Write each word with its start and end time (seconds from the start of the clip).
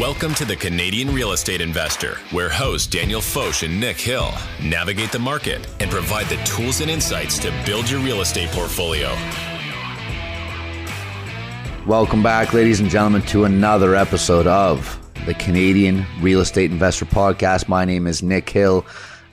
Welcome 0.00 0.34
to 0.34 0.44
the 0.44 0.56
Canadian 0.56 1.14
Real 1.14 1.30
Estate 1.30 1.60
Investor, 1.60 2.16
where 2.32 2.48
hosts 2.48 2.88
Daniel 2.88 3.20
Foch 3.20 3.62
and 3.62 3.78
Nick 3.78 3.96
Hill 3.96 4.28
navigate 4.60 5.12
the 5.12 5.20
market 5.20 5.68
and 5.78 5.88
provide 5.88 6.26
the 6.26 6.34
tools 6.44 6.80
and 6.80 6.90
insights 6.90 7.38
to 7.38 7.54
build 7.64 7.88
your 7.88 8.00
real 8.00 8.20
estate 8.20 8.48
portfolio. 8.48 9.06
Welcome 11.86 12.24
back, 12.24 12.52
ladies 12.52 12.80
and 12.80 12.90
gentlemen, 12.90 13.22
to 13.28 13.44
another 13.44 13.94
episode 13.94 14.48
of 14.48 14.98
the 15.26 15.34
Canadian 15.34 16.04
Real 16.20 16.40
Estate 16.40 16.72
Investor 16.72 17.04
Podcast. 17.04 17.68
My 17.68 17.84
name 17.84 18.08
is 18.08 18.20
Nick 18.20 18.50
Hill. 18.50 18.84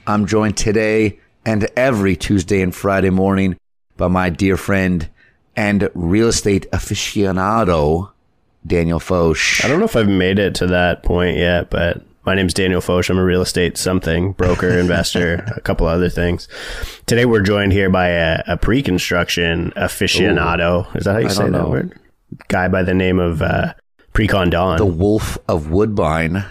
I'm 0.06 0.28
joined 0.28 0.58
today 0.58 1.18
and 1.44 1.68
every 1.76 2.16
Tuesday 2.16 2.62
and 2.62 2.74
Friday 2.74 3.10
morning 3.10 3.58
by 3.98 4.10
my 4.10 4.30
dear 4.30 4.58
friend 4.58 5.10
and 5.56 5.90
real 5.96 6.28
estate 6.28 6.70
aficionado, 6.72 8.11
Daniel 8.66 9.00
Foch. 9.00 9.64
I 9.64 9.68
don't 9.68 9.80
know 9.80 9.86
if 9.86 9.96
I've 9.96 10.08
made 10.08 10.40
it 10.40 10.56
to 10.56 10.68
that 10.68 11.04
point 11.04 11.38
yet, 11.38 11.70
but 11.70 12.02
my 12.26 12.36
name's 12.36 12.54
Daniel 12.54 12.82
Foch. 12.82 13.10
I'm 13.10 13.18
a 13.18 13.24
real 13.24 13.42
estate 13.42 13.78
something 13.78 14.34
broker, 14.34 14.70
investor, 14.80 15.44
a 15.56 15.62
couple 15.62 15.88
other 15.88 16.10
things. 16.10 16.48
Today 17.06 17.26
we're 17.26 17.42
joined 17.42 17.74
here 17.74 17.90
by 17.90 18.10
a, 18.10 18.44
a 18.48 18.58
pre-construction 18.58 19.72
aficionado. 19.76 20.88
Ooh, 20.94 20.98
Is 20.98 21.06
that 21.06 21.14
how 21.14 21.20
you 21.20 21.26
I 21.26 21.30
say 21.30 21.50
that 21.50 21.70
word? 21.70 22.00
Guy 22.48 22.68
by 22.68 22.84
the 22.84 22.94
name 22.94 23.20
of 23.20 23.42
uh, 23.42 23.74
Precon 24.14 24.52
Don. 24.52 24.78
The 24.78 24.86
Wolf 24.86 25.38
of 25.48 25.70
Woodbine. 25.72 26.46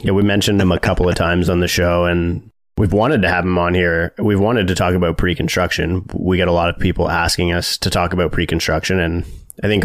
Yeah, 0.00 0.12
we 0.12 0.22
mentioned 0.22 0.60
him 0.60 0.70
a 0.70 0.78
couple 0.78 1.08
of 1.08 1.14
times 1.14 1.48
on 1.48 1.60
the 1.60 1.68
show, 1.68 2.04
and 2.04 2.50
we've 2.76 2.92
wanted 2.92 3.22
to 3.22 3.28
have 3.28 3.44
him 3.44 3.56
on 3.56 3.74
here. 3.74 4.12
We've 4.18 4.38
wanted 4.38 4.66
to 4.68 4.74
talk 4.74 4.94
about 4.94 5.16
pre-construction. 5.16 6.06
We 6.12 6.36
get 6.36 6.48
a 6.48 6.52
lot 6.52 6.68
of 6.68 6.78
people 6.78 7.08
asking 7.10 7.52
us 7.52 7.78
to 7.78 7.90
talk 7.90 8.12
about 8.12 8.30
pre-construction, 8.32 9.00
and 9.00 9.24
I 9.62 9.66
think 9.68 9.84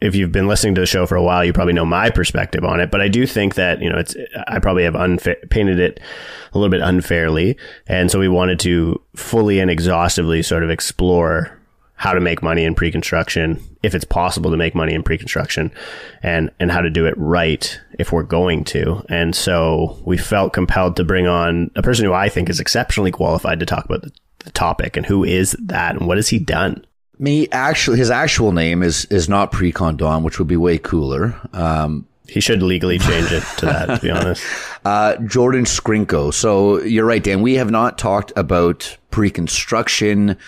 if 0.00 0.14
you've 0.14 0.32
been 0.32 0.48
listening 0.48 0.74
to 0.76 0.80
the 0.80 0.86
show 0.86 1.06
for 1.06 1.16
a 1.16 1.22
while, 1.22 1.44
you 1.44 1.52
probably 1.52 1.74
know 1.74 1.84
my 1.84 2.10
perspective 2.10 2.64
on 2.64 2.80
it. 2.80 2.90
But 2.90 3.00
I 3.00 3.08
do 3.08 3.26
think 3.26 3.54
that, 3.56 3.82
you 3.82 3.90
know, 3.90 3.98
it's, 3.98 4.16
I 4.46 4.58
probably 4.58 4.84
have 4.84 4.94
unfa- 4.94 5.50
painted 5.50 5.78
it 5.78 6.00
a 6.52 6.58
little 6.58 6.70
bit 6.70 6.80
unfairly. 6.80 7.56
And 7.86 8.10
so 8.10 8.18
we 8.18 8.28
wanted 8.28 8.58
to 8.60 9.00
fully 9.14 9.60
and 9.60 9.70
exhaustively 9.70 10.42
sort 10.42 10.62
of 10.62 10.70
explore 10.70 11.56
how 11.96 12.14
to 12.14 12.20
make 12.20 12.42
money 12.42 12.64
in 12.64 12.74
pre-construction, 12.74 13.62
if 13.82 13.94
it's 13.94 14.06
possible 14.06 14.50
to 14.50 14.56
make 14.56 14.74
money 14.74 14.94
in 14.94 15.02
pre-construction 15.02 15.70
and, 16.22 16.50
and 16.58 16.72
how 16.72 16.80
to 16.80 16.88
do 16.88 17.04
it 17.04 17.12
right 17.18 17.78
if 17.98 18.10
we're 18.10 18.22
going 18.22 18.64
to. 18.64 19.04
And 19.10 19.36
so 19.36 19.98
we 20.06 20.16
felt 20.16 20.54
compelled 20.54 20.96
to 20.96 21.04
bring 21.04 21.26
on 21.26 21.70
a 21.76 21.82
person 21.82 22.06
who 22.06 22.14
I 22.14 22.30
think 22.30 22.48
is 22.48 22.58
exceptionally 22.58 23.10
qualified 23.10 23.60
to 23.60 23.66
talk 23.66 23.84
about 23.84 24.00
the, 24.00 24.12
the 24.38 24.50
topic 24.52 24.96
and 24.96 25.04
who 25.04 25.24
is 25.24 25.54
that 25.60 25.94
and 25.94 26.06
what 26.06 26.16
has 26.16 26.28
he 26.30 26.38
done? 26.38 26.86
Me 27.20 27.46
actually, 27.52 27.98
his 27.98 28.10
actual 28.10 28.50
name 28.50 28.82
is 28.82 29.04
is 29.04 29.28
not 29.28 29.52
Precon 29.52 29.98
Don, 29.98 30.22
which 30.22 30.38
would 30.38 30.48
be 30.48 30.56
way 30.56 30.78
cooler. 30.78 31.38
Um, 31.52 32.06
he 32.26 32.40
should 32.40 32.62
legally 32.62 32.98
change 32.98 33.30
it 33.30 33.42
to 33.58 33.66
that, 33.66 33.86
to 33.86 34.00
be 34.00 34.10
honest. 34.10 34.42
Uh, 34.82 35.14
Jordan 35.18 35.66
Scrinko. 35.66 36.32
So 36.32 36.80
you're 36.80 37.04
right, 37.04 37.22
Dan. 37.22 37.42
We 37.42 37.56
have 37.56 37.70
not 37.70 37.98
talked 37.98 38.32
about 38.34 38.96
pre-construction, 39.10 40.38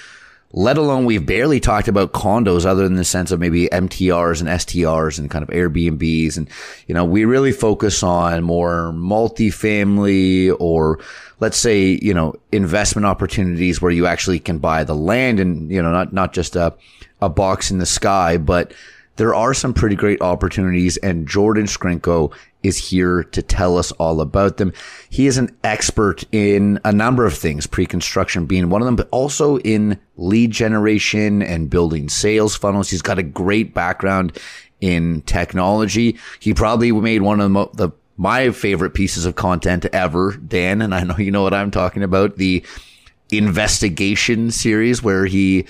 let 0.53 0.78
alone 0.78 1.05
we've 1.05 1.27
barely 1.27 1.61
talked 1.61 1.87
about 1.87 2.12
condos 2.12 2.65
other 2.65 2.84
than 2.84 2.97
the 2.97 3.05
sense 3.05 3.31
of 3.31 3.41
maybe 3.41 3.69
MTRs 3.69 4.41
and 4.41 4.48
STRs 4.48 5.19
and 5.19 5.31
kind 5.31 5.43
of 5.43 5.50
Airbnbs. 5.50 6.39
And, 6.39 6.48
you 6.87 6.95
know, 6.95 7.05
we 7.05 7.27
really 7.27 7.53
focus 7.53 8.03
on 8.03 8.43
more 8.43 8.91
multifamily 8.95 10.56
or 10.59 10.98
let's 11.43 11.59
say, 11.59 11.98
you 12.01 12.15
know, 12.15 12.33
investment 12.53 13.05
opportunities 13.05 13.83
where 13.83 13.91
you 13.91 14.07
actually 14.07 14.39
can 14.39 14.59
buy 14.59 14.85
the 14.85 14.95
land 14.95 15.41
and, 15.41 15.69
you 15.73 15.83
know, 15.83 15.91
not, 15.91 16.12
not 16.12 16.33
just 16.33 16.55
a, 16.55 16.73
a 17.21 17.29
box 17.29 17.69
in 17.69 17.79
the 17.79 17.84
sky, 17.84 18.37
but 18.37 18.73
there 19.17 19.34
are 19.34 19.53
some 19.53 19.75
pretty 19.75 19.97
great 19.97 20.23
opportunities 20.23 20.99
and 20.99 21.27
Jordan 21.27 21.67
Scrinko 21.67 22.33
is 22.62 22.79
here 22.79 23.25
to 23.25 23.43
tell 23.43 23.77
us 23.77 23.91
all 23.93 24.21
about 24.21 24.59
them. 24.59 24.73
He 25.11 25.27
is 25.27 25.37
an 25.37 25.51
expert 25.65 26.23
in 26.31 26.79
a 26.84 26.93
number 26.93 27.27
of 27.27 27.37
things, 27.37 27.67
pre-construction 27.67 28.47
being 28.47 28.71
one 28.71 28.81
of 28.81 28.87
them, 28.87 28.95
but 28.95 29.09
also 29.11 29.59
in 29.59 29.99
lead 30.16 30.53
generation 30.53 31.43
and 31.43 31.69
building 31.69 32.09
sales 32.09 32.55
funnels. 32.55 32.89
He's 32.89 33.03
got 33.03 33.19
a 33.19 33.25
great 33.25 33.75
background 33.75 34.39
in 34.81 35.22
technology. 35.22 36.19
He 36.39 36.55
probably 36.55 36.93
made 36.93 37.22
one 37.22 37.41
of 37.41 37.77
the, 37.77 37.91
my 38.17 38.50
favorite 38.50 38.95
pieces 38.95 39.25
of 39.25 39.34
content 39.34 39.87
ever, 39.87 40.33
Dan, 40.37 40.83
and 40.83 40.95
I 40.95 41.05
know 41.05 41.17
you 41.17 41.31
know 41.31 41.43
what 41.43 41.55
I'm 41.55 41.71
talking 41.71 42.03
about, 42.03 42.37
the 42.37 42.65
investigation 43.31 44.50
series 44.50 45.03
where 45.03 45.25
he 45.25 45.67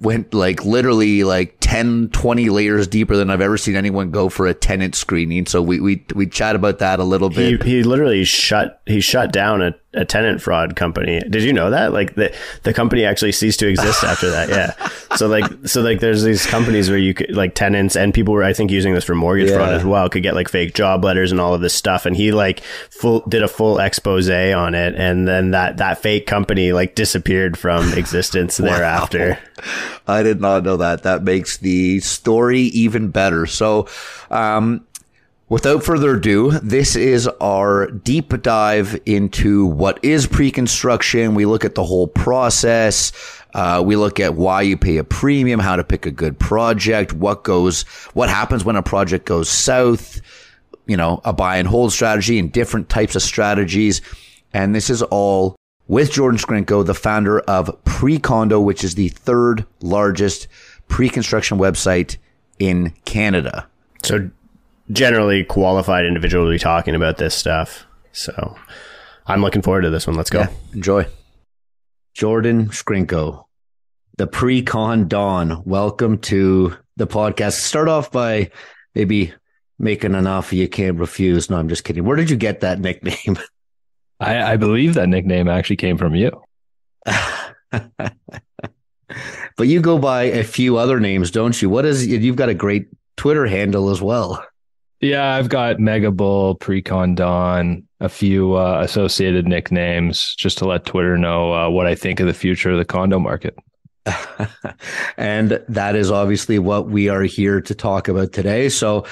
went 0.00 0.34
like 0.34 0.64
literally 0.64 1.22
like 1.22 1.56
10 1.60 2.08
20 2.08 2.48
layers 2.50 2.88
deeper 2.88 3.16
than 3.16 3.30
i've 3.30 3.40
ever 3.40 3.56
seen 3.56 3.76
anyone 3.76 4.10
go 4.10 4.28
for 4.28 4.46
a 4.46 4.54
tenant 4.54 4.94
screening. 4.94 5.46
So 5.46 5.62
we 5.62 5.80
we 5.80 6.04
we 6.14 6.26
chat 6.26 6.56
about 6.56 6.78
that 6.80 6.98
a 6.98 7.04
little 7.04 7.30
bit. 7.30 7.62
he, 7.62 7.76
he 7.76 7.82
literally 7.82 8.24
shut 8.24 8.82
he 8.86 9.00
shut 9.00 9.32
down 9.32 9.62
a 9.62 9.74
a 9.94 10.04
tenant 10.04 10.42
fraud 10.42 10.76
company. 10.76 11.20
Did 11.28 11.42
you 11.42 11.52
know 11.52 11.70
that? 11.70 11.92
Like 11.92 12.14
the 12.14 12.34
the 12.62 12.72
company 12.72 13.04
actually 13.04 13.32
ceased 13.32 13.60
to 13.60 13.68
exist 13.68 14.04
after 14.04 14.30
that. 14.30 14.48
Yeah. 14.48 14.88
So 15.14 15.28
like 15.28 15.44
so 15.68 15.80
like 15.80 16.00
there's 16.00 16.24
these 16.24 16.44
companies 16.44 16.90
where 16.90 16.98
you 16.98 17.14
could 17.14 17.30
like 17.30 17.54
tenants 17.54 17.94
and 17.94 18.12
people 18.12 18.34
were 18.34 18.42
I 18.42 18.52
think 18.52 18.72
using 18.72 18.94
this 18.94 19.04
for 19.04 19.14
mortgage 19.14 19.48
yeah. 19.48 19.58
fraud 19.58 19.74
as 19.74 19.84
well 19.84 20.08
could 20.08 20.24
get 20.24 20.34
like 20.34 20.48
fake 20.48 20.74
job 20.74 21.04
letters 21.04 21.30
and 21.30 21.40
all 21.40 21.54
of 21.54 21.60
this 21.60 21.72
stuff. 21.72 22.04
And 22.04 22.16
he 22.16 22.32
like 22.32 22.64
full 22.90 23.20
did 23.20 23.44
a 23.44 23.46
full 23.46 23.78
expose 23.78 24.28
on 24.28 24.74
it, 24.74 24.94
and 24.96 25.28
then 25.28 25.52
that 25.52 25.76
that 25.76 25.98
fake 25.98 26.26
company 26.26 26.72
like 26.72 26.94
disappeared 26.94 27.56
from 27.56 27.92
existence 27.92 28.58
wow. 28.60 28.66
thereafter. 28.66 29.38
I 30.06 30.22
did 30.22 30.40
not 30.40 30.64
know 30.64 30.78
that. 30.78 31.04
That 31.04 31.22
makes 31.22 31.58
the 31.58 32.00
story 32.00 32.62
even 32.62 33.10
better. 33.10 33.46
So, 33.46 33.88
um, 34.30 34.86
Without 35.54 35.84
further 35.84 36.16
ado, 36.16 36.50
this 36.64 36.96
is 36.96 37.28
our 37.40 37.86
deep 37.86 38.42
dive 38.42 39.00
into 39.06 39.66
what 39.66 40.04
is 40.04 40.26
pre-construction. 40.26 41.36
We 41.36 41.46
look 41.46 41.64
at 41.64 41.76
the 41.76 41.84
whole 41.84 42.08
process. 42.08 43.12
Uh, 43.54 43.80
we 43.86 43.94
look 43.94 44.18
at 44.18 44.34
why 44.34 44.62
you 44.62 44.76
pay 44.76 44.96
a 44.96 45.04
premium, 45.04 45.60
how 45.60 45.76
to 45.76 45.84
pick 45.84 46.06
a 46.06 46.10
good 46.10 46.40
project, 46.40 47.12
what 47.12 47.44
goes, 47.44 47.82
what 48.14 48.28
happens 48.28 48.64
when 48.64 48.74
a 48.74 48.82
project 48.82 49.26
goes 49.26 49.48
south, 49.48 50.20
you 50.86 50.96
know, 50.96 51.20
a 51.24 51.32
buy 51.32 51.58
and 51.58 51.68
hold 51.68 51.92
strategy 51.92 52.40
and 52.40 52.50
different 52.50 52.88
types 52.88 53.14
of 53.14 53.22
strategies. 53.22 54.00
And 54.52 54.74
this 54.74 54.90
is 54.90 55.02
all 55.02 55.54
with 55.86 56.10
Jordan 56.10 56.40
Scrinko, 56.40 56.84
the 56.84 56.94
founder 56.94 57.38
of 57.38 57.70
Precondo, 57.84 58.60
which 58.60 58.82
is 58.82 58.96
the 58.96 59.10
third 59.10 59.64
largest 59.80 60.48
pre-construction 60.88 61.58
website 61.58 62.16
in 62.58 62.90
Canada. 63.04 63.68
So 64.02 64.30
generally 64.90 65.44
qualified 65.44 66.04
individual 66.04 66.46
to 66.46 66.50
be 66.50 66.58
talking 66.58 66.94
about 66.94 67.16
this 67.18 67.34
stuff. 67.34 67.86
So 68.12 68.56
I'm 69.26 69.40
looking 69.40 69.62
forward 69.62 69.82
to 69.82 69.90
this 69.90 70.06
one. 70.06 70.16
Let's 70.16 70.30
go. 70.30 70.40
Yeah, 70.40 70.50
enjoy. 70.72 71.06
Jordan 72.14 72.68
Scrinko, 72.68 73.44
the 74.16 74.26
pre-con 74.26 75.08
Don. 75.08 75.64
Welcome 75.64 76.18
to 76.18 76.76
the 76.96 77.06
podcast. 77.06 77.54
Start 77.54 77.88
off 77.88 78.12
by 78.12 78.50
maybe 78.94 79.32
making 79.78 80.14
an 80.14 80.26
offer 80.26 80.54
you 80.54 80.68
can't 80.68 80.98
refuse. 80.98 81.50
No, 81.50 81.56
I'm 81.56 81.68
just 81.68 81.84
kidding. 81.84 82.04
Where 82.04 82.16
did 82.16 82.30
you 82.30 82.36
get 82.36 82.60
that 82.60 82.78
nickname? 82.80 83.38
I, 84.20 84.52
I 84.52 84.56
believe 84.56 84.94
that 84.94 85.08
nickname 85.08 85.48
actually 85.48 85.76
came 85.76 85.98
from 85.98 86.14
you. 86.14 86.40
but 87.70 88.06
you 89.58 89.80
go 89.80 89.98
by 89.98 90.22
a 90.24 90.44
few 90.44 90.76
other 90.76 91.00
names, 91.00 91.32
don't 91.32 91.60
you? 91.60 91.68
What 91.68 91.84
is 91.84 92.06
you've 92.06 92.36
got 92.36 92.48
a 92.48 92.54
great 92.54 92.86
Twitter 93.16 93.46
handle 93.46 93.90
as 93.90 94.00
well. 94.02 94.44
Yeah, 95.00 95.34
I've 95.34 95.48
got 95.48 95.80
Mega 95.80 96.10
Bull, 96.10 96.56
Precon 96.56 97.14
Don, 97.14 97.86
a 98.00 98.08
few 98.08 98.54
uh, 98.54 98.80
associated 98.82 99.46
nicknames 99.46 100.34
just 100.34 100.58
to 100.58 100.66
let 100.66 100.86
Twitter 100.86 101.18
know 101.18 101.52
uh, 101.52 101.68
what 101.68 101.86
I 101.86 101.94
think 101.94 102.20
of 102.20 102.26
the 102.26 102.34
future 102.34 102.70
of 102.70 102.78
the 102.78 102.84
condo 102.84 103.18
market. 103.18 103.56
and 105.16 105.62
that 105.68 105.96
is 105.96 106.10
obviously 106.10 106.58
what 106.58 106.88
we 106.88 107.08
are 107.08 107.22
here 107.22 107.60
to 107.60 107.74
talk 107.74 108.08
about 108.08 108.32
today. 108.32 108.68
So, 108.68 109.06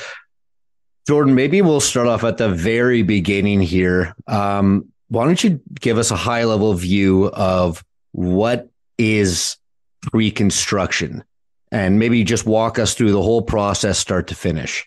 Jordan, 1.06 1.34
maybe 1.34 1.62
we'll 1.62 1.80
start 1.80 2.06
off 2.06 2.24
at 2.24 2.38
the 2.38 2.48
very 2.48 3.02
beginning 3.02 3.60
here. 3.60 4.14
Um, 4.26 4.88
why 5.08 5.26
don't 5.26 5.42
you 5.42 5.60
give 5.80 5.98
us 5.98 6.10
a 6.10 6.16
high 6.16 6.44
level 6.44 6.72
view 6.74 7.26
of 7.28 7.84
what 8.12 8.70
is 8.98 9.56
pre 10.00 10.30
construction 10.30 11.24
and 11.70 11.98
maybe 11.98 12.22
just 12.24 12.46
walk 12.46 12.78
us 12.78 12.94
through 12.94 13.12
the 13.12 13.22
whole 13.22 13.42
process, 13.42 13.98
start 13.98 14.28
to 14.28 14.34
finish? 14.34 14.86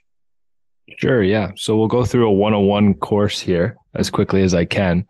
Sure. 0.98 1.24
Yeah. 1.24 1.52
So 1.56 1.76
we'll 1.76 1.88
go 1.88 2.06
through 2.06 2.28
a 2.28 2.34
101 2.34 2.96
course 2.96 3.40
here 3.40 3.76
as 3.96 4.10
quickly 4.10 4.44
as 4.44 4.54
I 4.54 4.66
can. 4.66 5.08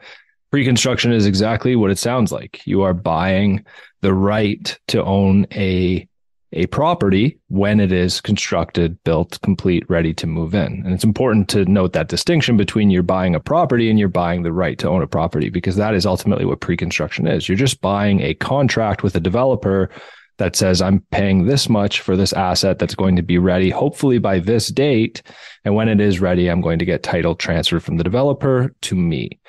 Pre 0.51 0.63
construction 0.63 1.11
is 1.11 1.25
exactly 1.25 1.75
what 1.75 1.91
it 1.91 1.97
sounds 1.97 2.31
like. 2.31 2.65
You 2.65 2.83
are 2.83 2.93
buying 2.93 3.65
the 4.01 4.13
right 4.13 4.77
to 4.87 5.03
own 5.03 5.47
a 5.51 6.07
a 6.53 6.67
property 6.67 7.37
when 7.49 7.81
it 7.81 7.91
is 7.91 8.21
constructed, 8.21 9.03
built, 9.03 9.39
complete, 9.41 9.87
ready 9.89 10.13
to 10.13 10.25
move 10.25 10.55
in. 10.55 10.83
And 10.85 10.93
it's 10.93 11.03
important 11.03 11.49
to 11.49 11.65
note 11.65 11.91
that 11.93 12.07
distinction 12.07 12.55
between 12.55 12.89
you're 12.89 13.03
buying 13.03 13.35
a 13.35 13.41
property 13.41 13.89
and 13.89 13.99
you're 13.99 14.07
buying 14.07 14.43
the 14.43 14.53
right 14.53 14.77
to 14.79 14.89
own 14.89 15.01
a 15.01 15.07
property 15.07 15.49
because 15.49 15.75
that 15.75 15.93
is 15.93 16.05
ultimately 16.05 16.45
what 16.45 16.61
pre-construction 16.61 17.27
is. 17.27 17.49
You're 17.49 17.57
just 17.57 17.81
buying 17.81 18.21
a 18.21 18.35
contract 18.35 19.03
with 19.03 19.15
a 19.15 19.19
developer 19.19 19.89
that 20.37 20.55
says 20.55 20.81
I'm 20.81 20.99
paying 21.11 21.45
this 21.45 21.69
much 21.69 22.01
for 22.01 22.17
this 22.17 22.33
asset 22.33 22.79
that's 22.79 22.95
going 22.95 23.15
to 23.15 23.21
be 23.21 23.37
ready, 23.37 23.69
hopefully 23.69 24.17
by 24.17 24.39
this 24.39 24.67
date. 24.67 25.21
And 25.63 25.75
when 25.75 25.87
it 25.87 26.01
is 26.01 26.19
ready, 26.19 26.47
I'm 26.47 26.61
going 26.61 26.79
to 26.79 26.85
get 26.85 27.03
title 27.03 27.35
transferred 27.35 27.83
from 27.83 27.97
the 27.97 28.03
developer 28.03 28.73
to 28.81 28.95
me. 28.95 29.39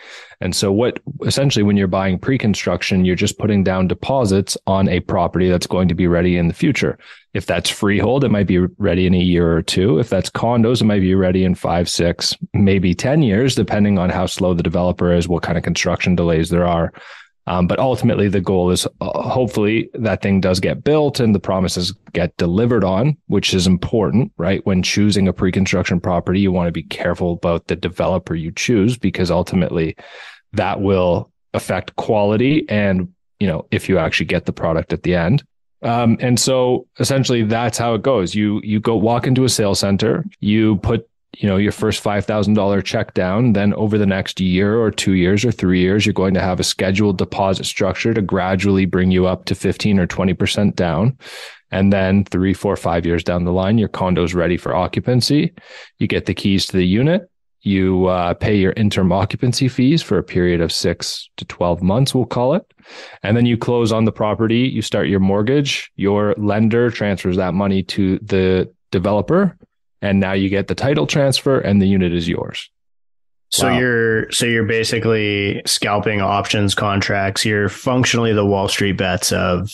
And 0.40 0.54
so 0.54 0.70
what 0.70 1.00
essentially 1.24 1.62
when 1.62 1.76
you're 1.76 1.88
buying 1.88 2.18
pre-construction, 2.18 3.04
you're 3.04 3.16
just 3.16 3.38
putting 3.38 3.64
down 3.64 3.88
deposits 3.88 4.56
on 4.66 4.88
a 4.88 5.00
property 5.00 5.48
that's 5.48 5.66
going 5.66 5.88
to 5.88 5.94
be 5.94 6.06
ready 6.06 6.36
in 6.36 6.48
the 6.48 6.54
future. 6.54 6.98
If 7.32 7.46
that's 7.46 7.68
freehold, 7.68 8.24
it 8.24 8.30
might 8.30 8.46
be 8.46 8.58
ready 8.58 9.06
in 9.06 9.14
a 9.14 9.18
year 9.18 9.56
or 9.56 9.62
two. 9.62 9.98
If 9.98 10.08
that's 10.08 10.30
condos, 10.30 10.80
it 10.80 10.86
might 10.86 11.00
be 11.00 11.14
ready 11.14 11.44
in 11.44 11.54
five, 11.54 11.88
six, 11.88 12.34
maybe 12.54 12.94
10 12.94 13.22
years, 13.22 13.54
depending 13.54 13.98
on 13.98 14.10
how 14.10 14.26
slow 14.26 14.54
the 14.54 14.62
developer 14.62 15.12
is, 15.12 15.28
what 15.28 15.42
kind 15.42 15.58
of 15.58 15.64
construction 15.64 16.14
delays 16.14 16.50
there 16.50 16.66
are. 16.66 16.92
Um, 17.48 17.66
but 17.66 17.78
ultimately, 17.78 18.28
the 18.28 18.40
goal 18.40 18.70
is 18.70 18.86
uh, 19.00 19.22
hopefully 19.22 19.88
that 19.94 20.20
thing 20.20 20.40
does 20.40 20.58
get 20.58 20.82
built 20.82 21.20
and 21.20 21.34
the 21.34 21.40
promises 21.40 21.94
get 22.12 22.36
delivered 22.36 22.82
on, 22.82 23.16
which 23.28 23.54
is 23.54 23.66
important, 23.66 24.32
right? 24.36 24.64
When 24.66 24.82
choosing 24.82 25.28
a 25.28 25.32
pre 25.32 25.52
construction 25.52 26.00
property, 26.00 26.40
you 26.40 26.50
want 26.50 26.66
to 26.66 26.72
be 26.72 26.82
careful 26.82 27.34
about 27.34 27.68
the 27.68 27.76
developer 27.76 28.34
you 28.34 28.50
choose 28.50 28.96
because 28.96 29.30
ultimately 29.30 29.96
that 30.54 30.80
will 30.80 31.30
affect 31.54 31.94
quality 31.96 32.68
and, 32.68 33.12
you 33.38 33.46
know, 33.46 33.66
if 33.70 33.88
you 33.88 33.98
actually 33.98 34.26
get 34.26 34.46
the 34.46 34.52
product 34.52 34.92
at 34.92 35.04
the 35.04 35.14
end. 35.14 35.44
Um, 35.82 36.16
and 36.20 36.40
so 36.40 36.88
essentially 36.98 37.42
that's 37.44 37.78
how 37.78 37.94
it 37.94 38.02
goes. 38.02 38.34
You 38.34 38.60
you 38.64 38.80
go 38.80 38.96
walk 38.96 39.26
into 39.26 39.44
a 39.44 39.48
sales 39.48 39.78
center, 39.78 40.24
you 40.40 40.76
put 40.78 41.08
you 41.38 41.48
know 41.48 41.56
your 41.56 41.72
first 41.72 42.02
$5000 42.02 42.84
check 42.84 43.14
down 43.14 43.52
then 43.52 43.74
over 43.74 43.98
the 43.98 44.06
next 44.06 44.40
year 44.40 44.78
or 44.80 44.90
two 44.90 45.12
years 45.12 45.44
or 45.44 45.52
three 45.52 45.80
years 45.80 46.06
you're 46.06 46.12
going 46.12 46.34
to 46.34 46.40
have 46.40 46.60
a 46.60 46.64
scheduled 46.64 47.18
deposit 47.18 47.64
structure 47.64 48.14
to 48.14 48.22
gradually 48.22 48.86
bring 48.86 49.10
you 49.10 49.26
up 49.26 49.44
to 49.46 49.54
15 49.54 49.98
or 49.98 50.06
20% 50.06 50.74
down. 50.74 51.16
And 51.72 51.92
then 51.92 52.24
three 52.24 52.54
four 52.54 52.76
five 52.76 53.04
years 53.04 53.24
down 53.24 53.44
the 53.44 53.52
line 53.52 53.76
your 53.76 53.88
condo's 53.88 54.34
ready 54.34 54.56
for 54.56 54.74
occupancy. 54.74 55.52
You 55.98 56.06
get 56.06 56.26
the 56.26 56.34
keys 56.34 56.66
to 56.66 56.76
the 56.76 56.86
unit. 56.86 57.28
You 57.62 58.06
uh, 58.06 58.34
pay 58.34 58.56
your 58.56 58.72
interim 58.76 59.10
occupancy 59.10 59.66
fees 59.66 60.00
for 60.00 60.18
a 60.18 60.22
period 60.22 60.60
of 60.60 60.70
six 60.70 61.28
to 61.36 61.44
12 61.46 61.82
months, 61.82 62.14
we'll 62.14 62.24
call 62.24 62.54
it. 62.54 62.62
And 63.24 63.36
then 63.36 63.44
you 63.44 63.56
close 63.56 63.90
on 63.90 64.04
the 64.04 64.12
property, 64.12 64.60
you 64.60 64.82
start 64.82 65.08
your 65.08 65.18
mortgage, 65.18 65.90
your 65.96 66.36
lender 66.38 66.92
transfers 66.92 67.36
that 67.36 67.54
money 67.54 67.82
to 67.82 68.20
the 68.20 68.72
developer 68.92 69.58
and 70.02 70.20
now 70.20 70.32
you 70.32 70.48
get 70.48 70.68
the 70.68 70.74
title 70.74 71.06
transfer 71.06 71.58
and 71.58 71.80
the 71.80 71.86
unit 71.86 72.12
is 72.12 72.28
yours. 72.28 72.70
So 73.50 73.68
wow. 73.68 73.78
you're 73.78 74.32
so 74.32 74.44
you're 74.46 74.64
basically 74.64 75.62
scalping 75.66 76.20
options 76.20 76.74
contracts. 76.74 77.44
You're 77.44 77.68
functionally 77.68 78.32
the 78.32 78.44
Wall 78.44 78.68
Street 78.68 78.92
bets 78.92 79.32
of 79.32 79.70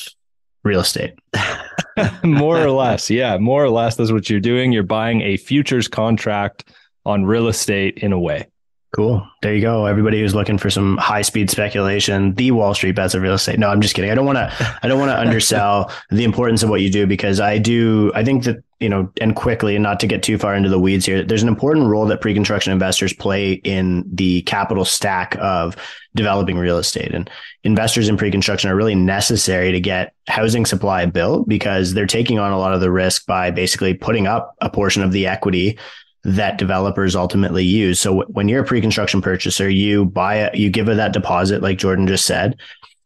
real 0.62 0.80
estate. 0.80 1.14
more 2.22 2.62
or 2.62 2.70
less. 2.70 3.10
Yeah, 3.10 3.38
more 3.38 3.64
or 3.64 3.70
less 3.70 3.96
that's 3.96 4.12
what 4.12 4.28
you're 4.28 4.40
doing. 4.40 4.72
You're 4.72 4.82
buying 4.82 5.22
a 5.22 5.36
futures 5.36 5.88
contract 5.88 6.70
on 7.06 7.24
real 7.24 7.48
estate 7.48 7.98
in 7.98 8.12
a 8.12 8.20
way. 8.20 8.46
Cool. 8.92 9.26
There 9.40 9.54
you 9.54 9.62
go. 9.62 9.86
Everybody 9.86 10.20
who's 10.20 10.34
looking 10.34 10.58
for 10.58 10.68
some 10.68 10.98
high 10.98 11.22
speed 11.22 11.50
speculation, 11.50 12.34
the 12.34 12.50
Wall 12.50 12.74
Street 12.74 12.92
bets 12.92 13.14
of 13.14 13.22
real 13.22 13.32
estate. 13.32 13.58
No, 13.58 13.70
I'm 13.70 13.80
just 13.80 13.94
kidding. 13.94 14.10
I 14.10 14.14
don't 14.14 14.26
want 14.26 14.36
to, 14.36 14.78
I 14.82 14.86
don't 14.86 14.98
want 14.98 15.10
to 15.10 15.18
undersell 15.18 15.90
the 16.10 16.24
importance 16.24 16.62
of 16.62 16.68
what 16.68 16.82
you 16.82 16.90
do 16.90 17.06
because 17.06 17.40
I 17.40 17.56
do, 17.56 18.12
I 18.14 18.22
think 18.22 18.44
that, 18.44 18.62
you 18.80 18.90
know, 18.90 19.10
and 19.18 19.34
quickly 19.34 19.76
and 19.76 19.82
not 19.82 19.98
to 20.00 20.06
get 20.06 20.22
too 20.22 20.36
far 20.36 20.54
into 20.54 20.68
the 20.68 20.78
weeds 20.78 21.06
here, 21.06 21.22
there's 21.22 21.42
an 21.42 21.48
important 21.48 21.86
role 21.86 22.04
that 22.04 22.20
pre-construction 22.20 22.70
investors 22.70 23.14
play 23.14 23.52
in 23.52 24.04
the 24.12 24.42
capital 24.42 24.84
stack 24.84 25.36
of 25.40 25.74
developing 26.14 26.58
real 26.58 26.76
estate 26.76 27.14
and 27.14 27.30
investors 27.64 28.10
in 28.10 28.18
pre-construction 28.18 28.68
are 28.68 28.76
really 28.76 28.94
necessary 28.94 29.72
to 29.72 29.80
get 29.80 30.12
housing 30.28 30.66
supply 30.66 31.06
built 31.06 31.48
because 31.48 31.94
they're 31.94 32.06
taking 32.06 32.38
on 32.38 32.52
a 32.52 32.58
lot 32.58 32.74
of 32.74 32.82
the 32.82 32.90
risk 32.90 33.24
by 33.24 33.50
basically 33.50 33.94
putting 33.94 34.26
up 34.26 34.54
a 34.60 34.68
portion 34.68 35.02
of 35.02 35.12
the 35.12 35.26
equity 35.26 35.78
that 36.24 36.58
developers 36.58 37.16
ultimately 37.16 37.64
use. 37.64 38.00
So 38.00 38.10
w- 38.10 38.32
when 38.32 38.48
you're 38.48 38.62
a 38.62 38.66
pre-construction 38.66 39.20
purchaser, 39.20 39.68
you 39.68 40.04
buy 40.04 40.36
it, 40.36 40.54
you 40.54 40.70
give 40.70 40.88
it 40.88 40.94
that 40.94 41.12
deposit, 41.12 41.62
like 41.62 41.78
Jordan 41.78 42.06
just 42.06 42.24
said, 42.24 42.56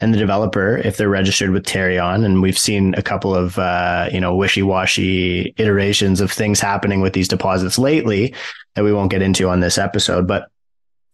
and 0.01 0.13
the 0.13 0.19
developer, 0.19 0.77
if 0.77 0.99
they're 0.99 1.09
registered 1.09 1.51
with 1.51 1.65
Tarion, 1.65 2.25
and 2.25 2.43
we've 2.43 2.59
seen 2.59 2.95
a 2.95 3.03
couple 3.03 3.35
of 3.35 3.59
uh, 3.59 4.11
you 4.13 4.21
know 4.21 4.37
wishy-washy 4.37 5.55
iterations 5.57 6.21
of 6.21 6.31
things 6.31 6.61
happening 6.61 7.01
with 7.01 7.15
these 7.15 7.29
deposits 7.29 7.79
lately 7.79 8.35
that 8.75 8.85
we 8.85 8.93
won't 8.93 9.11
get 9.11 9.23
into 9.23 9.49
on 9.49 9.61
this 9.61 9.79
episode, 9.79 10.27
but 10.27 10.51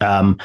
um, 0.01 0.39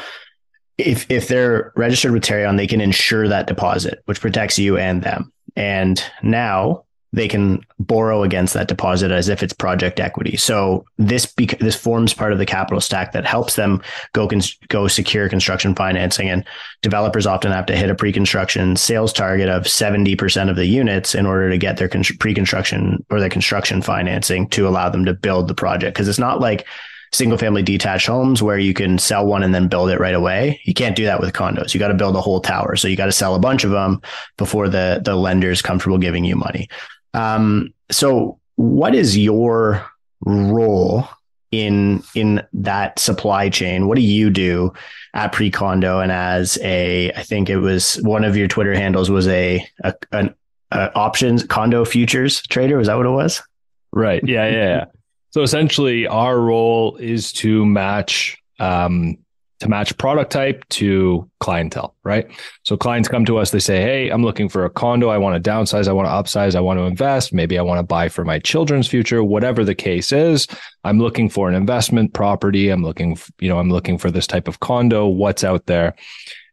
if 0.78 1.10
if 1.10 1.28
they're 1.28 1.74
registered 1.76 2.12
with 2.12 2.24
Tarion, 2.24 2.58
they 2.58 2.68
can 2.68 2.82
insure 2.82 3.28
that 3.28 3.48
deposit, 3.48 4.02
which 4.06 4.22
protects 4.22 4.60
you 4.60 4.78
and 4.78 5.02
them. 5.02 5.34
And 5.56 6.02
now 6.22 6.84
they 7.14 7.28
can 7.28 7.66
borrow 7.80 8.24
against 8.24 8.54
that 8.54 8.68
deposit 8.68 9.12
as 9.12 9.30
if 9.30 9.42
it's 9.42 9.54
project 9.54 10.00
equity. 10.00 10.36
So 10.36 10.86
this 10.98 11.26
bec- 11.26 11.60
this 11.60 11.76
forms 11.76 12.14
part 12.14 12.34
of 12.34 12.38
the 12.38 12.46
capital 12.46 12.82
stack 12.82 13.14
that 13.14 13.26
helps 13.26 13.56
them 13.56 13.82
go 14.14 14.28
cons- 14.28 14.58
go 14.68 14.88
secure 14.88 15.30
construction 15.30 15.74
financing. 15.74 16.30
And 16.30 16.46
developers 16.82 17.26
often 17.26 17.52
have 17.52 17.66
to 17.68 17.78
hit 17.78 17.90
a 17.90 17.96
pre-construction 17.96 18.76
sales 18.76 19.14
target 19.14 19.48
of 19.48 19.68
seventy 19.68 20.16
percent 20.16 20.50
of 20.50 20.58
the 20.58 20.66
units 20.66 21.16
in 21.16 21.26
order 21.26 21.50
to 21.50 21.58
get 21.58 21.78
their 21.78 21.88
con- 21.88 22.04
pre-construction 22.20 23.06
or 23.10 23.20
their 23.20 23.30
construction 23.30 23.82
financing 23.82 24.50
to 24.50 24.68
allow 24.68 24.90
them 24.90 25.06
to 25.06 25.14
build 25.14 25.48
the 25.48 25.56
project. 25.56 25.96
Because 25.96 26.10
it's 26.10 26.20
not 26.20 26.42
like 26.42 26.68
single 27.14 27.38
family 27.38 27.64
detached 27.64 28.08
homes 28.08 28.44
where 28.44 28.60
you 28.60 28.74
can 28.74 28.98
sell 28.98 29.26
one 29.26 29.42
and 29.42 29.56
then 29.56 29.70
build 29.70 29.90
it 29.90 29.98
right 29.98 30.14
away. 30.14 30.60
You 30.66 30.74
can't 30.74 30.96
do 30.96 31.06
that 31.06 31.22
with 31.22 31.32
condos. 31.32 31.74
You 31.74 31.80
got 31.80 31.88
to 31.88 31.94
build 31.94 32.18
a 32.18 32.22
whole 32.22 32.42
tower. 32.42 32.76
So 32.76 32.90
you 32.90 32.98
got 32.98 33.06
to 33.06 33.14
sell 33.14 33.34
a 33.34 33.40
bunch 33.40 33.64
of 33.64 33.72
them 33.72 34.02
before 34.36 34.68
the 34.68 35.02
the 35.04 35.16
lender 35.16 35.50
is 35.50 35.62
comfortable 35.62 35.98
giving 35.98 36.26
you 36.26 36.36
money. 36.36 36.68
Um, 37.14 37.74
so 37.92 38.40
what 38.56 38.96
is 38.96 39.18
your 39.18 39.86
role 40.26 41.08
in 41.52 42.04
in 42.16 42.46
that 42.54 43.00
supply 43.00 43.50
chain? 43.50 43.88
What 43.88 43.96
do 43.96 44.02
you 44.02 44.30
do 44.30 44.74
at 45.14 45.34
Precondo? 45.34 46.02
And 46.02 46.12
as 46.12 46.58
a, 46.62 47.12
I 47.14 47.24
think 47.24 47.50
it 47.50 47.58
was 47.58 47.96
one 48.02 48.24
of 48.24 48.36
your 48.36 48.48
Twitter 48.48 48.74
handles 48.74 49.10
was 49.10 49.28
a, 49.28 49.66
a 49.84 49.94
an 50.12 50.36
a 50.72 50.94
options 50.96 51.44
condo 51.44 51.86
futures 51.86 52.42
trader. 52.42 52.78
Was 52.78 52.88
that 52.88 52.98
what 52.98 53.06
it 53.06 53.10
was? 53.10 53.42
Right. 53.94 54.22
Yeah. 54.26 54.48
Yeah. 54.48 54.54
yeah. 54.56 54.86
so 55.30 55.42
essentially, 55.42 56.08
our 56.08 56.40
role 56.40 56.98
is 56.98 57.32
to 57.34 57.66
match 57.66 58.38
um, 58.60 59.18
to 59.60 59.68
match 59.68 59.98
product 59.98 60.32
type 60.32 60.64
to 60.70 61.30
clientele, 61.40 61.96
right? 62.04 62.28
So 62.64 62.78
clients 62.78 63.10
come 63.10 63.26
to 63.26 63.38
us, 63.38 63.52
they 63.52 63.60
say, 63.60 63.82
Hey, 63.82 64.10
I'm 64.10 64.24
looking 64.24 64.50
for 64.50 64.66
a 64.66 64.70
condo. 64.70 65.10
I 65.10 65.18
want 65.18 65.42
to 65.42 65.50
downsize. 65.50 65.88
I 65.88 65.94
want 65.94 66.08
to 66.08 66.12
upsize. 66.12 66.56
I 66.56 66.60
want 66.60 66.80
to 66.80 66.84
invest. 66.84 67.34
Maybe 67.34 67.58
I 67.58 67.64
want 67.64 67.80
to 67.80 67.84
buy 67.84 68.10
for 68.10 68.24
my 68.24 68.40
children's 68.40 68.88
future, 68.88 69.24
whatever 69.24 69.64
the 69.64 69.76
case 69.76 70.12
is. 70.12 70.48
I'm 70.84 71.00
looking 71.00 71.30
for 71.30 71.50
an 71.50 71.56
investment 71.56 72.14
property. 72.14 72.70
I'm 72.70 72.84
looking, 72.84 73.18
you 73.40 73.50
know, 73.50 73.60
I'm 73.60 73.72
looking 73.72 73.98
for 73.98 74.12
this 74.12 74.28
type 74.28 74.48
of 74.48 74.60
condo. 74.60 75.08
What's 75.08 75.44
out 75.44 75.66
there? 75.66 75.96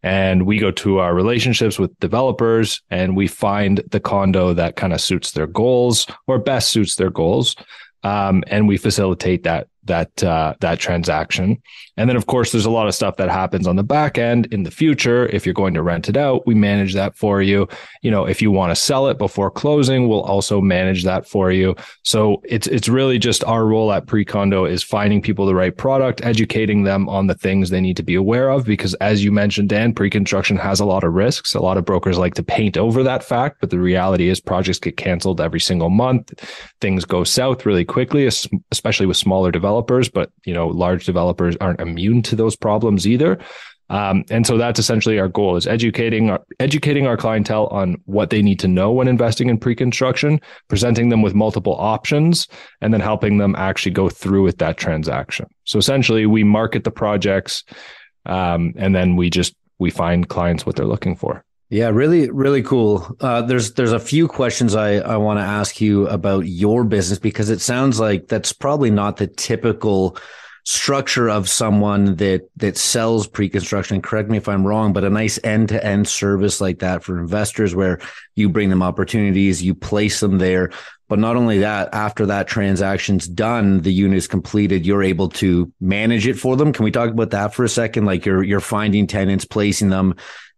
And 0.03 0.45
we 0.45 0.59
go 0.59 0.71
to 0.71 0.99
our 0.99 1.15
relationships 1.15 1.79
with 1.79 1.99
developers 1.99 2.83
and 2.91 3.17
we 3.17 3.27
find 3.27 3.83
the 3.91 4.01
condo 4.01 4.53
that 4.53 4.77
kind 4.77 4.93
of 4.93 5.01
suits 5.01 5.33
their 5.33 5.47
goals 5.47 6.07
or 6.27 6.39
best 6.39 6.69
suits 6.71 6.97
their 6.97 7.11
goals. 7.11 7.57
Um, 8.03 8.45
and 8.49 8.69
we 8.69 8.77
facilitate 8.77 9.45
that 9.45 9.69
that 9.87 10.23
uh, 10.23 10.55
that 10.61 10.79
transaction. 10.79 11.63
And 11.97 12.09
then, 12.09 12.17
of 12.17 12.27
course, 12.27 12.51
there's 12.51 12.65
a 12.65 12.71
lot 12.71 12.89
of 12.89 12.95
stuff 12.95 13.17
that 13.17 13.31
happens 13.31 13.67
on 13.69 13.77
the 13.77 13.85
back 13.85 14.19
end 14.19 14.47
in 14.53 14.65
the 14.65 14.71
future. 14.71 15.27
If 15.27 15.47
you're 15.47 15.55
going 15.55 15.75
to 15.75 15.83
rent 15.83 16.09
it 16.09 16.17
out, 16.17 16.45
we 16.47 16.55
manage 16.55 16.95
that 16.95 17.17
for 17.17 17.41
you. 17.41 17.69
You 18.03 18.11
know, 18.11 18.25
if 18.25 18.43
you 18.43 18.51
want 18.51 18.73
to 18.73 18.77
sell 18.77 19.07
it 19.09 19.19
before 19.19 19.51
closing, 19.51 20.09
we'll 20.09 20.23
also 20.23 20.61
manage 20.61 21.05
that 21.05 21.29
for 21.29 21.53
you. 21.53 21.77
So 22.03 22.43
it's 22.45 22.67
it's 22.67 22.89
really 22.89 23.19
just 23.19 23.45
our 23.45 23.67
role 23.67 23.93
at 23.93 24.07
Precondo 24.07 24.69
is 24.69 24.83
finding 24.83 25.23
people 25.23 25.47
the 25.47 25.55
right 25.55 25.77
product, 25.77 26.25
educating 26.25 26.83
them 26.83 27.09
on 27.09 27.27
the 27.27 27.35
things 27.35 27.71
they 27.71 27.81
need 27.81 27.97
to 27.97 28.03
be 28.03 28.15
aware 28.17 28.51
of. 28.51 28.65
Because 28.65 28.95
as 28.95 29.23
you 29.23 29.31
mentioned, 29.31 29.69
Dan, 29.69 29.95
pre-construction 29.95 30.57
has 30.57 30.81
a 30.81 30.85
lot 30.85 31.05
of 31.05 31.13
risks. 31.13 31.55
A 31.55 31.61
lot 31.61 31.77
of 31.77 31.85
brokers 31.85 32.19
like 32.19 32.35
to 32.35 32.43
paint 32.43 32.77
over 32.77 33.03
that 33.03 33.23
fact, 33.23 33.59
but 33.61 33.71
the 33.71 33.79
reality 33.79 34.29
is 34.29 34.41
projects 34.41 34.79
get 34.79 34.97
canceled 34.97 35.41
every 35.41 35.61
single 35.61 35.91
month. 35.91 36.33
Things 36.81 37.05
go 37.05 37.23
south 37.25 37.67
really 37.67 37.85
quickly, 37.85 38.27
especially 38.73 39.07
with 39.07 39.17
smaller 39.17 39.53
developers. 39.53 39.74
But 40.09 40.31
you 40.45 40.55
know, 40.55 40.69
large 40.69 41.07
developers 41.07 41.57
aren't 41.61 41.81
immune 41.81 42.23
to 42.23 42.37
those 42.37 42.57
problems 42.57 43.07
either. 43.07 43.39
Um, 43.91 44.25
and 44.31 44.47
so 44.47 44.57
that's 44.57 44.79
essentially 44.79 45.19
our 45.19 45.29
goal 45.29 45.57
is 45.57 45.67
educating 45.67 46.31
our, 46.31 46.41
educating 46.59 47.07
our 47.07 47.17
clientele 47.17 47.67
on 47.67 48.01
what 48.07 48.31
they 48.31 48.41
need 48.41 48.59
to 48.61 48.69
know 48.69 48.91
when 48.91 49.09
investing 49.09 49.51
in 49.51 49.59
pre-construction, 49.59 50.41
presenting 50.69 51.11
them 51.11 51.21
with 51.21 51.35
multiple 51.35 51.77
options, 51.79 52.49
and 52.81 52.95
then 52.95 53.01
helping 53.01 53.39
them 53.39 53.55
actually 53.57 53.93
go 53.93 54.09
through 54.09 54.43
with 54.43 54.59
that 54.59 54.79
transaction. 54.79 55.47
So 55.65 55.79
essentially, 55.79 56.25
we 56.25 56.45
market 56.45 56.85
the 56.85 56.91
projects, 56.91 57.63
um, 58.25 58.73
and 58.77 58.95
then 58.95 59.17
we 59.17 59.29
just 59.29 59.55
we 59.79 59.91
find 59.91 60.29
clients 60.29 60.65
what 60.65 60.77
they're 60.77 60.87
looking 60.87 61.15
for. 61.15 61.45
Yeah, 61.71 61.89
really, 61.89 62.31
really 62.31 62.63
cool. 62.63 63.17
Uh, 63.21 63.43
there's 63.43 63.73
there's 63.73 63.93
a 63.93 63.99
few 63.99 64.29
questions 64.29 64.75
I, 64.75 64.97
I 64.97 65.17
want 65.17 65.39
to 65.39 65.45
ask 65.45 65.81
you 65.81 66.07
about 66.09 66.47
your 66.47 66.85
business 66.85 67.19
because 67.19 67.51
it 67.51 67.61
sounds 67.61 67.99
like 67.99 68.29
that's 68.29 68.53
probably 68.53 68.91
not 68.91 69.17
the 69.17 69.27
typical 69.27 70.17
structure 70.67 71.29
of 71.29 71.49
someone 71.49 72.17
that 72.17 72.49
that 72.57 72.77
sells 72.77 73.27
pre-construction. 73.27 74.01
Correct 74.03 74.31
me 74.31 74.39
if 74.39 74.49
i'm 74.49 74.67
wrong 74.67 74.93
but 74.93 75.05
a 75.05 75.11
nice 75.11 75.39
end-to-end 75.45 76.09
service 76.09 76.61
like 76.61 76.79
that 76.79 77.05
for 77.05 77.19
investors 77.21 77.75
where 77.75 77.99
you 78.35 78.49
bring 78.49 78.71
them 78.71 78.83
opportunities 78.83 79.63
you 79.63 79.75
place 79.75 80.21
them 80.21 80.39
there. 80.39 80.71
But 81.09 81.19
not 81.19 81.37
only 81.37 81.59
that 81.59 81.93
after 81.93 82.25
that 82.27 82.47
transaction's 82.49 83.27
done 83.29 83.81
the 83.83 83.93
unit 83.93 84.17
is 84.19 84.27
completed 84.27 84.87
you're 84.87 85.03
able 85.03 85.29
to 85.31 85.71
manage 85.81 86.27
it 86.27 86.39
for 86.39 86.57
them. 86.57 86.73
Can 86.73 86.85
we 86.85 86.91
talk 86.91 87.11
about 87.11 87.31
that 87.31 87.53
for 87.53 87.65
a 87.65 87.69
second? 87.69 88.05
Like 88.05 88.25
you're 88.25 88.43
you're 88.43 88.61
finding 88.61 89.07
tenants 89.07 89.45
placing 89.45 89.91
them 89.91 90.15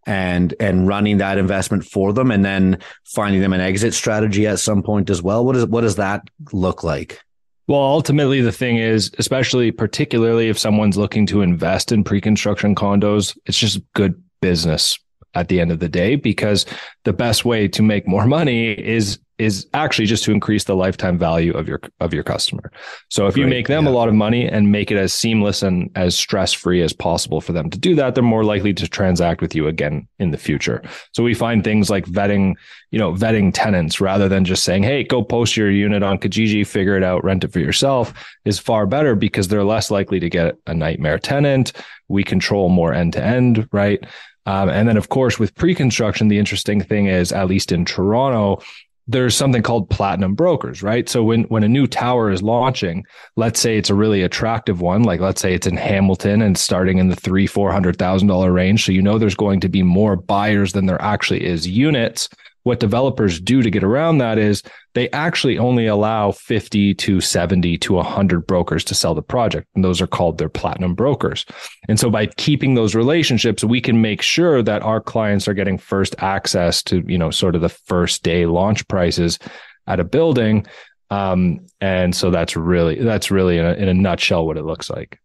and 0.07 0.55
and 0.61 0.87
running 0.87 1.19
that 1.19 1.39
investment 1.39 1.85
for 1.85 2.13
them 2.13 2.31
and 2.31 2.45
then 2.45 2.79
finding 3.05 3.41
them 3.41 3.53
an 3.53 3.61
exit 3.61 3.93
strategy 3.93 4.47
at 4.47 4.59
some 4.59 4.83
point 4.83 5.11
as 5.11 5.23
well? 5.23 5.45
What 5.45 5.57
is 5.57 5.67
what 5.67 5.83
does 5.83 5.97
that 5.97 6.23
look 6.53 6.83
like? 6.85 7.21
Well, 7.69 7.81
ultimately, 7.81 8.41
the 8.41 8.53
thing 8.53 8.77
is, 8.77 9.11
especially 9.19 9.73
particularly 9.73 10.49
if 10.49 10.59
someone's 10.59 10.97
looking 10.97 11.27
to 11.27 11.43
invest 11.43 11.91
in 11.91 12.05
pre 12.05 12.21
construction 12.21 12.75
condos, 12.75 13.37
it's 13.47 13.59
just 13.59 13.81
good 13.95 14.23
business 14.41 14.99
at 15.35 15.49
the 15.49 15.61
end 15.61 15.73
of 15.73 15.81
the 15.81 15.89
day 15.89 16.17
because 16.17 16.65
the 17.05 17.13
best 17.13 17.45
way 17.45 17.69
to 17.69 17.83
make 17.83 18.07
more 18.07 18.27
money 18.27 18.73
is 18.73 19.19
is 19.39 19.67
actually 19.75 20.07
just 20.07 20.25
to 20.25 20.33
increase 20.33 20.65
the 20.65 20.75
lifetime 20.75 21.19
value 21.19 21.53
of 21.53 21.69
your 21.69 21.81
of 22.01 22.15
your 22.15 22.23
customer. 22.23 22.73
So 23.11 23.27
if 23.27 23.35
Great, 23.35 23.43
you 23.43 23.49
make 23.49 23.69
them 23.69 23.85
yeah. 23.85 23.91
a 23.91 23.93
lot 23.93 24.09
of 24.09 24.15
money 24.15 24.49
and 24.49 24.73
make 24.73 24.91
it 24.91 24.97
as 24.97 25.13
seamless 25.13 25.63
and 25.63 25.91
as 25.95 26.17
stress 26.17 26.53
free 26.53 26.83
as 26.83 26.93
possible 26.93 27.41
for 27.41 27.53
them 27.53 27.69
to 27.71 27.79
do 27.79 27.95
that, 27.97 28.15
they're 28.15 28.25
more 28.25 28.45
likely 28.45 28.73
to 28.75 28.89
transact 28.89 29.41
with 29.41 29.55
you 29.55 29.69
again 29.69 30.09
in 30.19 30.31
the 30.31 30.39
future. 30.39 30.83
So 31.13 31.23
we 31.23 31.35
find 31.35 31.63
things 31.63 31.91
like 31.91 32.07
vetting, 32.07 32.55
you 32.91 32.99
know, 32.99 33.13
vetting 33.13 33.53
tenants 33.53 34.01
rather 34.01 34.29
than 34.29 34.45
just 34.45 34.65
saying, 34.65 34.85
"Hey, 34.85 35.05
go 35.05 35.23
post 35.23 35.57
your 35.57 35.71
unit 35.71 36.03
on 36.03 36.19
Kijiji, 36.19 36.67
figure 36.67 36.97
it 36.97 37.05
out, 37.05 37.25
rent 37.25 37.45
it 37.45 37.53
for 37.53 37.61
yourself," 37.61 38.15
is 38.45 38.59
far 38.59 38.87
better 38.87 39.15
because 39.15 39.49
they're 39.49 39.65
less 39.65 39.91
likely 39.91 40.21
to 40.21 40.31
get 40.31 40.57
a 40.67 40.75
nightmare 40.75 41.19
tenant. 41.19 41.73
We 42.09 42.25
control 42.25 42.69
more 42.69 42.95
end 42.95 43.13
to 43.15 43.23
end, 43.23 43.69
right? 43.73 44.05
Um, 44.47 44.69
and 44.69 44.89
then, 44.89 44.97
of 44.97 45.09
course, 45.09 45.39
with 45.39 45.55
pre-construction, 45.57 46.29
the 46.29 46.39
interesting 46.39 46.81
thing 46.81 47.07
is, 47.07 47.33
at 47.33 47.49
least 47.49 47.73
in 47.73 47.85
Toronto, 47.85 48.63
there's 49.09 49.37
something 49.37 49.63
called 49.63 49.89
platinum 49.89 50.35
brokers, 50.35 50.83
right? 50.83 51.09
So 51.09 51.23
when 51.23 51.45
when 51.45 51.63
a 51.63 51.69
new 51.69 51.87
tower 51.87 52.31
is 52.31 52.43
launching, 52.43 53.05
let's 53.37 53.61
say 53.61 53.79
it's 53.79 53.91
a 53.91 53.95
really 53.95 54.23
attractive 54.23 54.81
one, 54.81 55.05
like 55.05 55.21
let's 55.21 55.41
say 55.41 55.55
it's 55.55 55.67
in 55.67 55.77
Hamilton 55.77 56.43
and 56.43 56.59
starting 56.59 56.99
in 56.99 57.09
the 57.09 57.17
three 57.17 57.47
four 57.47 57.73
hundred 57.73 57.99
thousand 57.99 58.29
dollar 58.29 58.53
range, 58.53 58.85
so 58.85 58.93
you 58.93 59.03
know 59.03 59.19
there's 59.19 59.35
going 59.35 59.61
to 59.61 59.69
be 59.69 59.83
more 59.83 60.17
buyers 60.17 60.73
than 60.73 60.87
there 60.87 61.01
actually 61.01 61.45
is 61.45 61.69
units 61.69 62.29
what 62.67 62.81
developers 62.81 63.39
do 63.39 63.63
to 63.63 63.71
get 63.71 63.85
around 63.85 64.19
that 64.19 64.39
is 64.39 64.61
they 64.95 65.09
actually 65.11 65.57
only 65.57 65.87
allow 65.87 66.33
50 66.33 66.95
to 66.95 67.21
70 67.21 67.79
to 67.79 67.93
100 67.93 68.45
brokers 68.45 68.83
to 68.83 68.95
sell 68.95 69.15
the 69.15 69.23
project 69.23 69.69
and 69.77 69.85
those 69.85 70.01
are 70.01 70.09
called 70.09 70.39
their 70.39 70.49
platinum 70.49 70.93
brokers. 70.93 71.47
And 71.89 72.01
so 72.01 72.11
by 72.11 72.27
keeping 72.27 72.75
those 72.75 72.97
relationships 72.97 73.63
we 73.63 73.81
can 73.81 74.01
make 74.01 74.21
sure 74.21 74.65
that 74.65 74.83
our 74.83 75.01
clients 75.01 75.47
are 75.47 75.55
getting 75.55 75.79
first 75.79 76.17
access 76.19 76.83
to 76.85 77.05
you 77.07 77.17
know 77.17 77.31
sort 77.31 77.55
of 77.55 77.61
the 77.61 77.69
first 77.69 78.25
day 78.25 78.47
launch 78.47 78.89
prices 78.89 79.39
at 79.87 80.01
a 80.01 80.05
building. 80.05 80.67
Um, 81.09 81.67
and 81.81 82.17
so 82.17 82.33
that's 82.33 82.57
really 82.57 82.97
that's 82.97 83.31
really 83.31 83.59
in 83.59 83.65
a, 83.65 83.75
in 83.75 83.89
a 83.89 83.95
nutshell 83.95 84.45
what 84.45 84.57
it 84.57 84.65
looks 84.65 84.91
like 84.91 85.21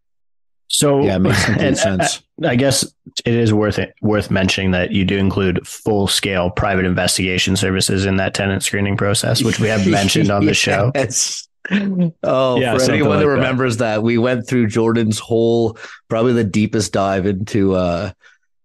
so 0.72 1.02
yeah, 1.02 1.18
it 1.18 1.20
makes 1.20 1.46
complete 1.46 1.78
sense. 1.78 2.24
I, 2.44 2.48
I 2.48 2.56
guess 2.56 2.84
it 3.26 3.34
is 3.34 3.54
worth 3.54 3.78
it, 3.78 3.94
worth 4.02 4.32
mentioning 4.32 4.72
that 4.72 4.92
you 4.92 5.04
do 5.04 5.18
include 5.18 5.68
full 5.68 6.08
scale 6.08 6.50
private 6.50 6.86
investigation 6.86 7.58
services 7.58 8.06
in 8.06 8.16
that 8.18 8.34
tenant 8.34 8.64
screening 8.64 8.96
process, 8.96 9.44
which 9.44 9.60
we 9.60 9.68
have 9.68 9.86
mentioned 9.86 10.32
on 10.32 10.46
the 10.46 10.54
show. 10.56 10.92
Oh, 12.24 12.60
yeah, 12.60 12.76
for 12.76 12.84
anyone 12.92 13.12
like 13.12 13.20
that 13.20 13.28
remembers 13.28 13.78
that. 13.78 13.96
that, 13.96 14.04
we 14.04 14.18
went 14.18 14.48
through 14.48 14.68
Jordan's 14.68 15.20
whole, 15.20 15.78
probably 16.08 16.34
the 16.34 16.44
deepest 16.44 16.94
dive 16.94 17.26
into 17.26 17.76
uh 17.76 18.12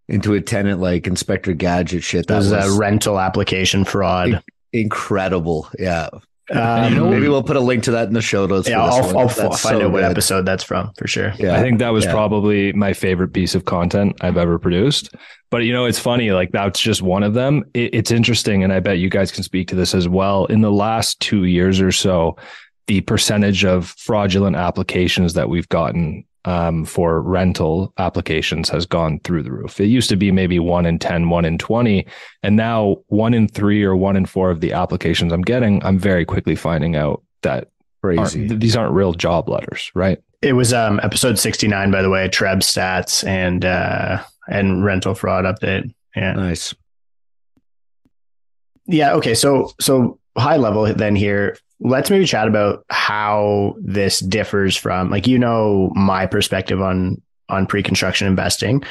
into 0.09 0.35
a 0.35 0.41
tenant 0.41 0.81
like 0.81 1.09
Inspector 1.09 1.53
Gadget 1.55 2.05
shit. 2.05 2.29
That 2.29 2.37
was, 2.37 2.53
was 2.53 2.77
a 2.77 2.79
rental 2.79 3.19
application 3.19 3.85
fraud. 3.85 4.43
Incredible, 4.73 5.69
yeah. 5.77 6.11
Um, 6.51 6.93
you 6.93 6.99
know, 6.99 7.11
maybe 7.11 7.29
we'll 7.29 7.43
put 7.43 7.57
a 7.57 7.61
link 7.61 7.85
to 7.85 7.91
that 7.93 8.07
in 8.07 8.15
the 8.15 8.23
show 8.23 8.47
notes. 8.47 8.69
Yeah, 8.69 8.83
I'll, 8.83 9.19
I'll 9.19 9.29
find 9.29 9.55
so 9.57 9.83
out 9.83 9.93
what 9.93 10.01
good. 10.01 10.11
episode 10.11 10.43
that's 10.47 10.63
from 10.63 10.93
for 10.97 11.09
sure. 11.09 11.33
Yeah, 11.39 11.57
I 11.57 11.61
think 11.61 11.81
that 11.81 11.91
was 11.91 12.05
yeah. 12.05 12.13
probably 12.13 12.73
my 12.73 12.93
favorite 12.93 13.33
piece 13.33 13.55
of 13.55 13.65
content 13.65 14.17
I've 14.21 14.37
ever 14.37 14.59
produced. 14.59 15.15
But 15.51 15.59
you 15.59 15.73
know, 15.73 15.87
it's 15.87 15.99
funny, 15.99 16.31
like 16.31 16.53
that's 16.53 16.81
just 16.81 17.03
one 17.03 17.25
of 17.25 17.35
them. 17.35 17.65
It, 17.75 17.95
it's 17.95 18.11
interesting, 18.11 18.63
and 18.63 18.73
I 18.73 18.81
bet 18.81 18.99
you 18.99 19.11
guys 19.11 19.33
can 19.33 19.43
speak 19.43 19.69
to 19.69 19.75
this 19.75 19.95
as 19.95 20.09
well. 20.09 20.45
In 20.47 20.61
the 20.61 20.73
last 20.73 21.19
two 21.19 21.45
years 21.45 21.81
or 21.81 21.91
so, 21.91 22.37
the 22.87 23.01
percentage 23.01 23.65
of 23.65 23.89
fraudulent 23.99 24.55
applications 24.57 25.35
that 25.35 25.49
we've 25.49 25.69
gotten 25.69 26.25
um, 26.47 26.85
for 26.85 27.21
rental 27.21 27.93
applications 27.99 28.69
has 28.69 28.87
gone 28.87 29.21
through 29.25 29.43
the 29.43 29.51
roof. 29.51 29.81
It 29.81 29.87
used 29.87 30.09
to 30.09 30.17
be 30.17 30.31
maybe 30.31 30.59
one 30.59 30.87
in 30.87 30.99
10, 30.99 31.29
one 31.29 31.45
in 31.45 31.59
20. 31.59 32.07
And 32.43 32.57
now 32.57 32.99
one 33.09 33.35
in 33.35 33.49
three 33.49 33.83
or 33.83 33.97
one 33.97 34.17
in 34.17 34.25
four 34.25 34.51
of 34.51 34.61
the 34.61 34.73
applications 34.73 35.33
I'm 35.33 35.43
getting, 35.43 35.85
I'm 35.85 35.99
very 35.99 36.25
quickly 36.25 36.57
finding 36.57 36.97
out 36.97 37.23
that 37.43 37.69
Crazy. 38.03 38.49
Aren't, 38.49 38.61
these 38.61 38.77
aren't 38.77 38.93
real 38.93 39.13
job 39.15 39.49
letters, 39.49 39.91
right? 39.95 40.23
It 40.41 40.53
was 40.53 40.73
um, 40.73 41.01
episode 41.03 41.39
69, 41.39 41.91
by 41.91 42.03
the 42.03 42.11
way, 42.11 42.29
Treb 42.29 42.61
stats 42.61 43.27
and, 43.27 43.65
uh, 43.65 44.23
and 44.49 44.85
rental 44.85 45.15
fraud 45.15 45.45
update. 45.45 45.93
Yeah. 46.15 46.35
Nice. 46.35 46.75
Yeah. 48.87 49.15
Okay. 49.15 49.35
So, 49.35 49.73
so 49.81 50.21
high 50.39 50.57
level 50.57 50.87
then 50.95 51.17
here, 51.17 51.57
let's 51.81 52.11
maybe 52.11 52.27
chat 52.27 52.49
about 52.49 52.85
how 52.89 53.75
this 53.81 54.21
differs 54.21 54.77
from 54.77 55.11
like 55.11 55.27
you 55.27 55.39
know 55.39 55.93
my 55.95 56.27
perspective 56.27 56.81
on 56.81 57.21
on 57.49 57.67
pre-construction 57.67 58.27
investing. 58.27 58.83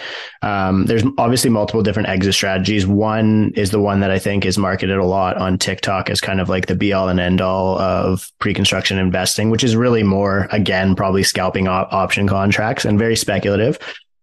Um, 0.41 0.85
there's 0.85 1.03
obviously 1.17 1.49
multiple 1.49 1.83
different 1.83 2.07
exit 2.07 2.33
strategies. 2.33 2.87
One 2.87 3.51
is 3.55 3.71
the 3.71 3.81
one 3.81 3.99
that 3.99 4.11
I 4.11 4.19
think 4.19 4.45
is 4.45 4.57
marketed 4.57 4.97
a 4.97 5.03
lot 5.03 5.35
on 5.37 5.57
TikTok 5.57 6.09
as 6.09 6.21
kind 6.21 6.39
of 6.39 6.47
like 6.47 6.67
the 6.67 6.75
be 6.75 6.93
all 6.93 7.09
and 7.09 7.19
end 7.19 7.41
all 7.41 7.77
of 7.77 8.31
pre-construction 8.39 8.97
investing, 8.97 9.49
which 9.49 9.63
is 9.63 9.75
really 9.75 10.03
more 10.03 10.47
again 10.51 10.95
probably 10.95 11.23
scalping 11.23 11.67
op- 11.67 11.91
option 11.91 12.27
contracts 12.27 12.85
and 12.85 12.97
very 12.97 13.15
speculative. 13.15 13.77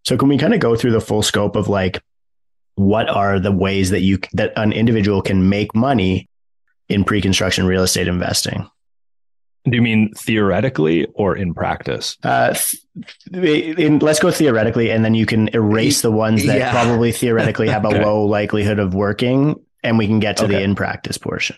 So 0.05 0.17
can 0.17 0.29
we 0.29 0.39
kind 0.39 0.55
of 0.55 0.61
go 0.61 0.77
through 0.77 0.93
the 0.93 1.01
full 1.01 1.23
scope 1.23 1.55
of 1.55 1.69
like 1.69 2.03
what 2.77 3.09
are 3.11 3.39
the 3.39 3.53
ways 3.53 3.91
that 3.91 4.01
you 4.01 4.19
that 4.33 4.53
an 4.57 4.73
individual 4.73 5.21
can 5.21 5.49
make 5.49 5.75
money 5.75 6.29
in 6.93 7.05
pre-construction 7.05 7.67
real 7.67 7.83
estate 7.83 8.09
investing. 8.09 8.69
Do 9.65 9.77
you 9.77 9.83
mean 9.83 10.13
theoretically 10.15 11.07
or 11.15 11.37
in 11.37 11.55
practice? 11.55 12.17
Uh, 12.25 12.55
in, 13.33 14.01
let's 14.01 14.19
go 14.19 14.31
theoretically, 14.33 14.91
and 14.91 15.05
then 15.05 15.15
you 15.15 15.25
can 15.25 15.49
erase 15.55 16.03
the 16.03 16.11
ones 16.11 16.45
that 16.47 16.59
yeah. 16.59 16.73
probably 16.73 17.13
theoretically 17.13 17.69
have 17.69 17.85
a 17.85 17.89
okay. 17.95 18.05
low 18.05 18.25
likelihood 18.25 18.81
of 18.81 18.93
working, 18.93 19.55
and 19.85 19.99
we 19.99 20.09
can 20.09 20.19
get 20.19 20.39
to 20.39 20.45
okay. 20.45 20.55
the 20.55 20.63
in 20.63 20.75
practice 20.75 21.17
portion. 21.17 21.57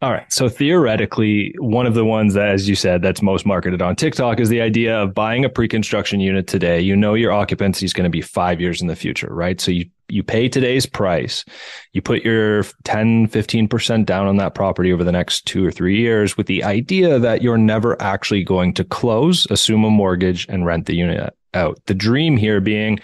All 0.00 0.12
right. 0.12 0.32
So 0.32 0.48
theoretically, 0.48 1.56
one 1.58 1.84
of 1.84 1.94
the 1.94 2.04
ones 2.04 2.34
that, 2.34 2.50
as 2.50 2.68
you 2.68 2.76
said, 2.76 3.02
that's 3.02 3.20
most 3.20 3.44
marketed 3.44 3.82
on 3.82 3.96
TikTok 3.96 4.38
is 4.38 4.48
the 4.48 4.60
idea 4.60 4.96
of 4.96 5.12
buying 5.12 5.44
a 5.44 5.48
pre-construction 5.48 6.20
unit 6.20 6.46
today. 6.46 6.80
You 6.80 6.94
know 6.94 7.14
your 7.14 7.32
occupancy 7.32 7.84
is 7.84 7.92
going 7.92 8.04
to 8.04 8.10
be 8.10 8.20
five 8.20 8.60
years 8.60 8.80
in 8.80 8.86
the 8.86 8.94
future, 8.94 9.28
right? 9.32 9.60
So 9.60 9.72
you 9.72 9.86
you 10.10 10.22
pay 10.22 10.48
today's 10.48 10.86
price, 10.86 11.44
you 11.92 12.00
put 12.00 12.22
your 12.22 12.62
10, 12.84 13.28
15% 13.28 14.06
down 14.06 14.26
on 14.26 14.38
that 14.38 14.54
property 14.54 14.90
over 14.90 15.04
the 15.04 15.12
next 15.12 15.44
two 15.44 15.66
or 15.66 15.70
three 15.70 15.98
years 15.98 16.34
with 16.34 16.46
the 16.46 16.64
idea 16.64 17.18
that 17.18 17.42
you're 17.42 17.58
never 17.58 18.00
actually 18.00 18.42
going 18.42 18.72
to 18.74 18.84
close, 18.84 19.46
assume 19.50 19.84
a 19.84 19.90
mortgage, 19.90 20.46
and 20.48 20.64
rent 20.64 20.86
the 20.86 20.94
unit 20.94 21.34
out. 21.52 21.78
The 21.84 21.94
dream 21.94 22.38
here 22.38 22.60
being 22.62 23.00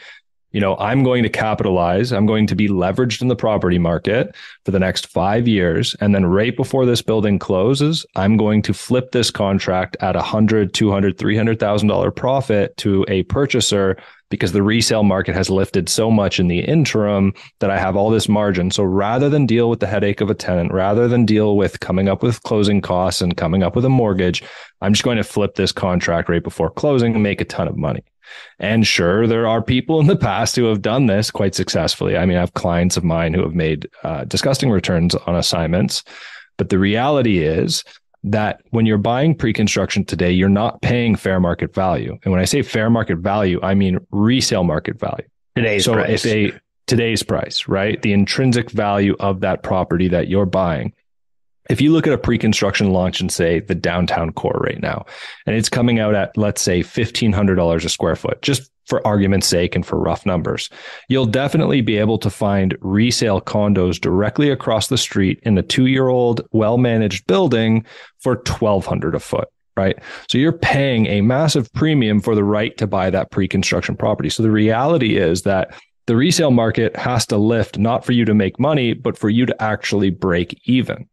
you 0.54 0.61
know, 0.61 0.76
I'm 0.76 1.02
going 1.02 1.25
to 1.25 1.28
capitalize. 1.28 2.12
I'm 2.12 2.26
going 2.26 2.46
to 2.46 2.54
be 2.54 2.68
leveraged 2.68 3.20
in 3.20 3.26
the 3.26 3.34
property 3.34 3.76
market 3.76 4.34
for 4.64 4.70
the 4.70 4.78
next 4.78 5.08
five 5.08 5.49
years. 5.49 5.96
And 6.00 6.14
then 6.14 6.25
right 6.25 6.56
before 6.56 6.87
this 6.87 7.02
building 7.02 7.40
closes, 7.40 8.06
I'm 8.14 8.37
going 8.37 8.62
to 8.62 8.73
flip 8.73 9.11
this 9.11 9.32
contract 9.32 9.96
at 9.99 10.14
a 10.14 10.23
hundred, 10.23 10.73
two 10.73 10.92
hundred, 10.92 11.18
three 11.18 11.37
hundred 11.37 11.58
thousand 11.58 11.88
dollar 11.88 12.12
profit 12.12 12.76
to 12.78 13.04
a 13.08 13.25
purchaser 13.25 13.99
because 14.30 14.52
the 14.52 14.62
resale 14.62 15.02
market 15.02 15.34
has 15.34 15.50
lifted 15.50 15.88
so 15.88 16.11
much 16.11 16.40
in 16.40 16.49
the 16.49 16.61
interim 16.61 17.32
that 17.61 17.70
I 17.70 17.78
have 17.78 17.94
all 17.94 18.11
this 18.11 18.28
margin. 18.28 18.70
So 18.70 18.82
rather 18.82 19.28
than 19.28 19.46
deal 19.46 19.68
with 19.70 19.80
the 19.80 19.87
headache 19.87 20.20
of 20.20 20.30
a 20.30 20.34
tenant, 20.34 20.73
rather 20.73 21.08
than 21.08 21.25
deal 21.25 21.56
with 21.56 21.80
coming 21.80 22.08
up 22.08 22.23
with 22.23 22.42
closing 22.42 22.80
costs 22.80 23.20
and 23.20 23.37
coming 23.37 23.62
up 23.62 23.76
with 23.76 23.84
a 23.84 23.90
mortgage, 23.90 24.42
I'm 24.84 24.92
just 24.92 25.04
going 25.04 25.16
to 25.16 25.24
flip 25.24 25.54
this 25.54 25.72
contract 25.72 26.28
right 26.28 26.42
before 26.42 26.70
closing 26.70 27.14
and 27.14 27.22
make 27.22 27.40
a 27.40 27.44
ton 27.44 27.68
of 27.68 27.76
money. 27.76 28.04
And 28.58 28.86
sure, 28.86 29.26
there 29.26 29.46
are 29.46 29.62
people 29.62 30.00
in 30.00 30.06
the 30.06 30.16
past 30.16 30.56
who 30.56 30.64
have 30.64 30.82
done 30.82 31.06
this 31.06 31.30
quite 31.30 31.54
successfully. 31.54 32.16
I 32.16 32.26
mean, 32.26 32.36
I 32.36 32.40
have 32.40 32.54
clients 32.54 32.96
of 32.96 33.04
mine 33.04 33.32
who 33.34 33.42
have 33.42 33.54
made 33.54 33.88
uh, 34.02 34.24
disgusting 34.24 34.70
returns 34.70 35.14
on 35.14 35.36
assignments. 35.36 36.04
But 36.56 36.68
the 36.68 36.78
reality 36.78 37.38
is 37.38 37.82
that 38.24 38.60
when 38.70 38.86
you're 38.86 38.98
buying 38.98 39.34
pre-construction 39.34 40.04
today, 40.04 40.32
you're 40.32 40.48
not 40.48 40.80
paying 40.82 41.16
fair 41.16 41.40
market 41.40 41.74
value. 41.74 42.18
And 42.22 42.32
when 42.32 42.40
I 42.40 42.44
say 42.44 42.62
fair 42.62 42.90
market 42.90 43.18
value, 43.18 43.60
I 43.62 43.74
mean 43.74 43.98
resale 44.10 44.64
market 44.64 44.98
value. 44.98 45.26
Today's 45.56 45.84
so 45.84 45.94
price. 45.94 46.24
if 46.24 46.32
a 46.32 46.58
today's 46.86 47.22
price, 47.22 47.68
right? 47.68 48.00
The 48.02 48.12
intrinsic 48.12 48.70
value 48.70 49.16
of 49.20 49.40
that 49.40 49.62
property 49.62 50.08
that 50.08 50.28
you're 50.28 50.46
buying. 50.46 50.92
If 51.71 51.80
you 51.80 51.92
look 51.92 52.06
at 52.06 52.12
a 52.12 52.18
pre-construction 52.18 52.90
launch 52.90 53.21
and 53.21 53.33
say 53.33 53.61
the 53.61 53.75
downtown 53.75 54.33
core 54.33 54.61
right 54.64 54.80
now, 54.80 55.06
and 55.47 55.56
it's 55.56 55.68
coming 55.68 55.99
out 55.99 56.14
at 56.14 56.37
let's 56.37 56.62
say 56.62 56.83
fifteen 56.83 57.33
hundred 57.33 57.56
dollars 57.56 57.85
a 57.85 57.88
square 57.88 58.16
foot, 58.16 58.42
just 58.42 58.71
for 58.87 59.06
argument's 59.06 59.47
sake 59.47 59.75
and 59.75 59.87
for 59.87 59.99
rough 59.99 60.26
numbers, 60.26 60.68
you'll 61.09 61.25
definitely 61.25 61.80
be 61.80 61.97
able 61.97 62.18
to 62.18 62.28
find 62.28 62.76
resale 62.83 63.40
condos 63.40 63.99
directly 63.99 64.50
across 64.50 64.88
the 64.88 64.99
street 64.99 65.40
in 65.44 65.56
a 65.56 65.62
two-year-old, 65.62 66.42
well-managed 66.52 67.26
building 67.26 67.85
for 68.18 68.37
twelve 68.37 68.85
hundred 68.85 69.14
a 69.14 69.21
foot. 69.21 69.49
Right. 69.76 69.99
So 70.28 70.38
you're 70.38 70.52
paying 70.52 71.06
a 71.06 71.21
massive 71.21 71.73
premium 71.73 72.21
for 72.21 72.37
the 72.37 72.44
right 72.44 72.76
to 72.76 72.87
buy 72.87 73.11
that 73.11 73.33
pre-construction 73.33 73.97
property. 73.97 74.30
So 74.30 74.44
the 74.44 74.50
reality 74.52 75.16
is 75.16 75.42
that 75.42 75.75
the 76.06 76.14
resale 76.14 76.52
market 76.52 76.94
has 76.94 77.26
to 77.26 77.38
lift 77.38 77.76
not 77.76 78.04
for 78.04 78.12
you 78.12 78.25
to 78.26 78.35
make 78.35 78.61
money, 78.61 78.92
but 78.92 79.18
for 79.18 79.30
you 79.30 79.47
to 79.47 79.62
actually 79.62 80.11
break 80.11 80.61
even 80.64 81.09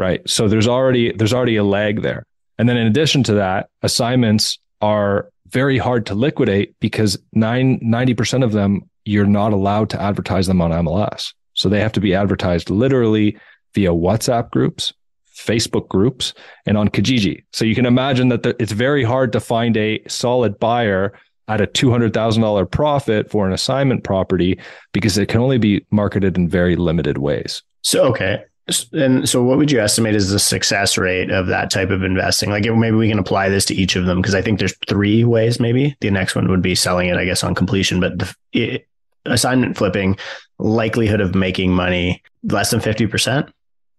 right? 0.00 0.28
So 0.28 0.48
there's 0.48 0.66
already 0.66 1.12
there's 1.12 1.34
already 1.34 1.56
a 1.56 1.64
lag 1.64 2.02
there. 2.02 2.24
And 2.58 2.68
then 2.68 2.78
in 2.78 2.86
addition 2.86 3.22
to 3.24 3.34
that, 3.34 3.68
assignments 3.82 4.58
are 4.80 5.30
very 5.48 5.78
hard 5.78 6.06
to 6.06 6.14
liquidate 6.14 6.74
because 6.80 7.18
nine, 7.32 7.78
90% 7.80 8.42
of 8.42 8.52
them 8.52 8.88
you're 9.04 9.26
not 9.26 9.52
allowed 9.52 9.90
to 9.90 10.00
advertise 10.00 10.46
them 10.46 10.62
on 10.62 10.70
MLS. 10.70 11.32
So 11.54 11.68
they 11.68 11.80
have 11.80 11.92
to 11.92 12.00
be 12.00 12.14
advertised 12.14 12.70
literally 12.70 13.36
via 13.74 13.90
WhatsApp 13.90 14.50
groups, 14.50 14.92
Facebook 15.34 15.88
groups, 15.88 16.32
and 16.66 16.78
on 16.78 16.88
Kijiji. 16.88 17.44
So 17.52 17.64
you 17.64 17.74
can 17.74 17.86
imagine 17.86 18.28
that 18.28 18.42
the, 18.42 18.56
it's 18.58 18.72
very 18.72 19.04
hard 19.04 19.32
to 19.32 19.40
find 19.40 19.76
a 19.76 20.02
solid 20.08 20.58
buyer 20.58 21.12
at 21.48 21.60
a 21.60 21.66
$200,000 21.66 22.70
profit 22.70 23.30
for 23.30 23.46
an 23.46 23.52
assignment 23.52 24.04
property 24.04 24.58
because 24.92 25.18
it 25.18 25.28
can 25.28 25.40
only 25.40 25.58
be 25.58 25.84
marketed 25.90 26.36
in 26.36 26.48
very 26.48 26.76
limited 26.76 27.18
ways. 27.18 27.62
So, 27.82 28.04
okay. 28.04 28.44
And 28.92 29.28
so, 29.28 29.42
what 29.42 29.58
would 29.58 29.70
you 29.70 29.80
estimate 29.80 30.14
is 30.14 30.30
the 30.30 30.38
success 30.38 30.96
rate 30.96 31.30
of 31.30 31.46
that 31.48 31.70
type 31.70 31.90
of 31.90 32.02
investing? 32.02 32.50
Like, 32.50 32.64
maybe 32.64 32.96
we 32.96 33.08
can 33.08 33.18
apply 33.18 33.48
this 33.48 33.64
to 33.66 33.74
each 33.74 33.96
of 33.96 34.06
them 34.06 34.20
because 34.20 34.34
I 34.34 34.42
think 34.42 34.58
there's 34.58 34.76
three 34.88 35.24
ways. 35.24 35.60
Maybe 35.60 35.96
the 36.00 36.10
next 36.10 36.34
one 36.34 36.48
would 36.48 36.62
be 36.62 36.74
selling 36.74 37.08
it, 37.08 37.16
I 37.16 37.24
guess, 37.24 37.44
on 37.44 37.54
completion. 37.54 38.00
But 38.00 38.18
the 38.18 38.34
it, 38.52 38.88
assignment 39.26 39.76
flipping, 39.76 40.18
likelihood 40.58 41.20
of 41.20 41.34
making 41.34 41.72
money 41.72 42.22
less 42.42 42.70
than 42.70 42.80
fifty 42.80 43.06
percent. 43.06 43.50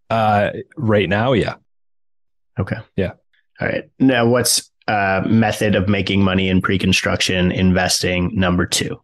Uh, 0.09 0.51
right 0.75 1.07
now, 1.07 1.33
yeah. 1.33 1.55
Okay. 2.59 2.77
Yeah. 2.95 3.13
All 3.59 3.67
right. 3.67 3.89
Now, 3.99 4.27
what's 4.27 4.69
uh, 4.87 5.23
method 5.25 5.75
of 5.75 5.87
making 5.87 6.21
money 6.21 6.49
in 6.49 6.61
pre-construction 6.61 7.51
investing 7.51 8.31
number 8.33 8.65
two? 8.65 9.01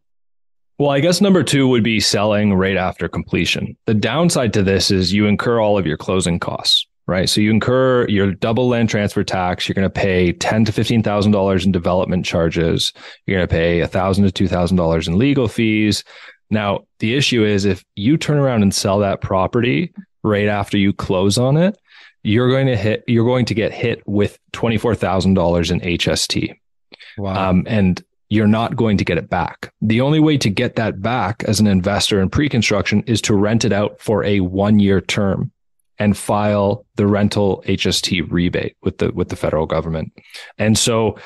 Well, 0.79 0.91
I 0.91 1.00
guess 1.00 1.22
number 1.22 1.43
two 1.43 1.67
would 1.67 1.84
be 1.84 2.00
selling 2.00 2.53
right 2.53 2.77
after 2.77 3.07
completion. 3.07 3.75
The 3.86 3.96
downside 3.96 4.53
to 4.53 4.63
this 4.63 4.91
is 4.91 5.12
you 5.12 5.25
incur 5.25 5.60
all 5.60 5.77
of 5.77 5.88
your 5.88 5.98
closing 5.98 6.39
costs, 6.39 6.86
right? 7.07 7.27
So 7.27 7.41
you 7.41 7.50
incur 7.50 8.07
your 8.07 8.34
double 8.34 8.67
land 8.67 8.89
transfer 8.89 9.24
tax. 9.24 9.67
You're 9.67 9.74
going 9.74 9.89
to 9.89 9.89
pay 9.89 10.34
ten 10.34 10.65
to 10.65 10.72
fifteen 10.72 11.01
thousand 11.01 11.31
dollars 11.31 11.65
in 11.65 11.72
development 11.72 12.25
charges. 12.25 12.93
You're 13.25 13.39
going 13.39 13.48
to 13.48 13.51
pay 13.53 13.79
a 13.79 13.88
thousand 13.88 14.25
to 14.25 14.31
two 14.31 14.48
thousand 14.48 14.77
dollars 14.77 15.07
in 15.07 15.17
legal 15.17 15.48
fees. 15.48 16.03
Now, 16.51 16.81
the 17.00 17.15
issue 17.15 17.43
is 17.43 17.65
if 17.65 17.84
you 17.96 18.15
turn 18.15 18.38
around 18.38 18.62
and 18.62 18.74
sell 18.74 19.00
that 19.00 19.22
property 19.22 19.93
right 20.24 20.48
after 20.48 20.77
you 20.77 20.93
close 20.93 21.39
on 21.39 21.57
it, 21.57 21.75
you're 22.22 22.50
going 22.50 22.67
to 22.67 22.77
hit. 22.77 23.03
You're 23.07 23.25
going 23.25 23.46
to 23.46 23.55
get 23.55 23.74
hit 23.74 24.07
with 24.07 24.38
twenty 24.51 24.77
four 24.77 24.93
thousand 24.93 25.34
dollars 25.34 25.72
in 25.72 25.79
HST. 25.79 26.53
Wow. 27.17 27.50
Um, 27.50 27.63
and 27.67 28.03
you're 28.29 28.48
not 28.48 28.75
going 28.75 28.98
to 28.98 29.05
get 29.05 29.17
it 29.17 29.29
back. 29.29 29.72
The 29.81 30.01
only 30.01 30.19
way 30.19 30.38
to 30.38 30.50
get 30.50 30.75
that 30.75 31.01
back 31.01 31.43
as 31.46 31.60
an 31.60 31.67
investor 31.67 32.22
in 32.22 32.29
pre-construction 32.29 33.03
is 33.07 33.22
to 33.24 33.36
rent 33.36 33.65
it 33.65 33.72
out 33.72 34.01
for 34.01 34.24
a 34.24 34.41
one 34.41 34.79
year 34.79 35.01
term 35.01 35.51
and 36.00 36.15
file 36.15 36.86
the 36.96 37.07
rental 37.07 37.63
HST 37.65 38.29
rebate 38.31 38.75
with 38.81 39.00
the, 39.00 39.12
with 39.13 39.29
the 39.29 39.36
federal 39.36 39.65
government. 39.65 40.13
And 40.57 40.77
so 40.77 41.17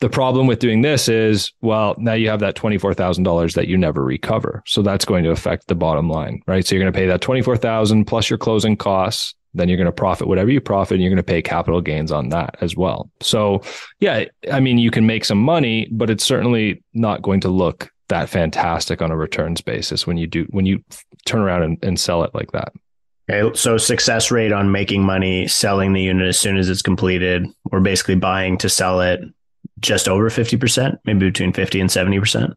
the 0.00 0.08
problem 0.08 0.46
with 0.46 0.58
doing 0.58 0.82
this 0.82 1.08
is, 1.08 1.52
well, 1.60 1.94
now 1.98 2.14
you 2.14 2.28
have 2.30 2.40
that 2.40 2.56
$24,000 2.56 3.54
that 3.54 3.68
you 3.68 3.76
never 3.76 4.02
recover. 4.02 4.62
So 4.66 4.82
that's 4.82 5.04
going 5.04 5.24
to 5.24 5.30
affect 5.30 5.66
the 5.66 5.74
bottom 5.74 6.08
line, 6.08 6.40
right? 6.46 6.66
So 6.66 6.74
you're 6.74 6.82
going 6.82 6.92
to 6.92 6.98
pay 6.98 7.06
that 7.06 7.20
24,000 7.20 8.04
plus 8.04 8.30
your 8.30 8.38
closing 8.38 8.76
costs 8.76 9.34
then 9.54 9.68
you're 9.68 9.76
going 9.76 9.86
to 9.86 9.92
profit 9.92 10.26
whatever 10.26 10.50
you 10.50 10.60
profit 10.60 10.94
and 10.94 11.02
you're 11.02 11.10
going 11.10 11.16
to 11.16 11.22
pay 11.22 11.40
capital 11.40 11.80
gains 11.80 12.12
on 12.12 12.28
that 12.30 12.56
as 12.60 12.76
well. 12.76 13.10
So, 13.20 13.62
yeah, 14.00 14.24
I 14.50 14.60
mean, 14.60 14.78
you 14.78 14.90
can 14.90 15.06
make 15.06 15.24
some 15.24 15.38
money, 15.38 15.88
but 15.90 16.10
it's 16.10 16.24
certainly 16.24 16.82
not 16.92 17.22
going 17.22 17.40
to 17.40 17.48
look 17.48 17.90
that 18.08 18.28
fantastic 18.28 19.00
on 19.00 19.10
a 19.10 19.16
returns 19.16 19.60
basis 19.60 20.06
when 20.06 20.16
you 20.16 20.26
do, 20.26 20.46
when 20.50 20.66
you 20.66 20.82
turn 21.24 21.40
around 21.40 21.62
and, 21.62 21.78
and 21.82 21.98
sell 21.98 22.24
it 22.24 22.34
like 22.34 22.52
that. 22.52 22.72
Okay. 23.30 23.56
So, 23.56 23.78
success 23.78 24.30
rate 24.30 24.52
on 24.52 24.70
making 24.70 25.02
money 25.02 25.46
selling 25.48 25.94
the 25.94 26.02
unit 26.02 26.28
as 26.28 26.38
soon 26.38 26.58
as 26.58 26.68
it's 26.68 26.82
completed, 26.82 27.46
or 27.72 27.80
basically 27.80 28.16
buying 28.16 28.58
to 28.58 28.68
sell 28.68 29.00
it 29.00 29.20
just 29.80 30.08
over 30.08 30.28
50%, 30.28 30.98
maybe 31.04 31.20
between 31.20 31.52
50 31.52 31.80
and 31.80 31.90
70%. 31.90 32.54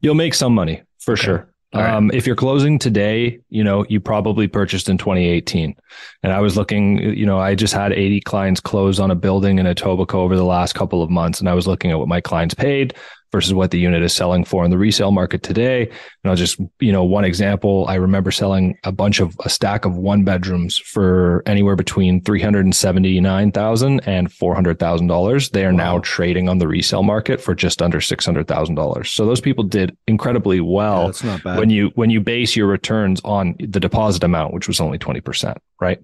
You'll 0.00 0.14
make 0.14 0.34
some 0.34 0.54
money 0.54 0.82
for 1.00 1.12
okay. 1.12 1.22
sure. 1.22 1.53
Um, 1.74 2.10
if 2.12 2.26
you're 2.26 2.36
closing 2.36 2.78
today, 2.78 3.40
you 3.50 3.64
know, 3.64 3.84
you 3.88 4.00
probably 4.00 4.46
purchased 4.48 4.88
in 4.88 4.96
2018. 4.98 5.74
And 6.22 6.32
I 6.32 6.40
was 6.40 6.56
looking, 6.56 6.98
you 6.98 7.26
know, 7.26 7.38
I 7.38 7.54
just 7.54 7.74
had 7.74 7.92
80 7.92 8.20
clients 8.20 8.60
close 8.60 9.00
on 9.00 9.10
a 9.10 9.14
building 9.14 9.58
in 9.58 9.66
Etobicoke 9.66 10.14
over 10.14 10.36
the 10.36 10.44
last 10.44 10.74
couple 10.74 11.02
of 11.02 11.10
months. 11.10 11.40
And 11.40 11.48
I 11.48 11.54
was 11.54 11.66
looking 11.66 11.90
at 11.90 11.98
what 11.98 12.08
my 12.08 12.20
clients 12.20 12.54
paid 12.54 12.94
versus 13.34 13.52
what 13.52 13.72
the 13.72 13.80
unit 13.80 14.00
is 14.00 14.14
selling 14.14 14.44
for 14.44 14.64
in 14.64 14.70
the 14.70 14.78
resale 14.78 15.10
market 15.10 15.42
today. 15.42 15.82
And 15.82 16.30
I'll 16.30 16.36
just, 16.36 16.56
you 16.78 16.92
know, 16.92 17.02
one 17.02 17.24
example, 17.24 17.84
I 17.88 17.96
remember 17.96 18.30
selling 18.30 18.78
a 18.84 18.92
bunch 18.92 19.18
of 19.18 19.36
a 19.44 19.48
stack 19.48 19.84
of 19.84 19.96
one 19.96 20.22
bedrooms 20.22 20.78
for 20.78 21.42
anywhere 21.44 21.74
between 21.74 22.22
379,000 22.22 24.00
and 24.06 24.30
$400,000. 24.30 25.50
They 25.50 25.64
are 25.64 25.72
wow. 25.72 25.76
now 25.76 25.98
trading 25.98 26.48
on 26.48 26.58
the 26.58 26.68
resale 26.68 27.02
market 27.02 27.40
for 27.40 27.56
just 27.56 27.82
under 27.82 27.98
$600,000. 27.98 29.06
So 29.08 29.26
those 29.26 29.40
people 29.40 29.64
did 29.64 29.96
incredibly 30.06 30.60
well 30.60 31.12
yeah, 31.24 31.58
when 31.58 31.70
you 31.70 31.90
when 31.96 32.10
you 32.10 32.20
base 32.20 32.54
your 32.54 32.68
returns 32.68 33.20
on 33.24 33.56
the 33.58 33.80
deposit 33.80 34.22
amount, 34.22 34.54
which 34.54 34.68
was 34.68 34.78
only 34.78 34.96
20%, 34.96 35.56
right? 35.80 35.98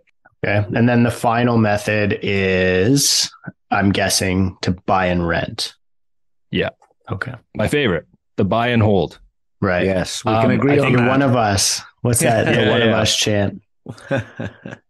Okay. 0.44 0.66
And 0.76 0.88
then 0.88 1.04
the 1.04 1.12
final 1.12 1.58
method 1.58 2.18
is 2.22 3.30
I'm 3.70 3.92
guessing 3.92 4.56
to 4.62 4.72
buy 4.72 5.06
and 5.06 5.28
rent. 5.28 5.74
Yeah. 6.50 6.70
Okay. 7.10 7.34
My 7.54 7.68
favorite, 7.68 8.06
the 8.36 8.44
buy 8.44 8.68
and 8.68 8.82
hold. 8.82 9.18
Right. 9.60 9.84
Yes, 9.84 10.24
we 10.24 10.32
can 10.32 10.46
um, 10.46 10.50
agree 10.50 10.78
I 10.78 10.86
on 10.86 10.92
that. 10.94 11.08
One 11.08 11.22
of 11.22 11.36
us. 11.36 11.82
What's 12.00 12.20
that? 12.20 12.46
yeah, 12.54 12.64
the 12.64 12.70
one 12.70 12.80
yeah. 12.80 12.86
of 12.86 12.94
us 12.94 13.16
chant. 13.16 13.62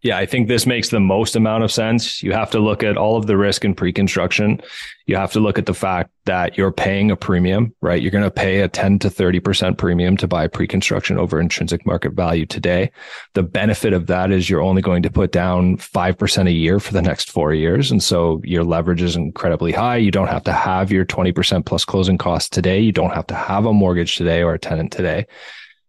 yeah, 0.00 0.16
I 0.16 0.26
think 0.26 0.46
this 0.46 0.64
makes 0.64 0.90
the 0.90 1.00
most 1.00 1.34
amount 1.34 1.64
of 1.64 1.72
sense. 1.72 2.22
You 2.22 2.32
have 2.32 2.52
to 2.52 2.60
look 2.60 2.84
at 2.84 2.96
all 2.96 3.16
of 3.16 3.26
the 3.26 3.36
risk 3.36 3.64
in 3.64 3.74
pre-construction. 3.74 4.60
You 5.06 5.16
have 5.16 5.32
to 5.32 5.40
look 5.40 5.58
at 5.58 5.66
the 5.66 5.74
fact 5.74 6.10
that 6.26 6.56
you're 6.56 6.70
paying 6.70 7.10
a 7.10 7.16
premium, 7.16 7.74
right? 7.80 8.00
You're 8.00 8.12
going 8.12 8.22
to 8.22 8.30
pay 8.30 8.60
a 8.60 8.68
10 8.68 9.00
to 9.00 9.08
30% 9.08 9.76
premium 9.76 10.16
to 10.18 10.28
buy 10.28 10.46
pre-construction 10.46 11.18
over 11.18 11.40
intrinsic 11.40 11.84
market 11.84 12.12
value 12.12 12.46
today. 12.46 12.92
The 13.34 13.42
benefit 13.42 13.92
of 13.92 14.06
that 14.06 14.30
is 14.30 14.48
you're 14.48 14.62
only 14.62 14.82
going 14.82 15.02
to 15.02 15.10
put 15.10 15.32
down 15.32 15.78
5% 15.78 16.46
a 16.46 16.52
year 16.52 16.78
for 16.78 16.92
the 16.92 17.02
next 17.02 17.30
four 17.32 17.52
years. 17.52 17.90
And 17.90 18.00
so 18.00 18.40
your 18.44 18.62
leverage 18.62 19.02
is 19.02 19.16
incredibly 19.16 19.72
high. 19.72 19.96
You 19.96 20.12
don't 20.12 20.28
have 20.28 20.44
to 20.44 20.52
have 20.52 20.92
your 20.92 21.06
20% 21.06 21.66
plus 21.66 21.84
closing 21.84 22.18
costs 22.18 22.50
today. 22.50 22.78
You 22.78 22.92
don't 22.92 23.14
have 23.14 23.26
to 23.28 23.34
have 23.34 23.66
a 23.66 23.72
mortgage 23.72 24.16
today 24.16 24.42
or 24.44 24.54
a 24.54 24.58
tenant 24.60 24.92
today 24.92 25.26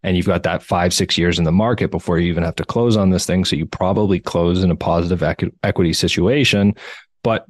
and 0.03 0.15
you've 0.15 0.25
got 0.25 0.43
that 0.43 0.63
five 0.63 0.93
six 0.93 1.17
years 1.17 1.39
in 1.39 1.45
the 1.45 1.51
market 1.51 1.91
before 1.91 2.19
you 2.19 2.29
even 2.29 2.43
have 2.43 2.55
to 2.55 2.65
close 2.65 2.95
on 2.95 3.09
this 3.09 3.25
thing. 3.25 3.45
So 3.45 3.55
you 3.55 3.65
probably 3.65 4.19
close 4.19 4.63
in 4.63 4.71
a 4.71 4.75
positive 4.75 5.19
equ- 5.19 5.53
equity 5.63 5.93
situation. 5.93 6.75
But 7.23 7.45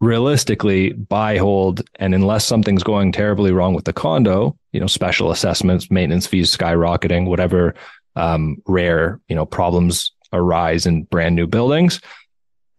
realistically 0.00 0.92
buy 0.92 1.38
hold 1.38 1.82
and 1.96 2.14
unless 2.14 2.44
something's 2.44 2.82
going 2.82 3.12
terribly 3.12 3.52
wrong 3.52 3.74
with 3.74 3.84
the 3.84 3.92
condo 3.92 4.56
you 4.72 4.80
know 4.80 4.86
special 4.86 5.30
assessments 5.30 5.90
maintenance 5.90 6.26
fees 6.26 6.54
skyrocketing 6.54 7.26
whatever 7.26 7.74
um, 8.16 8.56
rare 8.66 9.20
you 9.28 9.36
know 9.36 9.46
problems 9.46 10.12
arise 10.32 10.84
in 10.84 11.04
brand 11.04 11.34
new 11.34 11.46
buildings 11.46 12.00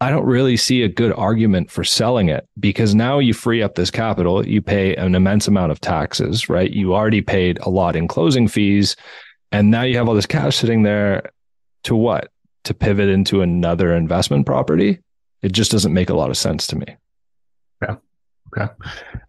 I 0.06 0.12
don't 0.12 0.28
really 0.28 0.56
see 0.56 0.84
a 0.84 0.88
good 0.88 1.14
argument 1.14 1.72
for 1.72 1.84
selling 1.84 2.30
it 2.30 2.48
because 2.60 2.94
now 2.94 3.18
you 3.18 3.34
free 3.34 3.64
up 3.64 3.74
this 3.74 3.90
capital. 3.90 4.46
You 4.46 4.62
pay 4.62 4.96
an 4.96 5.16
immense 5.16 5.48
amount 5.48 5.72
of 5.72 5.82
taxes, 5.82 6.48
right? 6.48 6.70
You 6.70 6.94
already 6.94 7.22
paid 7.22 7.58
a 7.64 7.72
lot 7.72 7.96
in 7.96 8.08
closing 8.08 8.48
fees. 8.48 8.96
And 9.52 9.72
now 9.72 9.82
you 9.82 9.98
have 9.98 10.08
all 10.08 10.14
this 10.14 10.28
cash 10.28 10.58
sitting 10.58 10.84
there 10.84 11.32
to 11.86 11.96
what? 11.96 12.30
To 12.66 12.76
pivot 12.76 13.10
into 13.10 13.42
another 13.42 13.96
investment 13.96 14.46
property? 14.46 15.00
It 15.42 15.54
just 15.54 15.72
doesn't 15.72 15.92
make 15.92 16.12
a 16.12 16.16
lot 16.16 16.30
of 16.30 16.38
sense 16.38 16.68
to 16.68 16.76
me. 16.76 16.98
Yeah. 17.82 17.96
Okay. 18.56 18.72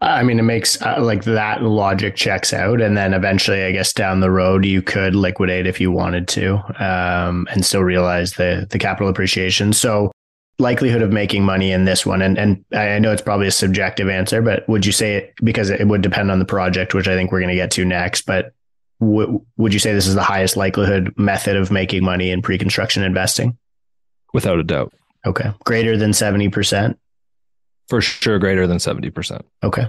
I 0.01 0.21
mean, 0.21 0.37
it 0.37 0.43
makes 0.43 0.79
uh, 0.79 0.97
like 0.99 1.23
that 1.23 1.63
logic 1.63 2.15
checks 2.15 2.53
out. 2.53 2.81
And 2.81 2.95
then 2.95 3.15
eventually, 3.15 3.63
I 3.63 3.71
guess 3.71 3.93
down 3.93 4.19
the 4.19 4.29
road, 4.29 4.63
you 4.63 4.83
could 4.83 5.15
liquidate 5.15 5.65
if 5.65 5.81
you 5.81 5.91
wanted 5.91 6.27
to 6.27 6.57
um, 6.79 7.47
and 7.49 7.65
still 7.65 7.81
realize 7.83 8.33
the, 8.33 8.67
the 8.69 8.77
capital 8.77 9.09
appreciation. 9.09 9.73
So, 9.73 10.11
likelihood 10.59 11.01
of 11.01 11.11
making 11.11 11.43
money 11.43 11.71
in 11.71 11.85
this 11.85 12.05
one? 12.05 12.21
And 12.21 12.37
and 12.37 12.65
I 12.73 12.99
know 12.99 13.11
it's 13.11 13.21
probably 13.21 13.47
a 13.47 13.51
subjective 13.51 14.09
answer, 14.09 14.41
but 14.41 14.67
would 14.67 14.85
you 14.85 14.91
say 14.91 15.15
it 15.15 15.33
because 15.43 15.69
it 15.69 15.87
would 15.87 16.01
depend 16.01 16.31
on 16.31 16.39
the 16.39 16.45
project, 16.45 16.93
which 16.93 17.07
I 17.07 17.15
think 17.15 17.31
we're 17.31 17.39
going 17.39 17.49
to 17.49 17.55
get 17.55 17.71
to 17.71 17.85
next. 17.85 18.25
But 18.25 18.53
w- 18.99 19.45
would 19.57 19.73
you 19.73 19.79
say 19.79 19.93
this 19.93 20.07
is 20.07 20.15
the 20.15 20.23
highest 20.23 20.57
likelihood 20.57 21.13
method 21.17 21.55
of 21.55 21.71
making 21.71 22.03
money 22.03 22.29
in 22.31 22.41
pre-construction 22.41 23.03
investing? 23.03 23.57
without 24.33 24.59
a 24.59 24.63
doubt. 24.63 24.93
Okay. 25.25 25.51
Greater 25.63 25.97
than 25.97 26.11
70%? 26.11 26.95
For 27.87 28.01
sure, 28.01 28.37
greater 28.39 28.67
than 28.67 28.77
70%. 28.77 29.41
Okay. 29.63 29.87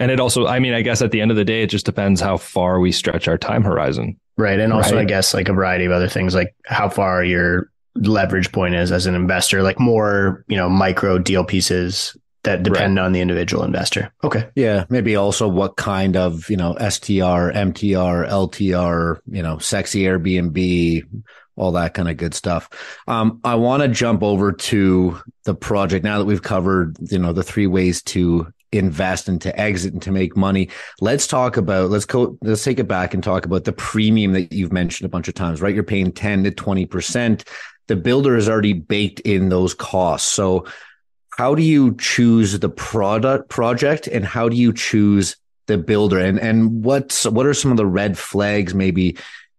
And 0.00 0.10
it 0.10 0.18
also, 0.18 0.46
I 0.46 0.58
mean, 0.58 0.72
I 0.72 0.80
guess 0.82 1.02
at 1.02 1.10
the 1.12 1.20
end 1.20 1.30
of 1.30 1.36
the 1.36 1.44
day, 1.44 1.62
it 1.62 1.68
just 1.68 1.84
depends 1.86 2.20
how 2.20 2.38
far 2.38 2.80
we 2.80 2.90
stretch 2.90 3.28
our 3.28 3.36
time 3.38 3.62
horizon. 3.62 4.18
Right. 4.38 4.58
And 4.58 4.72
also, 4.72 4.96
Right. 4.96 5.02
I 5.02 5.04
guess, 5.04 5.34
like 5.34 5.48
a 5.48 5.52
variety 5.52 5.84
of 5.84 5.92
other 5.92 6.08
things, 6.08 6.34
like 6.34 6.56
how 6.64 6.88
far 6.88 7.22
your 7.22 7.70
leverage 7.94 8.52
point 8.52 8.74
is 8.74 8.92
as 8.92 9.06
an 9.06 9.14
investor, 9.14 9.62
like 9.62 9.78
more, 9.78 10.44
you 10.48 10.56
know, 10.56 10.68
micro 10.68 11.18
deal 11.18 11.44
pieces 11.44 12.16
that 12.44 12.62
depend 12.62 12.98
on 12.98 13.12
the 13.12 13.20
individual 13.20 13.62
investor. 13.62 14.12
Okay. 14.24 14.48
Yeah, 14.56 14.84
maybe 14.88 15.14
also 15.14 15.46
what 15.46 15.76
kind 15.76 16.16
of, 16.16 16.48
you 16.50 16.56
know, 16.56 16.74
STR, 16.74 17.52
MTR, 17.52 18.28
LTR, 18.28 19.18
you 19.30 19.42
know, 19.42 19.58
sexy 19.58 20.02
Airbnb, 20.02 21.04
all 21.56 21.72
that 21.72 21.94
kind 21.94 22.08
of 22.08 22.16
good 22.16 22.34
stuff. 22.34 22.68
Um, 23.06 23.40
I 23.44 23.54
want 23.54 23.82
to 23.82 23.88
jump 23.88 24.22
over 24.22 24.50
to 24.52 25.20
the 25.44 25.54
project 25.54 26.04
now 26.04 26.18
that 26.18 26.24
we've 26.24 26.42
covered, 26.42 26.96
you 27.12 27.18
know, 27.18 27.32
the 27.32 27.44
three 27.44 27.68
ways 27.68 28.02
to 28.02 28.52
invest 28.72 29.28
and 29.28 29.40
to 29.42 29.60
exit 29.60 29.92
and 29.92 30.02
to 30.02 30.10
make 30.10 30.36
money. 30.36 30.68
Let's 31.00 31.26
talk 31.26 31.56
about, 31.58 31.90
let's 31.90 32.06
go, 32.06 32.38
let's 32.42 32.64
take 32.64 32.78
it 32.78 32.88
back 32.88 33.14
and 33.14 33.22
talk 33.22 33.44
about 33.44 33.64
the 33.64 33.72
premium 33.72 34.32
that 34.32 34.52
you've 34.52 34.72
mentioned 34.72 35.06
a 35.06 35.10
bunch 35.10 35.28
of 35.28 35.34
times, 35.34 35.60
right? 35.60 35.74
You're 35.74 35.84
paying 35.84 36.10
10 36.10 36.44
to 36.44 36.50
20%. 36.50 37.46
The 37.88 37.96
builder 37.96 38.36
is 38.36 38.48
already 38.48 38.72
baked 38.72 39.20
in 39.20 39.48
those 39.48 39.74
costs. 39.74 40.30
So, 40.30 40.66
how 41.36 41.54
do 41.54 41.62
you 41.62 41.96
choose 41.96 42.58
the 42.58 42.68
product 42.68 43.48
project 43.48 44.06
and 44.06 44.24
how 44.24 44.48
do 44.48 44.56
you 44.56 44.72
choose 44.72 45.36
the 45.66 45.78
builder? 45.78 46.18
And 46.18 46.38
and 46.38 46.84
what's 46.84 47.24
what 47.24 47.46
are 47.46 47.54
some 47.54 47.70
of 47.70 47.76
the 47.76 47.86
red 47.86 48.18
flags 48.18 48.74
maybe 48.74 49.16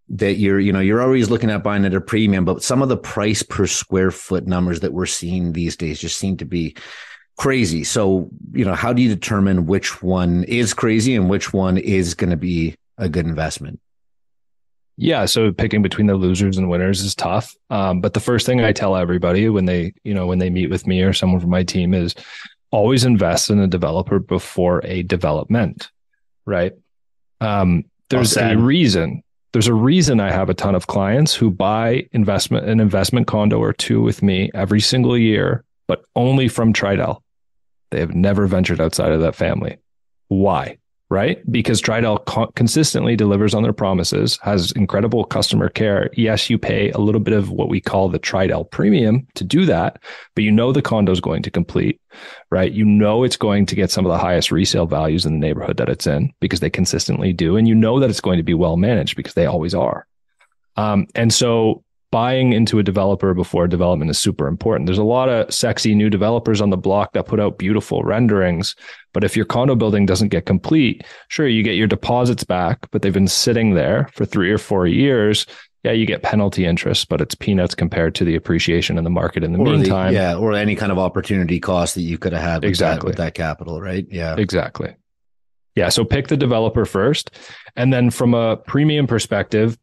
that 0.09 0.35
you're 0.35 0.59
you 0.59 0.71
know 0.71 0.79
you're 0.79 1.01
always 1.01 1.29
looking 1.29 1.49
at 1.49 1.63
buying 1.63 1.85
at 1.85 1.93
a 1.93 2.01
premium 2.01 2.45
but 2.45 2.61
some 2.61 2.81
of 2.81 2.89
the 2.89 2.97
price 2.97 3.41
per 3.41 3.65
square 3.65 4.11
foot 4.11 4.45
numbers 4.45 4.81
that 4.81 4.93
we're 4.93 5.05
seeing 5.05 5.53
these 5.53 5.75
days 5.77 5.99
just 5.99 6.17
seem 6.17 6.37
to 6.37 6.45
be 6.45 6.75
crazy. 7.37 7.83
So 7.83 8.29
you 8.51 8.65
know 8.65 8.75
how 8.75 8.93
do 8.93 9.01
you 9.01 9.09
determine 9.09 9.65
which 9.65 10.03
one 10.03 10.43
is 10.43 10.73
crazy 10.73 11.15
and 11.15 11.29
which 11.29 11.53
one 11.53 11.77
is 11.77 12.13
going 12.13 12.29
to 12.29 12.37
be 12.37 12.75
a 12.97 13.09
good 13.09 13.25
investment 13.25 13.79
Yeah, 14.95 15.25
so 15.25 15.51
picking 15.51 15.81
between 15.81 16.07
the 16.07 16.15
losers 16.15 16.57
and 16.57 16.69
winners 16.69 17.01
is 17.01 17.15
tough. 17.15 17.55
Um, 17.69 17.99
but 17.99 18.13
the 18.13 18.19
first 18.19 18.45
thing 18.45 18.61
I 18.61 18.71
tell 18.71 18.95
everybody 18.95 19.49
when 19.49 19.65
they, 19.65 19.93
you 20.03 20.13
know, 20.13 20.27
when 20.27 20.37
they 20.37 20.49
meet 20.49 20.69
with 20.69 20.85
me 20.85 21.01
or 21.01 21.13
someone 21.13 21.41
from 21.41 21.49
my 21.49 21.63
team 21.63 21.93
is 21.93 22.13
always 22.71 23.03
invest 23.03 23.49
in 23.49 23.59
a 23.59 23.67
developer 23.67 24.19
before 24.19 24.81
a 24.83 25.03
development, 25.03 25.89
right? 26.45 26.73
Um, 27.41 27.85
there's 28.09 28.37
a 28.37 28.55
reason. 28.55 29.23
There's 29.51 29.67
a 29.67 29.73
reason 29.73 30.19
I 30.19 30.31
have 30.31 30.49
a 30.49 30.55
ton 30.55 30.75
of 30.75 30.87
clients 30.87 31.35
who 31.35 31.51
buy 31.51 32.07
investment 32.11 32.67
an 32.67 32.79
investment 32.79 33.27
condo 33.27 33.59
or 33.59 33.73
two 33.73 34.01
with 34.01 34.23
me 34.23 34.49
every 34.53 34.81
single 34.81 35.17
year, 35.17 35.63
but 35.87 36.03
only 36.15 36.47
from 36.47 36.73
Tridel. 36.73 37.21
They 37.91 37.99
have 37.99 38.15
never 38.15 38.47
ventured 38.47 38.81
outside 38.81 39.11
of 39.11 39.21
that 39.21 39.35
family. 39.35 39.77
Why? 40.27 40.77
Right? 41.13 41.39
Because 41.51 41.79
Tridel 41.79 42.25
co- 42.25 42.51
consistently 42.55 43.15
delivers 43.15 43.53
on 43.53 43.61
their 43.61 43.71
promises, 43.71 44.39
has 44.41 44.71
incredible 44.71 45.23
customer 45.23 45.69
care. 45.69 46.09
Yes, 46.13 46.49
you 46.49 46.57
pay 46.57 46.89
a 46.89 46.97
little 46.97 47.21
bit 47.21 47.35
of 47.35 47.51
what 47.51 47.69
we 47.69 47.79
call 47.79 48.09
the 48.09 48.17
Tridel 48.17 48.69
premium 48.71 49.27
to 49.35 49.43
do 49.43 49.63
that, 49.65 49.99
but 50.33 50.43
you 50.43 50.51
know 50.51 50.71
the 50.71 50.81
condo 50.81 51.11
is 51.11 51.21
going 51.21 51.43
to 51.43 51.51
complete, 51.51 52.01
right? 52.49 52.71
You 52.71 52.83
know 52.83 53.23
it's 53.23 53.37
going 53.37 53.67
to 53.67 53.75
get 53.75 53.91
some 53.91 54.07
of 54.07 54.11
the 54.11 54.17
highest 54.17 54.51
resale 54.51 54.87
values 54.87 55.23
in 55.23 55.33
the 55.33 55.39
neighborhood 55.39 55.77
that 55.77 55.87
it's 55.87 56.07
in 56.07 56.33
because 56.39 56.61
they 56.61 56.71
consistently 56.71 57.31
do. 57.31 57.57
And 57.57 57.67
you 57.67 57.75
know 57.75 57.99
that 57.99 58.09
it's 58.09 58.19
going 58.19 58.37
to 58.37 58.43
be 58.43 58.55
well 58.55 58.75
managed 58.75 59.15
because 59.15 59.35
they 59.35 59.45
always 59.45 59.75
are. 59.75 60.07
Um, 60.77 61.05
and 61.13 61.31
so 61.31 61.83
buying 62.13 62.53
into 62.53 62.77
a 62.77 62.83
developer 62.83 63.33
before 63.33 63.67
development 63.67 64.11
is 64.11 64.19
super 64.19 64.45
important. 64.45 64.85
There's 64.85 64.99
a 64.99 65.03
lot 65.03 65.29
of 65.29 65.51
sexy 65.51 65.95
new 65.95 66.11
developers 66.11 66.61
on 66.61 66.69
the 66.69 66.77
block 66.77 67.13
that 67.13 67.25
put 67.25 67.39
out 67.39 67.57
beautiful 67.57 68.03
renderings, 68.03 68.75
but 69.13 69.23
if 69.23 69.35
your 69.35 69.47
condo 69.47 69.73
building 69.73 70.05
doesn't 70.05 70.27
get 70.27 70.45
complete, 70.45 71.03
sure, 71.29 71.47
you 71.47 71.63
get 71.63 71.73
your 71.75 71.87
deposits 71.87 72.43
back, 72.43 72.85
but 72.91 73.01
they've 73.01 73.11
been 73.11 73.27
sitting 73.27 73.73
there 73.73 74.09
for 74.13 74.25
three 74.25 74.51
or 74.51 74.59
four 74.59 74.85
years. 74.85 75.47
Yeah, 75.83 75.93
you 75.93 76.05
get 76.05 76.21
penalty 76.21 76.65
interest, 76.67 77.09
but 77.09 77.19
it's 77.19 77.33
peanuts 77.33 77.73
compared 77.73 78.13
to 78.15 78.23
the 78.23 78.35
appreciation 78.35 78.99
in 78.99 79.03
the 79.03 79.09
market 79.09 79.43
in 79.43 79.51
the 79.51 79.57
or 79.59 79.65
meantime. 79.65 80.13
the, 80.13 80.19
yeah 80.19 80.35
or 80.37 80.53
any 80.53 80.75
kind 80.75 80.91
of 80.91 80.99
opportunity 80.99 81.59
cost 81.59 81.95
that 81.95 82.03
you 82.03 82.19
could 82.19 82.31
have 82.33 82.43
had 82.43 82.61
with 82.61 82.69
Exactly. 82.69 82.99
that, 82.99 83.05
with 83.07 83.17
that 83.17 83.33
capital 83.33 83.81
right 83.81 84.05
yeah 84.11 84.35
Exactly. 84.37 84.95
Yeah. 85.75 85.89
So 85.89 86.05
pick 86.05 86.27
the 86.27 86.37
developer 86.37 86.85
first. 86.85 87.31
And 87.75 87.91
then 87.91 88.11
from 88.11 88.35
a 88.35 88.57
premium 88.57 89.07
perspective, 89.07 89.75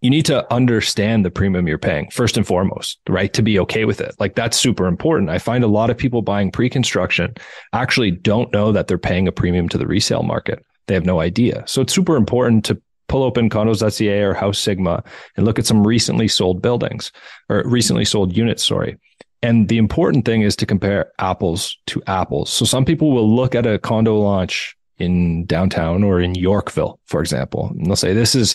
you 0.00 0.10
need 0.10 0.26
to 0.26 0.52
understand 0.52 1.24
the 1.24 1.30
premium 1.30 1.66
you're 1.66 1.78
paying 1.78 2.10
first 2.10 2.36
and 2.36 2.46
foremost, 2.46 3.00
right? 3.08 3.32
To 3.32 3.42
be 3.42 3.58
okay 3.60 3.84
with 3.84 4.00
it. 4.00 4.14
Like 4.18 4.34
that's 4.34 4.58
super 4.58 4.86
important. 4.86 5.30
I 5.30 5.38
find 5.38 5.64
a 5.64 5.68
lot 5.68 5.90
of 5.90 5.96
people 5.96 6.22
buying 6.22 6.50
pre 6.50 6.68
construction 6.68 7.34
actually 7.72 8.10
don't 8.10 8.52
know 8.52 8.72
that 8.72 8.88
they're 8.88 8.98
paying 8.98 9.26
a 9.26 9.32
premium 9.32 9.68
to 9.70 9.78
the 9.78 9.86
resale 9.86 10.22
market. 10.22 10.64
They 10.86 10.94
have 10.94 11.06
no 11.06 11.20
idea. 11.20 11.64
So 11.66 11.80
it's 11.80 11.94
super 11.94 12.16
important 12.16 12.64
to 12.66 12.80
pull 13.08 13.22
open 13.22 13.48
condos.ca 13.48 14.22
or 14.22 14.34
House 14.34 14.58
Sigma 14.58 15.02
and 15.36 15.46
look 15.46 15.58
at 15.58 15.66
some 15.66 15.86
recently 15.86 16.28
sold 16.28 16.60
buildings 16.60 17.12
or 17.48 17.62
recently 17.66 18.04
sold 18.04 18.36
units, 18.36 18.66
sorry. 18.66 18.98
And 19.42 19.68
the 19.68 19.78
important 19.78 20.24
thing 20.24 20.42
is 20.42 20.56
to 20.56 20.66
compare 20.66 21.12
apples 21.18 21.76
to 21.86 22.02
apples. 22.06 22.50
So 22.50 22.64
some 22.64 22.84
people 22.84 23.12
will 23.12 23.32
look 23.32 23.54
at 23.54 23.66
a 23.66 23.78
condo 23.78 24.18
launch 24.18 24.76
in 24.98 25.44
downtown 25.46 26.02
or 26.02 26.20
in 26.20 26.34
Yorkville, 26.34 26.98
for 27.06 27.20
example, 27.20 27.68
and 27.68 27.86
they'll 27.86 27.96
say, 27.96 28.14
this 28.14 28.34
is 28.34 28.54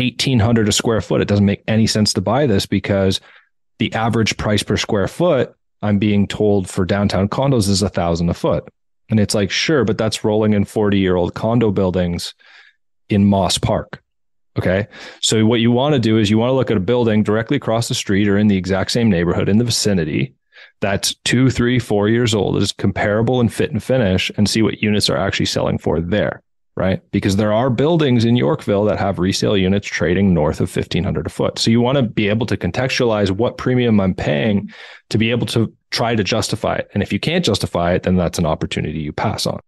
1800 0.00 0.68
a 0.68 0.72
square 0.72 1.00
foot. 1.00 1.20
It 1.20 1.28
doesn't 1.28 1.44
make 1.44 1.62
any 1.68 1.86
sense 1.86 2.12
to 2.14 2.20
buy 2.20 2.46
this 2.46 2.66
because 2.66 3.20
the 3.78 3.92
average 3.94 4.36
price 4.36 4.62
per 4.62 4.76
square 4.76 5.08
foot, 5.08 5.54
I'm 5.82 5.98
being 5.98 6.26
told 6.26 6.68
for 6.68 6.84
downtown 6.84 7.28
condos 7.28 7.68
is 7.68 7.82
a 7.82 7.88
thousand 7.88 8.28
a 8.28 8.34
foot. 8.34 8.68
And 9.08 9.18
it's 9.18 9.34
like, 9.34 9.50
sure, 9.50 9.84
but 9.84 9.98
that's 9.98 10.24
rolling 10.24 10.52
in 10.52 10.64
40 10.64 10.98
year 10.98 11.16
old 11.16 11.34
condo 11.34 11.70
buildings 11.70 12.34
in 13.08 13.24
Moss 13.24 13.58
Park. 13.58 14.02
Okay. 14.58 14.86
So 15.20 15.46
what 15.46 15.60
you 15.60 15.70
want 15.70 15.94
to 15.94 16.00
do 16.00 16.18
is 16.18 16.28
you 16.28 16.38
want 16.38 16.50
to 16.50 16.54
look 16.54 16.70
at 16.70 16.76
a 16.76 16.80
building 16.80 17.22
directly 17.22 17.56
across 17.56 17.88
the 17.88 17.94
street 17.94 18.28
or 18.28 18.36
in 18.36 18.48
the 18.48 18.56
exact 18.56 18.90
same 18.90 19.08
neighborhood 19.08 19.48
in 19.48 19.58
the 19.58 19.64
vicinity 19.64 20.34
that's 20.80 21.14
two, 21.24 21.50
three, 21.50 21.78
four 21.78 22.08
years 22.08 22.34
old, 22.34 22.56
is 22.56 22.72
comparable 22.72 23.40
in 23.40 23.48
fit 23.48 23.70
and 23.70 23.82
finish, 23.82 24.30
and 24.36 24.48
see 24.48 24.62
what 24.62 24.82
units 24.82 25.10
are 25.10 25.16
actually 25.16 25.46
selling 25.46 25.78
for 25.78 26.00
there, 26.00 26.42
right? 26.76 27.02
Because 27.10 27.36
there 27.36 27.52
are 27.52 27.70
buildings 27.70 28.24
in 28.24 28.36
Yorkville 28.36 28.84
that 28.84 28.98
have 28.98 29.18
resale 29.18 29.56
units 29.56 29.86
trading 29.86 30.32
north 30.32 30.60
of 30.60 30.74
1500 30.74 31.26
a 31.26 31.30
foot. 31.30 31.58
So 31.58 31.70
you 31.70 31.80
want 31.80 31.96
to 31.96 32.02
be 32.02 32.28
able 32.28 32.46
to 32.46 32.56
contextualize 32.56 33.30
what 33.30 33.58
premium 33.58 34.00
I'm 34.00 34.14
paying 34.14 34.72
to 35.10 35.18
be 35.18 35.30
able 35.30 35.46
to 35.48 35.72
try 35.90 36.14
to 36.14 36.24
justify 36.24 36.76
it. 36.76 36.88
And 36.94 37.02
if 37.02 37.12
you 37.12 37.20
can't 37.20 37.44
justify 37.44 37.92
it, 37.94 38.04
then 38.04 38.16
that's 38.16 38.38
an 38.38 38.46
opportunity 38.46 39.00
you 39.00 39.12
pass 39.12 39.46
on. 39.46 39.60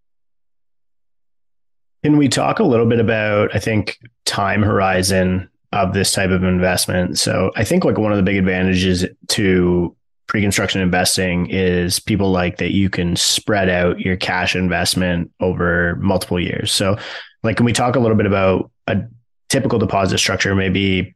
Can 2.02 2.16
we 2.16 2.28
talk 2.28 2.58
a 2.58 2.64
little 2.64 2.86
bit 2.86 2.98
about, 2.98 3.54
I 3.54 3.58
think, 3.58 3.98
time 4.24 4.62
horizon 4.62 5.48
of 5.72 5.94
this 5.94 6.12
type 6.12 6.30
of 6.30 6.42
investment? 6.42 7.18
So 7.18 7.52
I 7.56 7.64
think 7.64 7.84
like 7.84 7.98
one 7.98 8.12
of 8.12 8.16
the 8.16 8.24
big 8.24 8.36
advantages 8.36 9.06
to 9.28 9.96
pre-construction 10.32 10.80
investing 10.80 11.46
is 11.50 12.00
people 12.00 12.30
like 12.30 12.56
that 12.56 12.72
you 12.72 12.88
can 12.88 13.14
spread 13.16 13.68
out 13.68 14.00
your 14.00 14.16
cash 14.16 14.56
investment 14.56 15.30
over 15.40 15.96
multiple 15.96 16.40
years. 16.40 16.72
So 16.72 16.96
like 17.42 17.58
can 17.58 17.66
we 17.66 17.74
talk 17.74 17.96
a 17.96 18.00
little 18.00 18.16
bit 18.16 18.24
about 18.24 18.70
a 18.86 19.02
typical 19.50 19.78
deposit 19.78 20.16
structure 20.16 20.54
maybe 20.54 21.14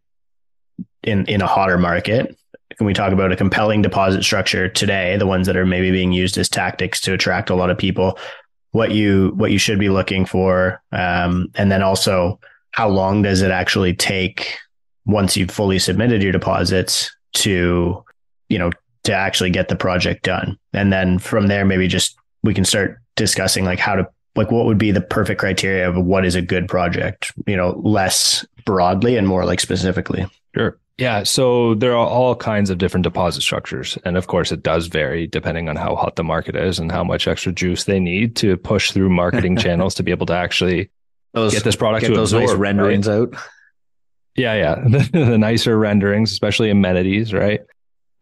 in 1.02 1.24
in 1.24 1.40
a 1.40 1.46
hotter 1.46 1.78
market? 1.78 2.36
Can 2.76 2.84
we 2.84 2.92
talk 2.92 3.14
about 3.14 3.32
a 3.32 3.36
compelling 3.36 3.80
deposit 3.80 4.22
structure 4.22 4.68
today, 4.68 5.16
the 5.16 5.26
ones 5.26 5.46
that 5.46 5.56
are 5.56 5.64
maybe 5.64 5.90
being 5.90 6.12
used 6.12 6.36
as 6.36 6.50
tactics 6.50 7.00
to 7.00 7.14
attract 7.14 7.48
a 7.48 7.54
lot 7.54 7.70
of 7.70 7.78
people? 7.78 8.18
what 8.72 8.90
you 8.90 9.32
what 9.36 9.50
you 9.50 9.56
should 9.56 9.78
be 9.78 9.88
looking 9.88 10.26
for 10.26 10.82
um, 10.92 11.48
and 11.54 11.72
then 11.72 11.82
also 11.82 12.38
how 12.72 12.86
long 12.86 13.22
does 13.22 13.40
it 13.40 13.50
actually 13.50 13.94
take 13.94 14.58
once 15.06 15.34
you've 15.34 15.50
fully 15.50 15.78
submitted 15.78 16.22
your 16.22 16.32
deposits 16.32 17.16
to 17.32 18.04
you 18.50 18.58
know 18.58 18.70
to 19.06 19.12
actually 19.12 19.50
get 19.50 19.68
the 19.68 19.76
project 19.76 20.22
done 20.24 20.58
and 20.72 20.92
then 20.92 21.18
from 21.18 21.46
there 21.46 21.64
maybe 21.64 21.88
just 21.88 22.16
we 22.42 22.54
can 22.54 22.64
start 22.64 22.98
discussing 23.16 23.64
like 23.64 23.78
how 23.78 23.94
to 23.94 24.06
like 24.34 24.50
what 24.50 24.66
would 24.66 24.78
be 24.78 24.90
the 24.90 25.00
perfect 25.00 25.40
criteria 25.40 25.88
of 25.88 25.96
what 25.96 26.24
is 26.24 26.34
a 26.34 26.42
good 26.42 26.68
project 26.68 27.32
you 27.46 27.56
know 27.56 27.80
less 27.84 28.44
broadly 28.64 29.16
and 29.16 29.26
more 29.26 29.44
like 29.44 29.60
specifically 29.60 30.26
Sure. 30.56 30.78
Yeah. 30.96 31.24
So 31.24 31.74
there 31.74 31.92
are 31.92 32.06
all 32.06 32.34
kinds 32.34 32.70
of 32.70 32.78
different 32.78 33.04
deposit 33.04 33.42
structures. 33.42 33.98
And 34.06 34.16
of 34.16 34.26
course, 34.26 34.50
it 34.50 34.62
does 34.62 34.86
vary 34.86 35.26
depending 35.26 35.68
on 35.68 35.76
how 35.76 35.94
hot 35.94 36.16
the 36.16 36.24
market 36.24 36.56
is 36.56 36.78
and 36.78 36.90
how 36.90 37.04
much 37.04 37.28
extra 37.28 37.52
juice 37.52 37.84
they 37.84 38.00
need 38.00 38.36
to 38.36 38.56
push 38.56 38.92
through 38.92 39.10
marketing 39.10 39.56
channels 39.58 39.94
to 39.96 40.02
be 40.02 40.10
able 40.10 40.26
to 40.26 40.32
actually 40.32 40.90
those, 41.34 41.52
get 41.52 41.64
this 41.64 41.76
product 41.76 42.00
get 42.00 42.08
to 42.08 42.14
those 42.14 42.32
absorb, 42.32 42.42
nice 42.42 42.50
right? 42.52 42.60
renderings 42.60 43.08
out 43.08 43.34
Yeah, 44.36 44.54
yeah. 44.54 44.74
The, 44.76 45.10
the 45.26 45.38
nicer 45.38 45.78
renderings, 45.78 46.32
especially 46.32 46.70
amenities, 46.70 47.34
right? 47.34 47.60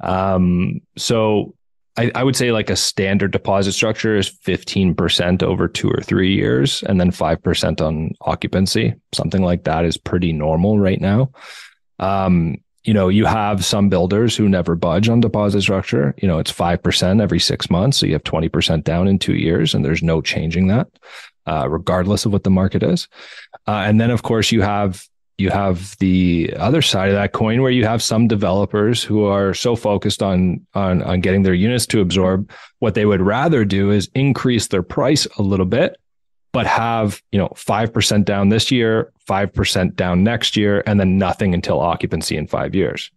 Um, 0.01 0.81
so 0.97 1.55
I, 1.97 2.11
I 2.15 2.25
would 2.25 2.37
say 2.37 2.51
like 2.51 2.71
a 2.71 2.77
standard 2.77 3.31
deposit 3.31 3.73
structure 3.73 4.17
is 4.17 4.31
15% 4.31 5.43
over 5.43 5.69
two 5.69 5.89
or 5.89 6.01
three 6.03 6.35
years 6.35 6.83
and 6.85 7.01
then 7.01 7.11
5% 7.11 7.81
on 7.81 8.13
occupancy. 8.23 8.95
Something 9.13 9.43
like 9.43 9.65
that 9.65 9.85
is 9.85 9.97
pretty 9.97 10.33
normal 10.33 10.79
right 10.79 11.01
now. 11.01 11.31
Um, 12.01 12.57
you 12.83 12.93
know, 12.93 13.09
you 13.09 13.25
have 13.25 13.65
some 13.65 13.89
builders 13.89 14.37
who 14.37 14.49
never 14.49 14.75
budge 14.75 15.09
on 15.09 15.21
deposit 15.21 15.63
structure. 15.63 16.15
You 16.19 16.29
know, 16.29 16.39
it's 16.39 16.53
5% 16.53 17.23
every 17.23 17.41
six 17.41 17.71
months. 17.71 17.97
So 17.97 18.07
you 18.07 18.13
have 18.13 18.25
20% 18.25 18.85
down 18.85 19.09
in 19.09 19.19
two 19.19 19.37
years, 19.37 19.73
and 19.73 19.83
there's 19.83 20.03
no 20.03 20.21
changing 20.21 20.67
that, 20.67 20.89
uh, 21.47 21.67
regardless 21.69 22.27
of 22.27 22.33
what 22.33 22.45
the 22.45 22.51
market 22.51 22.83
is. 22.83 23.09
Uh, 23.67 23.85
and 23.87 23.99
then, 23.99 24.11
of 24.11 24.23
course, 24.23 24.53
you 24.53 24.61
have 24.61 25.03
you 25.39 25.51
have 25.51 25.97
the 25.99 26.55
other 26.57 26.83
side 26.83 27.09
of 27.09 27.15
that 27.15 27.33
coin 27.33 27.61
where 27.61 27.71
you 27.71 27.85
have 27.85 28.03
some 28.03 28.29
developers 28.29 29.03
who 29.03 29.25
are 29.25 29.53
so 29.53 29.75
focused 29.75 30.23
on 30.23 30.65
on 30.75 31.03
on 31.03 31.21
getting 31.21 31.43
their 31.43 31.55
units 31.55 31.87
to 31.87 32.01
absorb. 32.01 32.51
What 32.79 32.95
they 32.95 33.07
would 33.07 33.21
rather 33.21 33.65
do 33.65 33.91
is 33.91 34.11
increase 34.15 34.69
their 34.69 34.83
price 34.83 35.27
a 35.39 35.43
little 35.43 35.67
bit 35.67 35.97
but 36.55 36.69
have 36.69 37.21
you 37.33 37.39
know 37.39 37.49
5% 37.49 38.25
down 38.25 38.49
this 38.49 38.71
year 38.71 39.13
5% 39.29 39.97
down 39.97 40.23
next 40.23 40.57
year 40.57 40.83
and 40.87 40.99
then 41.01 41.19
nothing 41.19 41.53
until 41.53 41.81
occupancy 41.81 42.37
in 42.37 42.47
5 42.47 42.75
years. 42.75 43.11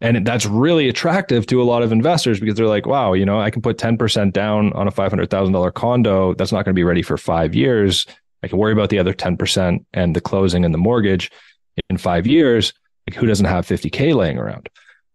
And 0.00 0.26
that's 0.26 0.46
really 0.46 0.88
attractive 0.88 1.46
to 1.46 1.60
a 1.60 1.64
lot 1.64 1.82
of 1.82 1.90
investors 1.90 2.38
because 2.38 2.54
they're 2.54 2.66
like 2.66 2.86
wow 2.86 3.12
you 3.12 3.26
know 3.26 3.40
i 3.40 3.50
can 3.50 3.60
put 3.60 3.76
10% 3.76 4.32
down 4.32 4.72
on 4.72 4.86
a 4.88 4.92
$500000 4.92 5.74
condo. 5.74 6.32
That's 6.34 6.52
not 6.52 6.64
going 6.64 6.74
to 6.74 6.78
be 6.78 6.84
ready 6.84 7.02
for 7.02 7.18
5 7.18 7.54
years. 7.54 8.06
I 8.42 8.48
can 8.48 8.58
worry 8.58 8.72
about 8.72 8.90
the 8.90 9.00
other 9.00 9.12
10% 9.12 9.84
and 9.92 10.14
the 10.14 10.20
closing 10.20 10.64
and 10.64 10.72
the 10.72 10.78
mortgage 10.78 11.30
in 11.90 11.96
5 11.96 12.26
years 12.26 12.72
like 13.08 13.16
who 13.16 13.26
doesn't 13.26 13.46
have 13.46 13.66
50k 13.66 14.14
laying 14.14 14.38
around 14.38 14.68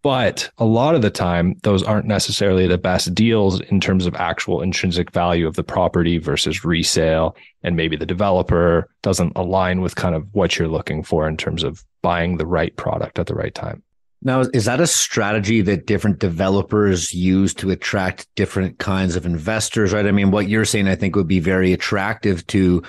but 0.04 0.50
a 0.58 0.66
lot 0.66 0.96
of 0.96 1.04
the 1.04 1.12
time, 1.12 1.56
those 1.62 1.84
aren't 1.84 2.08
necessarily 2.08 2.66
the 2.66 2.78
best 2.78 3.14
deals 3.14 3.62
in 3.62 3.80
terms 3.80 4.08
of 4.08 4.16
actual 4.16 4.62
intrinsic 4.62 5.12
value 5.12 5.48
of 5.48 5.56
the 5.56 5.64
property 5.64 6.18
versus 6.18 6.66
resale. 6.66 7.36
And 7.64 7.76
maybe 7.76 7.96
the 7.96 8.06
developer 8.06 8.90
doesn't 9.04 9.34
align 9.36 9.82
with 9.82 9.96
kind 9.96 10.16
of 10.16 10.28
what 10.32 10.58
you're 10.58 10.68
looking 10.68 11.04
for 11.04 11.28
in 11.28 11.38
terms 11.38 11.64
of 11.64 11.84
buying 12.02 12.38
the 12.38 12.48
right 12.48 12.76
product 12.76 13.20
at 13.20 13.28
the 13.28 13.36
right 13.36 13.54
time. 13.54 13.84
Now, 14.24 14.42
is 14.42 14.66
that 14.66 14.82
a 14.82 14.88
strategy 14.88 15.62
that 15.62 15.88
different 15.88 16.20
developers 16.20 17.14
use 17.14 17.54
to 17.56 17.72
attract 17.72 18.28
different 18.36 18.78
kinds 18.80 19.16
of 19.16 19.26
investors, 19.26 19.94
right? 19.94 20.06
I 20.06 20.12
mean, 20.12 20.30
what 20.32 20.48
you're 20.48 20.66
saying, 20.66 20.88
I 20.88 20.96
think 20.96 21.16
would 21.16 21.28
be 21.28 21.40
very 21.40 21.74
attractive 21.74 22.46
to 22.48 22.84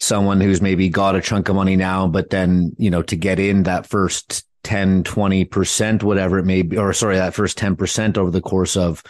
someone 0.00 0.40
who's 0.40 0.62
maybe 0.62 0.88
got 0.88 1.14
a 1.14 1.20
chunk 1.20 1.48
of 1.48 1.56
money 1.56 1.76
now, 1.76 2.08
but 2.08 2.30
then, 2.30 2.74
you 2.78 2.90
know, 2.90 3.02
to 3.02 3.16
get 3.16 3.38
in 3.38 3.64
that 3.64 3.86
first 3.86 4.44
10, 4.64 5.04
20%, 5.04 6.02
whatever 6.02 6.38
it 6.38 6.44
may 6.44 6.62
be, 6.62 6.76
or 6.76 6.92
sorry, 6.92 7.16
that 7.16 7.34
first 7.34 7.58
10% 7.58 8.16
over 8.16 8.30
the 8.30 8.40
course 8.40 8.76
of, 8.76 9.02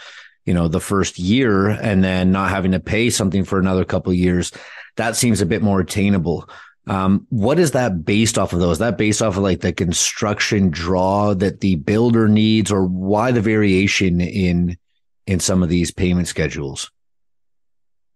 you 0.45 0.53
know, 0.53 0.67
the 0.67 0.79
first 0.79 1.17
year 1.17 1.69
and 1.69 2.03
then 2.03 2.31
not 2.31 2.49
having 2.49 2.71
to 2.71 2.79
pay 2.79 3.09
something 3.09 3.43
for 3.43 3.59
another 3.59 3.85
couple 3.85 4.11
of 4.11 4.17
years. 4.17 4.51
That 4.97 5.15
seems 5.15 5.39
a 5.41 5.45
bit 5.45 5.61
more 5.61 5.79
attainable. 5.79 6.49
Um, 6.87 7.27
what 7.29 7.59
is 7.59 7.71
that 7.71 8.03
based 8.03 8.37
off 8.37 8.53
of 8.53 8.59
those? 8.59 8.73
Is 8.73 8.79
that 8.79 8.97
based 8.97 9.21
off 9.21 9.37
of 9.37 9.43
like 9.43 9.61
the 9.61 9.71
construction 9.71 10.71
draw 10.71 11.33
that 11.35 11.61
the 11.61 11.75
builder 11.75 12.27
needs 12.27 12.71
or 12.71 12.85
why 12.85 13.31
the 13.31 13.41
variation 13.41 14.19
in, 14.19 14.77
in 15.25 15.39
some 15.39 15.63
of 15.63 15.69
these 15.69 15.91
payment 15.91 16.27
schedules? 16.27 16.91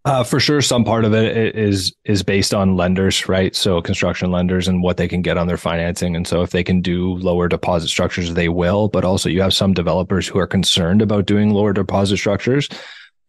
Uh, 0.05 0.23
for 0.23 0.39
sure, 0.39 0.61
some 0.61 0.83
part 0.83 1.03
of 1.03 1.15
it 1.15 1.55
is 1.55 1.91
is 2.05 2.21
based 2.21 2.53
on 2.53 2.75
lenders, 2.75 3.27
right? 3.27 3.55
So 3.55 3.81
construction 3.81 4.31
lenders 4.31 4.67
and 4.67 4.83
what 4.83 4.97
they 4.97 5.07
can 5.07 5.23
get 5.23 5.35
on 5.35 5.47
their 5.47 5.57
financing, 5.57 6.15
and 6.15 6.27
so 6.27 6.43
if 6.43 6.51
they 6.51 6.63
can 6.63 6.79
do 6.79 7.15
lower 7.15 7.47
deposit 7.47 7.87
structures, 7.87 8.35
they 8.35 8.47
will. 8.47 8.87
But 8.87 9.03
also, 9.03 9.29
you 9.29 9.41
have 9.41 9.53
some 9.53 9.73
developers 9.73 10.27
who 10.27 10.37
are 10.37 10.45
concerned 10.45 11.01
about 11.01 11.25
doing 11.25 11.49
lower 11.49 11.73
deposit 11.73 12.17
structures 12.17 12.69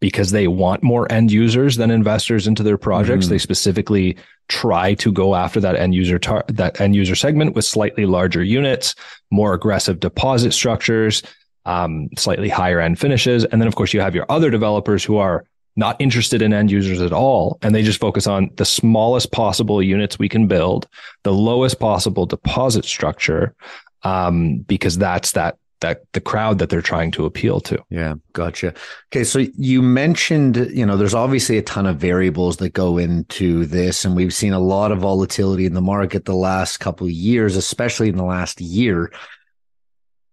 because 0.00 0.32
they 0.32 0.48
want 0.48 0.82
more 0.82 1.10
end 1.10 1.32
users 1.32 1.76
than 1.76 1.90
investors 1.90 2.46
into 2.46 2.62
their 2.62 2.76
projects. 2.76 3.24
Mm-hmm. 3.24 3.32
They 3.32 3.38
specifically 3.38 4.16
try 4.48 4.92
to 4.94 5.10
go 5.10 5.34
after 5.34 5.60
that 5.60 5.76
end 5.76 5.94
user 5.94 6.18
tar- 6.18 6.44
that 6.48 6.78
end 6.78 6.94
user 6.94 7.14
segment 7.14 7.54
with 7.54 7.64
slightly 7.64 8.04
larger 8.04 8.44
units, 8.44 8.94
more 9.30 9.54
aggressive 9.54 9.98
deposit 9.98 10.52
structures, 10.52 11.22
um, 11.64 12.10
slightly 12.18 12.50
higher 12.50 12.80
end 12.80 12.98
finishes, 12.98 13.46
and 13.46 13.62
then 13.62 13.66
of 13.66 13.76
course 13.76 13.94
you 13.94 14.00
have 14.02 14.14
your 14.14 14.26
other 14.28 14.50
developers 14.50 15.02
who 15.02 15.16
are 15.16 15.46
not 15.76 16.00
interested 16.00 16.42
in 16.42 16.52
end 16.52 16.70
users 16.70 17.00
at 17.00 17.12
all. 17.12 17.58
And 17.62 17.74
they 17.74 17.82
just 17.82 18.00
focus 18.00 18.26
on 18.26 18.50
the 18.56 18.64
smallest 18.64 19.30
possible 19.30 19.82
units 19.82 20.18
we 20.18 20.28
can 20.28 20.46
build, 20.46 20.88
the 21.22 21.32
lowest 21.32 21.78
possible 21.78 22.26
deposit 22.26 22.84
structure, 22.84 23.54
um, 24.02 24.58
because 24.58 24.98
that's 24.98 25.32
that 25.32 25.58
that 25.80 26.00
the 26.12 26.20
crowd 26.20 26.58
that 26.58 26.70
they're 26.70 26.80
trying 26.80 27.10
to 27.12 27.26
appeal 27.26 27.60
to. 27.60 27.82
Yeah, 27.90 28.14
gotcha. 28.32 28.72
Okay, 29.12 29.24
so 29.24 29.40
you 29.56 29.82
mentioned, 29.82 30.56
you 30.56 30.86
know, 30.86 30.96
there's 30.96 31.14
obviously 31.14 31.58
a 31.58 31.62
ton 31.62 31.86
of 31.86 31.98
variables 31.98 32.56
that 32.58 32.70
go 32.70 32.96
into 32.96 33.66
this, 33.66 34.04
and 34.04 34.16
we've 34.16 34.32
seen 34.32 34.54
a 34.54 34.58
lot 34.58 34.90
of 34.90 35.00
volatility 35.00 35.66
in 35.66 35.74
the 35.74 35.82
market 35.82 36.24
the 36.24 36.34
last 36.34 36.78
couple 36.78 37.06
of 37.06 37.12
years, 37.12 37.56
especially 37.56 38.08
in 38.08 38.16
the 38.16 38.24
last 38.24 38.60
year. 38.60 39.12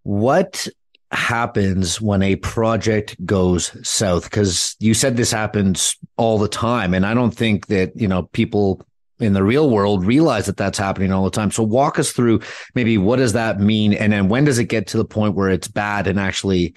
What 0.04 0.68
happens 1.14 2.02
when 2.02 2.22
a 2.22 2.36
project 2.38 3.16
goes 3.26 3.76
south 3.88 4.24
because 4.24 4.76
you 4.80 4.94
said 4.94 5.16
this 5.16 5.32
happens 5.32 5.96
all 6.18 6.38
the 6.38 6.48
time 6.48 6.94
and 6.94 7.06
i 7.06 7.14
don't 7.14 7.36
think 7.36 7.68
that 7.68 7.92
you 7.96 8.08
know 8.08 8.24
people 8.34 8.86
in 9.20 9.34
the 9.34 9.44
real 9.44 9.70
world 9.70 10.06
realize 10.06 10.46
that 10.46 10.58
that's 10.58 10.78
happening 10.78 11.12
all 11.12 11.24
the 11.24 11.32
time. 11.32 11.52
So 11.52 11.64
walk 11.64 11.98
us 11.98 12.12
through 12.12 12.42
maybe 12.76 12.98
what 12.98 13.18
does 13.18 13.34
that 13.34 13.60
mean 13.60 13.94
and 13.94 14.12
then 14.12 14.28
when 14.28 14.44
does 14.44 14.60
it 14.60 14.66
get 14.66 14.88
to 14.88 14.98
the 14.98 15.06
point 15.06 15.36
where 15.36 15.50
it's 15.50 15.68
bad 15.68 16.08
and 16.08 16.20
actually 16.20 16.76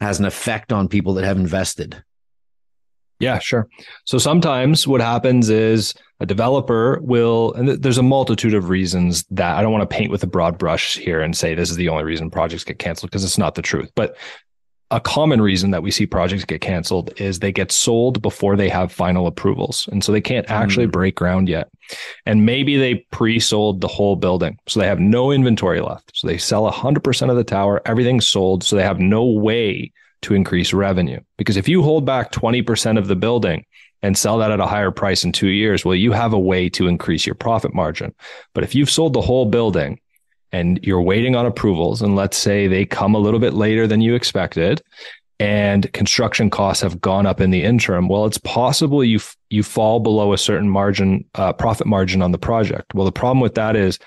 has 0.00 0.18
an 0.18 0.26
effect 0.26 0.72
on 0.72 0.88
people 0.88 1.14
that 1.14 1.24
have 1.24 1.38
invested 1.38 2.02
yeah, 3.18 3.38
sure. 3.38 3.68
So 4.04 4.18
sometimes 4.18 4.86
what 4.86 5.00
happens 5.00 5.48
is 5.48 5.94
a 6.20 6.26
developer 6.26 7.00
will, 7.02 7.52
and 7.54 7.68
there's 7.68 7.98
a 7.98 8.02
multitude 8.02 8.54
of 8.54 8.68
reasons 8.68 9.24
that 9.30 9.56
I 9.56 9.62
don't 9.62 9.72
want 9.72 9.88
to 9.88 9.96
paint 9.96 10.10
with 10.10 10.22
a 10.22 10.26
broad 10.26 10.58
brush 10.58 10.96
here 10.96 11.20
and 11.20 11.36
say 11.36 11.54
this 11.54 11.70
is 11.70 11.76
the 11.76 11.88
only 11.88 12.04
reason 12.04 12.30
projects 12.30 12.64
get 12.64 12.78
canceled 12.78 13.10
because 13.10 13.24
it's 13.24 13.38
not 13.38 13.54
the 13.54 13.62
truth. 13.62 13.90
But 13.94 14.16
a 14.90 15.00
common 15.00 15.40
reason 15.40 15.72
that 15.72 15.82
we 15.82 15.90
see 15.90 16.06
projects 16.06 16.44
get 16.44 16.60
canceled 16.60 17.12
is 17.20 17.38
they 17.38 17.50
get 17.50 17.72
sold 17.72 18.22
before 18.22 18.56
they 18.56 18.68
have 18.68 18.92
final 18.92 19.26
approvals. 19.26 19.88
And 19.90 20.04
so 20.04 20.12
they 20.12 20.20
can't 20.20 20.48
actually 20.48 20.86
mm. 20.86 20.92
break 20.92 21.16
ground 21.16 21.48
yet. 21.48 21.68
And 22.24 22.46
maybe 22.46 22.76
they 22.76 23.06
pre 23.10 23.40
sold 23.40 23.80
the 23.80 23.88
whole 23.88 24.14
building. 24.14 24.58
So 24.68 24.78
they 24.78 24.86
have 24.86 25.00
no 25.00 25.32
inventory 25.32 25.80
left. 25.80 26.12
So 26.14 26.28
they 26.28 26.38
sell 26.38 26.70
100% 26.70 27.30
of 27.30 27.36
the 27.36 27.44
tower, 27.44 27.82
everything's 27.84 28.28
sold. 28.28 28.62
So 28.62 28.76
they 28.76 28.84
have 28.84 29.00
no 29.00 29.24
way 29.24 29.92
to 30.26 30.34
increase 30.34 30.72
revenue. 30.72 31.20
Because 31.38 31.56
if 31.56 31.68
you 31.68 31.82
hold 31.82 32.04
back 32.04 32.32
20% 32.32 32.98
of 32.98 33.06
the 33.06 33.14
building 33.14 33.64
and 34.02 34.18
sell 34.18 34.38
that 34.38 34.50
at 34.50 34.58
a 34.58 34.66
higher 34.66 34.90
price 34.90 35.22
in 35.22 35.30
two 35.30 35.48
years, 35.48 35.84
well, 35.84 35.94
you 35.94 36.10
have 36.10 36.32
a 36.32 36.38
way 36.38 36.68
to 36.70 36.88
increase 36.88 37.24
your 37.24 37.36
profit 37.36 37.72
margin. 37.72 38.12
But 38.52 38.64
if 38.64 38.74
you've 38.74 38.90
sold 38.90 39.12
the 39.12 39.20
whole 39.20 39.46
building 39.46 40.00
and 40.50 40.80
you're 40.82 41.00
waiting 41.00 41.36
on 41.36 41.46
approvals, 41.46 42.02
and 42.02 42.16
let's 42.16 42.36
say 42.36 42.66
they 42.66 42.84
come 42.84 43.14
a 43.14 43.20
little 43.20 43.38
bit 43.38 43.54
later 43.54 43.86
than 43.86 44.00
you 44.00 44.16
expected, 44.16 44.82
and 45.38 45.92
construction 45.92 46.50
costs 46.50 46.82
have 46.82 47.00
gone 47.00 47.26
up 47.26 47.40
in 47.40 47.50
the 47.50 47.62
interim, 47.62 48.08
well, 48.08 48.26
it's 48.26 48.38
possible 48.38 49.04
you 49.04 49.18
f- 49.18 49.36
you 49.50 49.62
fall 49.62 50.00
below 50.00 50.32
a 50.32 50.38
certain 50.38 50.68
margin, 50.68 51.24
uh, 51.34 51.52
profit 51.52 51.86
margin 51.86 52.20
on 52.20 52.32
the 52.32 52.38
project. 52.38 52.94
Well, 52.94 53.04
the 53.04 53.12
problem 53.12 53.40
with 53.40 53.54
that 53.56 53.76
is 53.76 53.98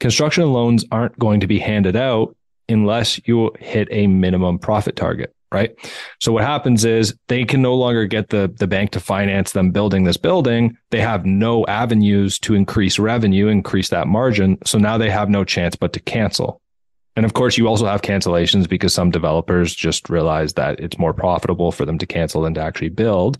construction 0.00 0.52
loans 0.52 0.84
aren't 0.90 1.18
going 1.18 1.40
to 1.40 1.46
be 1.46 1.58
handed 1.58 1.96
out 1.96 2.34
unless 2.68 3.20
you 3.26 3.50
hit 3.58 3.88
a 3.90 4.06
minimum 4.06 4.58
profit 4.58 4.94
target 4.94 5.34
right? 5.52 5.74
So 6.20 6.32
what 6.32 6.44
happens 6.44 6.84
is 6.84 7.14
they 7.28 7.44
can 7.44 7.62
no 7.62 7.74
longer 7.74 8.06
get 8.06 8.30
the 8.30 8.52
the 8.58 8.66
bank 8.66 8.90
to 8.92 9.00
finance 9.00 9.52
them 9.52 9.70
building 9.70 10.04
this 10.04 10.16
building. 10.16 10.76
They 10.90 11.00
have 11.00 11.24
no 11.24 11.66
avenues 11.66 12.38
to 12.40 12.54
increase 12.54 12.98
revenue, 12.98 13.48
increase 13.48 13.88
that 13.90 14.08
margin. 14.08 14.58
So 14.64 14.78
now 14.78 14.98
they 14.98 15.10
have 15.10 15.30
no 15.30 15.44
chance 15.44 15.76
but 15.76 15.92
to 15.94 16.00
cancel. 16.00 16.60
And 17.18 17.24
of 17.24 17.32
course, 17.32 17.58
you 17.58 17.66
also 17.66 17.84
have 17.86 18.02
cancellations 18.02 18.68
because 18.68 18.94
some 18.94 19.10
developers 19.10 19.74
just 19.74 20.08
realize 20.08 20.52
that 20.52 20.78
it's 20.78 21.00
more 21.00 21.12
profitable 21.12 21.72
for 21.72 21.84
them 21.84 21.98
to 21.98 22.06
cancel 22.06 22.42
than 22.42 22.54
to 22.54 22.60
actually 22.60 22.90
build. 22.90 23.38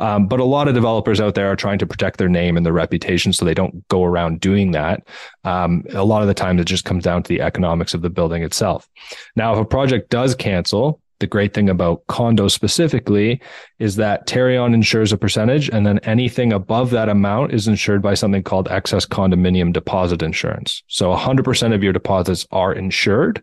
Um, 0.00 0.26
but 0.26 0.40
a 0.40 0.44
lot 0.44 0.66
of 0.66 0.74
developers 0.74 1.20
out 1.20 1.36
there 1.36 1.46
are 1.46 1.54
trying 1.54 1.78
to 1.78 1.86
protect 1.86 2.16
their 2.16 2.28
name 2.28 2.56
and 2.56 2.66
their 2.66 2.72
reputation 2.72 3.32
so 3.32 3.44
they 3.44 3.54
don't 3.54 3.86
go 3.86 4.02
around 4.02 4.40
doing 4.40 4.72
that. 4.72 5.06
Um, 5.44 5.84
a 5.90 6.04
lot 6.04 6.22
of 6.22 6.28
the 6.28 6.34
time, 6.34 6.58
it 6.58 6.64
just 6.64 6.84
comes 6.84 7.04
down 7.04 7.22
to 7.22 7.28
the 7.28 7.40
economics 7.40 7.94
of 7.94 8.02
the 8.02 8.10
building 8.10 8.42
itself. 8.42 8.88
Now, 9.36 9.52
if 9.52 9.60
a 9.60 9.64
project 9.64 10.10
does 10.10 10.34
cancel, 10.34 11.00
the 11.20 11.26
great 11.26 11.54
thing 11.54 11.70
about 11.70 12.04
condos 12.06 12.50
specifically 12.50 13.40
is 13.78 13.96
that 13.96 14.26
Tarion 14.26 14.74
insures 14.74 15.12
a 15.12 15.18
percentage, 15.18 15.68
and 15.68 15.86
then 15.86 15.98
anything 16.00 16.52
above 16.52 16.90
that 16.90 17.08
amount 17.08 17.52
is 17.52 17.68
insured 17.68 18.02
by 18.02 18.14
something 18.14 18.42
called 18.42 18.68
excess 18.68 19.06
condominium 19.06 19.72
deposit 19.72 20.22
insurance. 20.22 20.82
So 20.88 21.14
100% 21.14 21.74
of 21.74 21.82
your 21.82 21.92
deposits 21.92 22.46
are 22.50 22.72
insured, 22.72 23.42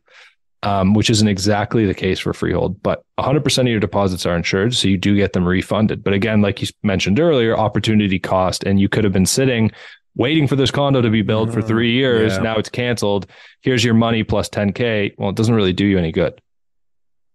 um, 0.63 0.93
which 0.93 1.09
isn't 1.09 1.27
exactly 1.27 1.85
the 1.85 1.93
case 1.93 2.19
for 2.19 2.33
freehold, 2.33 2.81
but 2.81 3.03
100% 3.19 3.57
of 3.59 3.67
your 3.67 3.79
deposits 3.79 4.25
are 4.25 4.35
insured. 4.35 4.75
So 4.75 4.87
you 4.87 4.97
do 4.97 5.15
get 5.15 5.33
them 5.33 5.47
refunded. 5.47 6.03
But 6.03 6.13
again, 6.13 6.41
like 6.41 6.61
you 6.61 6.67
mentioned 6.83 7.19
earlier, 7.19 7.57
opportunity 7.57 8.19
cost, 8.19 8.63
and 8.63 8.79
you 8.79 8.89
could 8.89 9.03
have 9.03 9.13
been 9.13 9.25
sitting 9.25 9.71
waiting 10.17 10.47
for 10.47 10.55
this 10.55 10.71
condo 10.71 10.99
to 10.99 11.11
be 11.11 11.21
built 11.21 11.53
for 11.53 11.61
three 11.61 11.91
years. 11.91 12.33
Yeah. 12.33 12.39
Now 12.41 12.57
it's 12.57 12.69
canceled. 12.69 13.27
Here's 13.61 13.83
your 13.83 13.93
money 13.93 14.23
plus 14.23 14.49
10K. 14.49 15.13
Well, 15.17 15.29
it 15.29 15.35
doesn't 15.35 15.53
really 15.53 15.73
do 15.73 15.85
you 15.85 15.97
any 15.97 16.11
good. 16.11 16.41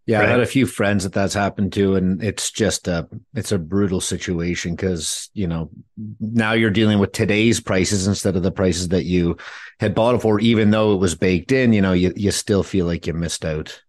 Yeah, 0.07 0.19
Right. 0.19 0.25
I've 0.25 0.31
had 0.31 0.41
a 0.41 0.47
few 0.47 0.67
friends 0.67 1.05
that 1.05 1.13
that's 1.13 1.35
happened 1.35 1.73
to, 1.75 1.95
and 1.95 2.23
it's 2.23 2.51
just 2.51 2.89
a 2.89 3.09
it's 3.35 3.53
a 3.53 3.59
brutal 3.59 4.01
situation 4.01 4.75
because 4.75 5.31
you 5.33 5.47
know 5.47 5.71
now 6.19 6.53
you're 6.55 6.71
dealing 6.71 6.99
with 6.99 7.13
today's 7.13 7.61
prices 7.61 8.07
instead 8.09 8.35
of 8.35 8.43
the 8.43 8.51
prices 8.51 8.89
that 8.89 9.05
you 9.05 9.37
had 9.79 9.95
bought 9.95 10.17
it 10.17 10.23
for. 10.23 10.41
Even 10.41 10.71
though 10.71 10.93
it 10.93 10.97
was 10.99 11.15
baked 11.15 11.53
in, 11.53 11.73
you 11.73 11.81
know, 11.81 11.93
you 11.93 12.13
you 12.17 12.33
still 12.33 12.65
feel 12.65 12.87
like 12.87 13.07
you 13.07 13.13
missed 13.13 13.45
out. 13.45 13.81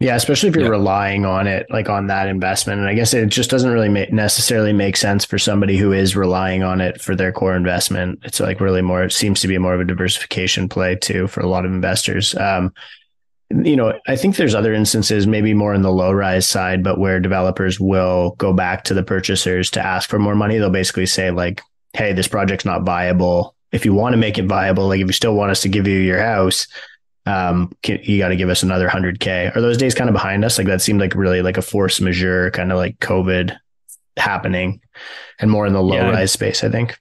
Yeah, 0.00 0.14
especially 0.14 0.48
if 0.48 0.54
you're 0.54 0.64
Yeah. 0.66 0.70
relying 0.70 1.24
on 1.26 1.48
it, 1.48 1.66
like 1.70 1.88
on 1.88 2.06
that 2.06 2.28
investment. 2.28 2.78
And 2.78 2.88
I 2.88 2.94
guess 2.94 3.12
it 3.12 3.26
just 3.30 3.50
doesn't 3.50 3.72
really 3.72 3.88
ma- 3.88 4.04
necessarily 4.12 4.72
make 4.72 4.96
sense 4.96 5.24
for 5.24 5.38
somebody 5.38 5.76
who 5.76 5.92
is 5.92 6.14
relying 6.14 6.62
on 6.62 6.80
it 6.80 7.00
for 7.00 7.16
their 7.16 7.32
core 7.32 7.56
investment. 7.56 8.20
It's 8.22 8.38
like 8.38 8.60
really 8.60 8.80
more, 8.80 9.02
it 9.02 9.10
seems 9.10 9.40
to 9.40 9.48
be 9.48 9.58
more 9.58 9.74
of 9.74 9.80
a 9.80 9.84
diversification 9.84 10.68
play 10.68 10.94
too 10.94 11.26
for 11.26 11.40
a 11.40 11.48
lot 11.48 11.64
of 11.66 11.72
investors. 11.72 12.32
Um, 12.36 12.72
you 13.50 13.76
know, 13.76 13.98
I 14.06 14.16
think 14.16 14.36
there's 14.36 14.54
other 14.54 14.74
instances, 14.74 15.26
maybe 15.26 15.54
more 15.54 15.72
in 15.74 15.82
the 15.82 15.90
low 15.92 16.12
rise 16.12 16.46
side, 16.46 16.82
but 16.82 16.98
where 16.98 17.18
developers 17.18 17.80
will 17.80 18.34
go 18.38 18.52
back 18.52 18.84
to 18.84 18.94
the 18.94 19.02
purchasers 19.02 19.70
to 19.70 19.84
ask 19.84 20.08
for 20.10 20.18
more 20.18 20.34
money. 20.34 20.58
They'll 20.58 20.68
basically 20.70 21.06
say, 21.06 21.30
like, 21.30 21.62
hey, 21.94 22.12
this 22.12 22.28
project's 22.28 22.66
not 22.66 22.82
viable. 22.82 23.54
If 23.72 23.84
you 23.86 23.94
want 23.94 24.12
to 24.12 24.18
make 24.18 24.38
it 24.38 24.44
viable, 24.44 24.88
like 24.88 25.00
if 25.00 25.06
you 25.06 25.12
still 25.12 25.34
want 25.34 25.50
us 25.50 25.62
to 25.62 25.68
give 25.68 25.86
you 25.86 25.98
your 25.98 26.20
house, 26.20 26.66
um, 27.24 27.72
can, 27.82 27.98
you 28.02 28.18
got 28.18 28.28
to 28.28 28.36
give 28.36 28.48
us 28.50 28.62
another 28.62 28.88
100K. 28.88 29.54
Are 29.56 29.60
those 29.60 29.76
days 29.78 29.94
kind 29.94 30.08
of 30.10 30.14
behind 30.14 30.44
us? 30.44 30.58
Like 30.58 30.66
that 30.66 30.80
seemed 30.82 31.00
like 31.00 31.14
really 31.14 31.42
like 31.42 31.56
a 31.56 31.62
force 31.62 32.00
majeure, 32.00 32.50
kind 32.50 32.70
of 32.72 32.78
like 32.78 32.98
COVID 33.00 33.56
happening 34.16 34.80
and 35.38 35.50
more 35.50 35.66
in 35.66 35.72
the 35.72 35.82
low 35.82 35.96
Yeah. 35.96 36.10
rise 36.10 36.32
space, 36.32 36.64
I 36.64 36.70
think. 36.70 36.98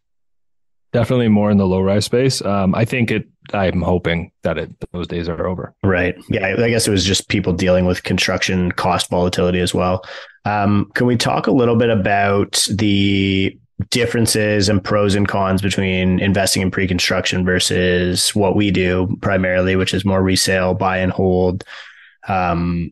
Definitely 0.94 1.28
more 1.28 1.52
in 1.52 1.58
the 1.58 1.68
low 1.68 1.82
rise 1.82 2.06
space. 2.06 2.42
Um, 2.42 2.74
I 2.74 2.86
think 2.86 3.12
it. 3.12 3.28
I'm 3.54 3.82
hoping 3.82 4.32
that 4.44 4.58
it 4.58 4.72
those 4.92 5.08
days 5.08 5.30
are 5.30 5.48
over. 5.48 5.74
Right. 5.84 6.16
Yeah. 6.30 6.56
I 6.60 6.70
guess 6.70 6.88
it 6.88 6.92
was 6.92 7.06
just 7.06 7.30
people 7.30 7.54
dealing 7.54 7.86
with 7.86 8.04
construction 8.04 8.72
cost 8.74 9.10
volatility 9.10 9.60
as 9.60 9.74
well. 9.74 10.04
Um, 10.44 10.92
can 10.96 11.08
we 11.08 11.16
talk 11.16 11.48
a 11.48 11.52
little 11.52 11.76
bit 11.76 11.90
about 11.90 12.68
the 12.70 13.58
differences 13.90 14.70
and 14.70 14.84
pros 14.84 15.16
and 15.16 15.28
cons 15.28 15.62
between 15.62 16.20
investing 16.20 16.62
in 16.62 16.72
pre-construction 16.72 17.46
versus 17.46 18.34
what 18.34 18.56
we 18.56 18.72
do 18.72 19.16
primarily, 19.22 19.76
which 19.76 19.94
is 19.94 20.04
more 20.04 20.24
resale, 20.24 20.74
buy 20.74 20.98
and 20.98 21.12
hold, 21.12 21.64
um, 22.28 22.92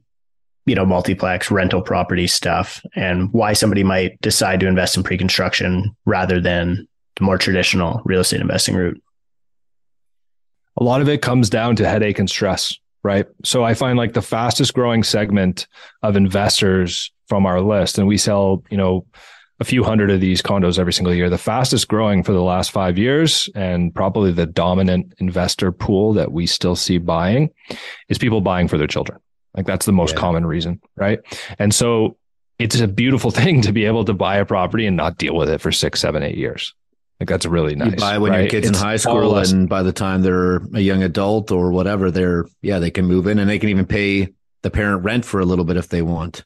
you 0.66 0.76
know, 0.76 0.86
multiplex 0.86 1.50
rental 1.50 1.82
property 1.82 2.28
stuff, 2.28 2.82
and 2.96 3.32
why 3.34 3.54
somebody 3.54 3.84
might 3.84 4.20
decide 4.22 4.60
to 4.60 4.68
invest 4.68 4.96
in 4.96 5.04
pre-construction 5.04 5.96
rather 6.06 6.40
than 6.40 6.88
the 7.18 7.24
more 7.24 7.38
traditional 7.38 8.02
real 8.06 8.22
estate 8.22 8.42
investing 8.42 8.76
route? 8.76 9.02
a 10.78 10.84
lot 10.84 11.00
of 11.02 11.08
it 11.08 11.22
comes 11.22 11.50
down 11.50 11.76
to 11.78 11.88
headache 11.88 12.20
and 12.20 12.30
stress, 12.30 12.78
right? 13.04 13.26
So 13.44 13.64
I 13.64 13.74
find 13.74 13.98
like 13.98 14.14
the 14.14 14.22
fastest 14.22 14.74
growing 14.74 15.04
segment 15.04 15.68
of 16.04 16.18
investors 16.18 17.12
from 17.28 17.46
our 17.46 17.62
list, 17.62 17.98
and 17.98 18.08
we 18.08 18.18
sell, 18.18 18.62
you 18.70 18.78
know, 18.78 19.06
a 19.62 19.64
few 19.64 19.86
hundred 19.86 20.12
of 20.12 20.20
these 20.20 20.42
condos 20.42 20.78
every 20.78 20.92
single 20.92 21.14
year. 21.14 21.30
The 21.30 21.38
fastest 21.38 21.88
growing 21.88 22.24
for 22.24 22.34
the 22.34 22.42
last 22.44 22.72
five 22.72 22.98
years, 22.98 23.50
and 23.56 23.96
probably 23.96 24.34
the 24.34 24.46
dominant 24.46 25.14
investor 25.20 25.72
pool 25.72 26.12
that 26.16 26.34
we 26.34 26.46
still 26.46 26.76
see 26.76 26.98
buying, 26.98 27.52
is 28.10 28.18
people 28.18 28.42
buying 28.42 28.68
for 28.68 28.78
their 28.78 28.86
children. 28.86 29.18
Like 29.56 29.66
that's 29.66 29.86
the 29.86 29.94
most 29.94 30.16
Yeah. 30.16 30.20
common 30.20 30.46
reason, 30.46 30.82
right? 30.98 31.20
And 31.58 31.74
so 31.74 32.18
it's 32.60 32.82
a 32.82 32.88
beautiful 32.90 33.32
thing 33.40 33.62
to 33.62 33.72
be 33.72 33.86
able 33.86 34.04
to 34.04 34.14
buy 34.14 34.36
a 34.36 34.46
property 34.46 34.86
and 34.86 34.98
not 34.98 35.18
deal 35.18 35.36
with 35.38 35.50
it 35.50 35.62
for 35.62 35.72
six, 35.72 36.02
seven, 36.02 36.22
eight 36.22 36.38
years. 36.38 36.74
Like 37.20 37.30
that's 37.30 37.46
really 37.46 37.76
nice. 37.76 37.92
you 37.92 37.98
buy 37.98 38.18
when 38.18 38.34
your 38.34 38.48
kids 38.50 38.68
It's 38.70 38.78
in 38.78 38.84
high 38.86 38.98
school, 38.98 39.30
less- 39.30 39.52
and 39.52 39.70
by 39.70 39.84
the 39.84 39.94
time 39.94 40.22
they're 40.22 40.58
a 40.74 40.80
young 40.82 41.02
adult 41.04 41.50
or 41.52 41.72
whatever, 41.72 42.12
they're 42.12 42.46
yeah 42.62 42.80
they 42.80 42.92
can 42.92 43.06
move 43.06 43.28
in 43.28 43.40
and 43.40 43.50
they 43.50 43.58
can 43.60 43.70
even 43.70 43.86
pay 43.86 44.30
the 44.64 44.70
parent 44.70 45.04
rent 45.04 45.24
for 45.26 45.40
a 45.40 45.46
little 45.46 45.64
bit 45.66 45.78
if 45.78 45.88
they 45.90 46.02
want. 46.02 46.44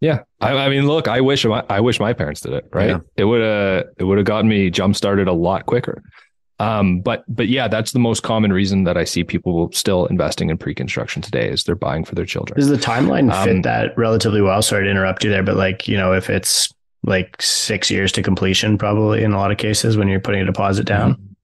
Yeah, 0.00 0.20
I, 0.40 0.52
I 0.52 0.68
mean, 0.68 0.86
look, 0.86 1.08
I 1.08 1.20
wish 1.22 1.44
my, 1.44 1.64
I 1.68 1.80
wish 1.80 1.98
my 1.98 2.12
parents 2.12 2.40
did 2.42 2.52
it. 2.52 2.68
Right, 2.72 2.90
Yeah. 2.90 2.98
it 3.16 3.24
would 3.24 3.40
have 3.42 3.86
it 3.98 4.04
would 4.04 4.18
have 4.18 4.26
gotten 4.26 4.48
me 4.48 4.70
jump 4.70 4.94
started 4.94 5.26
a 5.26 5.32
lot 5.32 5.66
quicker. 5.66 6.02
Um, 6.60 7.00
but 7.00 7.24
but 7.28 7.48
yeah, 7.48 7.66
that's 7.68 7.92
the 7.92 7.98
most 7.98 8.22
common 8.22 8.52
reason 8.52 8.84
that 8.84 8.96
I 8.96 9.04
see 9.04 9.24
people 9.24 9.70
still 9.72 10.06
investing 10.06 10.50
in 10.50 10.58
pre-construction 10.58 11.22
today 11.22 11.48
is 11.48 11.64
they're 11.64 11.74
buying 11.76 12.04
for 12.04 12.14
their 12.14 12.26
children. 12.26 12.58
Does 12.58 12.68
the 12.68 12.76
timeline 12.76 13.32
fit 13.44 13.56
Um, 13.56 13.62
that 13.62 13.96
relatively 13.96 14.40
well? 14.42 14.60
Sorry 14.60 14.84
to 14.84 14.90
interrupt 14.90 15.24
you 15.24 15.30
there, 15.30 15.42
but 15.44 15.56
like, 15.56 15.88
you 15.88 15.96
know, 15.96 16.12
if 16.12 16.28
it's 16.28 16.72
like 17.04 17.40
six 17.40 17.90
years 17.90 18.12
to 18.12 18.22
completion, 18.22 18.78
probably 18.78 19.22
in 19.22 19.32
a 19.32 19.38
lot 19.38 19.50
of 19.50 19.58
cases 19.58 19.96
when 19.96 20.08
you're 20.08 20.20
putting 20.20 20.40
a 20.40 20.46
deposit 20.46 20.86
mm-hmm. 20.86 21.10
down, 21.12 21.36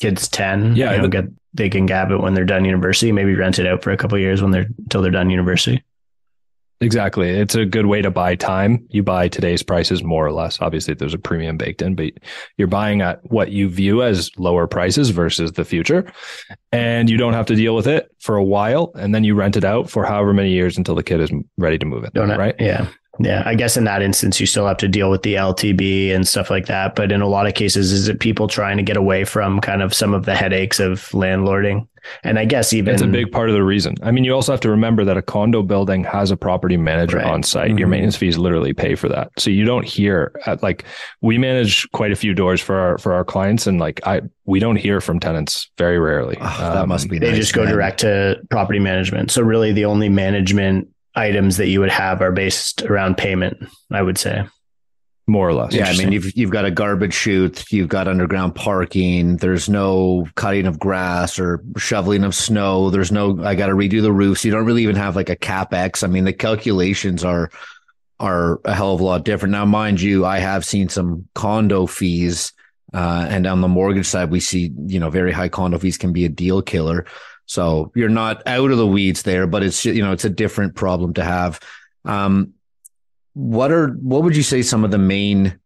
kids 0.00 0.28
10, 0.28 0.76
Yeah, 0.76 0.92
you 0.92 0.96
know, 0.98 1.02
the- 1.02 1.08
get, 1.08 1.24
they 1.54 1.68
can 1.68 1.86
gab 1.86 2.10
it 2.10 2.18
when 2.18 2.34
they're 2.34 2.44
done 2.44 2.64
university, 2.64 3.12
maybe 3.12 3.34
rent 3.34 3.58
it 3.58 3.66
out 3.66 3.82
for 3.82 3.90
a 3.90 3.96
couple 3.96 4.16
of 4.16 4.22
years 4.22 4.40
when 4.40 4.50
they're, 4.50 4.66
until 4.78 5.02
they're 5.02 5.10
done 5.10 5.30
university. 5.30 5.82
Exactly. 6.82 7.30
It's 7.30 7.54
a 7.54 7.64
good 7.64 7.86
way 7.86 8.02
to 8.02 8.10
buy 8.10 8.34
time. 8.34 8.84
You 8.90 9.04
buy 9.04 9.28
today's 9.28 9.62
prices 9.62 10.02
more 10.02 10.26
or 10.26 10.32
less. 10.32 10.60
Obviously, 10.60 10.94
there's 10.94 11.14
a 11.14 11.18
premium 11.18 11.56
baked 11.56 11.80
in, 11.80 11.94
but 11.94 12.14
you're 12.56 12.66
buying 12.66 13.02
at 13.02 13.20
what 13.30 13.52
you 13.52 13.68
view 13.68 14.02
as 14.02 14.32
lower 14.36 14.66
prices 14.66 15.10
versus 15.10 15.52
the 15.52 15.64
future. 15.64 16.12
And 16.72 17.08
you 17.08 17.16
don't 17.16 17.34
have 17.34 17.46
to 17.46 17.54
deal 17.54 17.76
with 17.76 17.86
it 17.86 18.10
for 18.18 18.34
a 18.34 18.42
while. 18.42 18.90
And 18.96 19.14
then 19.14 19.22
you 19.22 19.36
rent 19.36 19.56
it 19.56 19.64
out 19.64 19.90
for 19.90 20.04
however 20.04 20.34
many 20.34 20.50
years 20.50 20.76
until 20.76 20.96
the 20.96 21.04
kid 21.04 21.20
is 21.20 21.30
ready 21.56 21.78
to 21.78 21.86
move 21.86 22.02
in. 22.02 22.10
Don't 22.14 22.36
right? 22.36 22.56
Yeah. 22.58 22.88
Yeah. 23.18 23.42
I 23.44 23.54
guess 23.54 23.76
in 23.76 23.84
that 23.84 24.00
instance, 24.02 24.40
you 24.40 24.46
still 24.46 24.66
have 24.66 24.78
to 24.78 24.88
deal 24.88 25.10
with 25.10 25.22
the 25.22 25.34
LTB 25.34 26.14
and 26.14 26.26
stuff 26.26 26.48
like 26.50 26.66
that. 26.66 26.94
But 26.94 27.12
in 27.12 27.20
a 27.20 27.28
lot 27.28 27.46
of 27.46 27.54
cases, 27.54 27.92
is 27.92 28.08
it 28.08 28.20
people 28.20 28.48
trying 28.48 28.78
to 28.78 28.82
get 28.82 28.96
away 28.96 29.24
from 29.24 29.60
kind 29.60 29.82
of 29.82 29.92
some 29.92 30.14
of 30.14 30.24
the 30.24 30.34
headaches 30.34 30.80
of 30.80 31.00
landlording? 31.10 31.86
And 32.24 32.38
I 32.38 32.46
guess 32.46 32.72
even 32.72 32.94
It's 32.94 33.02
a 33.02 33.06
big 33.06 33.30
part 33.30 33.48
of 33.48 33.54
the 33.54 33.62
reason. 33.62 33.94
I 34.02 34.10
mean, 34.10 34.24
you 34.24 34.32
also 34.34 34.50
have 34.52 34.60
to 34.62 34.70
remember 34.70 35.04
that 35.04 35.16
a 35.16 35.22
condo 35.22 35.62
building 35.62 36.02
has 36.04 36.30
a 36.32 36.36
property 36.36 36.76
manager 36.76 37.18
Right. 37.18 37.26
Mm-hmm. 37.26 37.34
on 37.34 37.42
site. 37.44 37.78
Your 37.78 37.86
Mhm. 37.86 37.90
maintenance 37.90 38.16
fees 38.16 38.38
literally 38.38 38.72
pay 38.72 38.94
for 38.96 39.08
that. 39.10 39.28
So 39.38 39.50
you 39.50 39.64
don't 39.64 39.84
hear 39.86 40.32
at, 40.46 40.62
like 40.62 40.84
we 41.20 41.38
manage 41.38 41.88
quite 41.92 42.10
a 42.12 42.16
few 42.16 42.34
doors 42.34 42.60
for 42.60 42.76
our 42.76 42.98
for 42.98 43.12
our 43.12 43.24
clients, 43.24 43.66
and 43.68 43.78
like 43.78 44.00
I 44.04 44.22
we 44.46 44.58
don't 44.58 44.76
hear 44.76 45.00
from 45.00 45.20
tenants 45.20 45.70
very 45.78 45.98
rarely. 46.00 46.36
Oh, 46.40 46.56
that 46.72 46.76
Um, 46.82 46.88
must 46.88 47.08
be. 47.08 47.18
they 47.20 47.28
nice, 47.28 47.36
just 47.36 47.52
go 47.54 47.62
man. 47.64 47.72
direct 47.74 48.00
to 48.00 48.40
property 48.50 48.80
management. 48.80 49.30
So 49.30 49.42
really 49.42 49.70
the 49.70 49.84
only 49.84 50.08
management 50.08 50.88
items 51.14 51.56
that 51.58 51.68
you 51.68 51.80
would 51.80 51.90
have 51.90 52.22
are 52.22 52.32
based 52.32 52.82
around 52.82 53.16
payment, 53.16 53.58
I 53.90 54.02
would 54.02 54.18
say. 54.18 54.44
more 55.26 55.48
or 55.48 55.54
less. 55.54 55.72
Yeah, 55.72 55.86
I 55.86 55.96
mean 55.96 56.12
you've 56.12 56.36
you've 56.36 56.50
got 56.50 56.64
a 56.64 56.70
garbage 56.70 57.14
chute, 57.14 57.64
you've 57.70 57.88
got 57.88 58.08
underground 58.08 58.54
parking. 58.54 59.36
There's 59.36 59.68
no 59.68 60.26
cutting 60.34 60.66
of 60.66 60.78
grass 60.78 61.38
or 61.38 61.62
shoveling 61.76 62.24
of 62.24 62.34
snow. 62.34 62.90
There's 62.90 63.12
no 63.12 63.42
I 63.44 63.54
got 63.54 63.66
to 63.66 63.74
redo 63.74 64.02
the 64.02 64.12
roofs. 64.12 64.44
You 64.44 64.50
don't 64.50 64.66
really 64.66 64.82
even 64.82 64.96
have 64.96 65.16
like 65.16 65.30
a 65.30 65.36
capex. 65.36 66.02
I 66.02 66.08
mean 66.08 66.24
the 66.24 66.32
calculations 66.32 67.24
are 67.24 67.50
are 68.18 68.60
a 68.64 68.74
hell 68.74 68.94
of 68.94 69.00
a 69.00 69.04
lot 69.04 69.24
different. 69.24 69.52
Now, 69.52 69.64
mind 69.64 70.00
you, 70.00 70.24
I 70.24 70.38
have 70.38 70.64
seen 70.64 70.88
some 70.88 71.28
condo 71.34 71.86
fees, 71.86 72.52
uh, 72.94 73.26
and 73.28 73.46
on 73.46 73.60
the 73.60 73.68
mortgage 73.68 74.06
side, 74.06 74.30
we 74.30 74.40
see 74.40 74.72
you 74.86 75.00
know 75.00 75.10
very 75.10 75.32
high 75.32 75.48
condo 75.48 75.78
fees 75.78 75.98
can 75.98 76.12
be 76.12 76.24
a 76.24 76.28
deal 76.28 76.62
killer. 76.62 77.06
So 77.52 77.92
you're 77.94 78.08
not 78.08 78.42
out 78.46 78.70
of 78.70 78.78
the 78.78 78.86
weeds 78.86 79.22
there, 79.24 79.46
but 79.46 79.62
it's 79.62 79.84
you 79.84 80.02
know 80.02 80.12
it's 80.12 80.24
a 80.24 80.30
different 80.30 80.74
problem 80.74 81.14
to 81.14 81.24
have. 81.24 81.60
Um, 82.04 82.54
what 83.34 83.70
are 83.70 83.88
what 83.88 84.22
would 84.22 84.36
you 84.36 84.42
say 84.42 84.62
some 84.62 84.84
of 84.84 84.90
the 84.90 84.98
main 84.98 85.58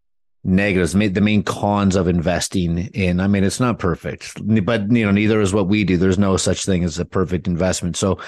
negatives, 0.42 0.92
the 0.92 1.20
main 1.20 1.44
cons 1.44 1.94
of 1.94 2.08
investing 2.08 2.78
in? 2.78 3.20
I 3.20 3.28
mean, 3.28 3.44
it's 3.44 3.60
not 3.60 3.78
perfect, 3.78 4.34
but 4.64 4.90
you 4.90 5.04
know, 5.04 5.12
neither 5.12 5.40
is 5.40 5.54
what 5.54 5.68
we 5.68 5.84
do. 5.84 5.96
There's 5.96 6.18
no 6.18 6.36
such 6.36 6.64
thing 6.64 6.82
as 6.82 6.98
a 6.98 7.04
perfect 7.04 7.46
investment. 7.46 7.96
So, 7.96 8.18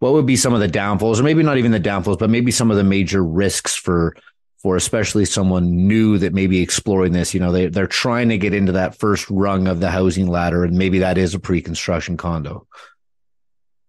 what 0.00 0.12
would 0.12 0.26
be 0.26 0.36
some 0.36 0.52
of 0.52 0.60
the 0.60 0.68
downfalls, 0.68 1.20
or 1.20 1.22
maybe 1.22 1.44
not 1.44 1.58
even 1.58 1.70
the 1.70 1.78
downfalls, 1.78 2.16
but 2.16 2.30
maybe 2.30 2.50
some 2.50 2.70
of 2.72 2.76
the 2.76 2.84
major 2.84 3.24
risks 3.24 3.76
for 3.76 4.16
for 4.58 4.76
especially 4.76 5.24
someone 5.24 5.86
new 5.86 6.18
that 6.18 6.34
may 6.34 6.48
be 6.48 6.60
exploring 6.60 7.12
this? 7.12 7.32
You 7.32 7.38
know, 7.38 7.52
they 7.52 7.68
they're 7.68 7.86
trying 7.86 8.28
to 8.30 8.38
get 8.38 8.54
into 8.54 8.72
that 8.72 8.98
first 8.98 9.30
rung 9.30 9.68
of 9.68 9.78
the 9.78 9.90
housing 9.90 10.26
ladder, 10.26 10.64
and 10.64 10.76
maybe 10.76 10.98
that 10.98 11.16
is 11.16 11.32
a 11.32 11.38
pre-construction 11.38 12.16
condo. 12.16 12.66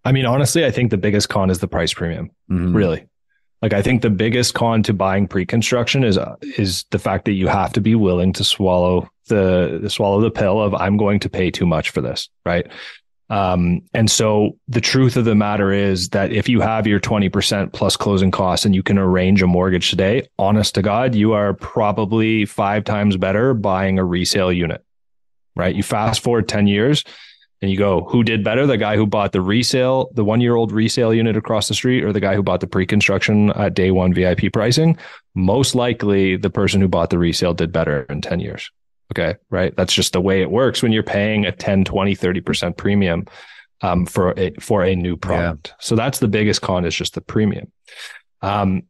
I 0.05 0.11
mean, 0.11 0.25
honestly, 0.25 0.63
I 0.65 0.71
think 0.71 0.91
the 0.91 0.97
biggest 0.97 1.29
con 1.29 1.49
is 1.49 1.59
the 1.59 1.67
price 1.67 1.93
premium. 1.93 2.29
Mhm. 2.49 2.75
Really, 2.75 3.05
like 3.61 3.73
I 3.73 3.81
think 3.81 4.03
the 4.03 4.09
biggest 4.11 4.53
con 4.53 4.83
to 4.83 4.93
buying 4.93 5.27
pre-construction 5.27 6.03
is 6.03 6.17
uh, 6.17 6.35
is 6.57 6.85
the 6.91 6.99
fact 6.99 7.25
that 7.25 7.33
you 7.33 7.47
have 7.47 7.73
to 7.73 7.81
be 7.81 7.95
willing 7.95 8.31
to 8.33 8.43
swallow 8.43 9.09
the, 9.27 9.79
the 9.81 9.89
swallow 9.89 10.21
the 10.21 10.31
pill 10.31 10.61
of 10.61 10.75
I'm 10.75 10.97
going 10.97 11.19
to 11.21 11.29
pay 11.29 11.49
too 11.49 11.65
much 11.65 11.89
for 11.89 12.01
this, 12.01 12.29
right? 12.45 12.67
Um, 13.27 13.81
and 13.91 14.09
so 14.11 14.55
the 14.67 14.81
truth 14.81 15.17
of 15.17 15.25
the 15.25 15.33
matter 15.33 15.71
is 15.71 16.09
that 16.09 16.31
if 16.31 16.47
you 16.47 16.61
have 16.61 16.85
your 16.85 16.99
20% 16.99 17.73
plus 17.73 17.97
closing 17.97 18.29
costs 18.29 18.67
and 18.67 18.75
you 18.75 18.83
can 18.83 18.99
arrange 18.99 19.41
a 19.41 19.47
mortgage 19.47 19.89
today, 19.89 20.27
honest 20.37 20.75
to 20.75 20.83
God, 20.83 21.15
you 21.15 21.33
are 21.33 21.55
probably 21.55 22.45
five 22.45 22.83
times 22.83 23.17
better 23.17 23.55
buying 23.55 23.97
a 23.97 24.05
resale 24.05 24.51
unit, 24.53 24.85
right? 25.55 25.75
You 25.75 25.81
fast 25.81 26.21
forward 26.21 26.47
10 26.47 26.67
years 26.67 27.03
and 27.65 27.71
you 27.71 27.79
go, 27.79 28.01
who 28.01 28.23
did 28.23 28.43
better? 28.43 28.67
The 28.67 28.77
guy 28.77 28.95
who 28.95 29.07
bought 29.07 29.31
the 29.31 29.41
resale, 29.41 30.11
the 30.13 30.23
one 30.23 30.39
year 30.39 30.53
old 30.53 30.71
resale 30.71 31.11
unit 31.11 31.35
across 31.35 31.67
the 31.67 31.73
street, 31.73 32.03
or 32.03 32.13
the 32.13 32.19
guy 32.19 32.35
who 32.35 32.43
bought 32.43 32.59
the 32.59 32.67
pre 32.67 32.85
construction 32.85 33.49
at 33.53 33.73
day 33.73 33.89
one 33.89 34.13
VIP 34.13 34.53
pricing? 34.53 34.99
Most 35.33 35.73
likely 35.73 36.37
the 36.37 36.51
person 36.51 36.79
who 36.79 36.87
bought 36.87 37.09
the 37.09 37.17
resale 37.17 37.55
did 37.55 37.71
better 37.71 38.03
in 38.03 38.21
10 38.21 38.39
years. 38.39 38.69
Okay. 39.11 39.35
Right. 39.49 39.75
That's 39.75 39.95
just 39.95 40.13
the 40.13 40.21
way 40.21 40.43
it 40.43 40.51
works 40.51 40.83
when 40.83 40.91
you're 40.91 41.01
paying 41.01 41.47
a 41.47 41.51
10, 41.51 41.85
20, 41.85 42.15
30% 42.15 42.77
premium 42.77 43.25
um, 43.81 44.05
for 44.05 44.35
a, 44.37 44.53
for 44.59 44.83
a 44.83 44.95
new 44.95 45.17
product. 45.17 45.73
So 45.79 45.95
that's 45.95 46.19
the 46.19 46.27
biggest 46.27 46.61
con 46.61 46.85
is 46.85 46.95
just 46.95 47.15
the 47.15 47.21
premium. 47.21 47.71
Um, 48.43 48.83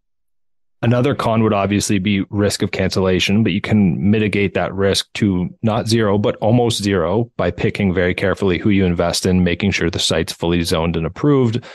Another 0.85 1.15
con 1.15 1.41
would 1.41 1.51
obviously 1.51 1.97
be 1.97 2.21
risk 2.29 2.61
of 2.61 2.69
cancellation, 2.69 3.41
but 3.41 3.53
you 3.53 3.59
can 3.59 4.11
mitigate 4.11 4.53
that 4.53 4.71
risk 4.71 5.11
to 5.15 5.49
not 5.63 5.87
zero, 5.87 6.19
but 6.19 6.35
almost 6.35 6.83
zero 6.83 7.31
by 7.37 7.49
picking 7.49 7.91
very 7.91 8.13
carefully 8.13 8.59
who 8.59 8.69
you 8.69 8.85
invest 8.85 9.25
in, 9.25 9.43
making 9.43 9.71
sure 9.71 9.89
the 9.89 9.97
site's 9.97 10.31
fully 10.31 10.61
zoned 10.61 10.95
and 10.95 11.07
approved, 11.07 11.65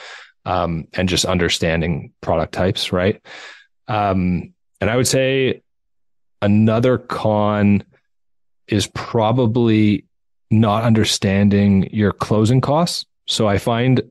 um, 0.44 0.86
and 0.92 1.08
just 1.08 1.24
understanding 1.24 2.12
product 2.20 2.54
types, 2.54 2.92
right? 2.92 3.20
Um, 3.88 4.54
and 4.80 4.88
I 4.88 4.94
would 4.94 5.08
say 5.08 5.60
another 6.40 6.96
con 6.96 7.82
is 8.68 8.86
probably 8.94 10.04
not 10.52 10.84
understanding 10.84 11.90
your 11.92 12.12
closing 12.12 12.60
costs. 12.60 13.04
So 13.26 13.48
I 13.48 13.58
find 13.58 14.02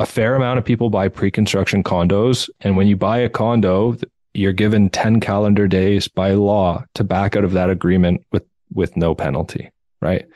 a 0.00 0.06
fair 0.06 0.34
amount 0.34 0.58
of 0.58 0.64
people 0.64 0.90
buy 0.90 1.06
pre-construction 1.06 1.84
condos, 1.84 2.50
and 2.62 2.76
when 2.76 2.88
you 2.88 2.96
buy 2.96 3.18
a 3.18 3.28
condo, 3.28 3.96
you're 4.34 4.52
given 4.52 4.90
10 4.90 5.20
calendar 5.20 5.66
days 5.66 6.08
by 6.08 6.32
law 6.32 6.84
to 6.94 7.04
back 7.04 7.36
out 7.36 7.44
of 7.44 7.52
that 7.52 7.70
agreement 7.70 8.24
with 8.32 8.44
with 8.72 8.96
no 8.96 9.14
penalty 9.14 9.70
right? 10.02 10.26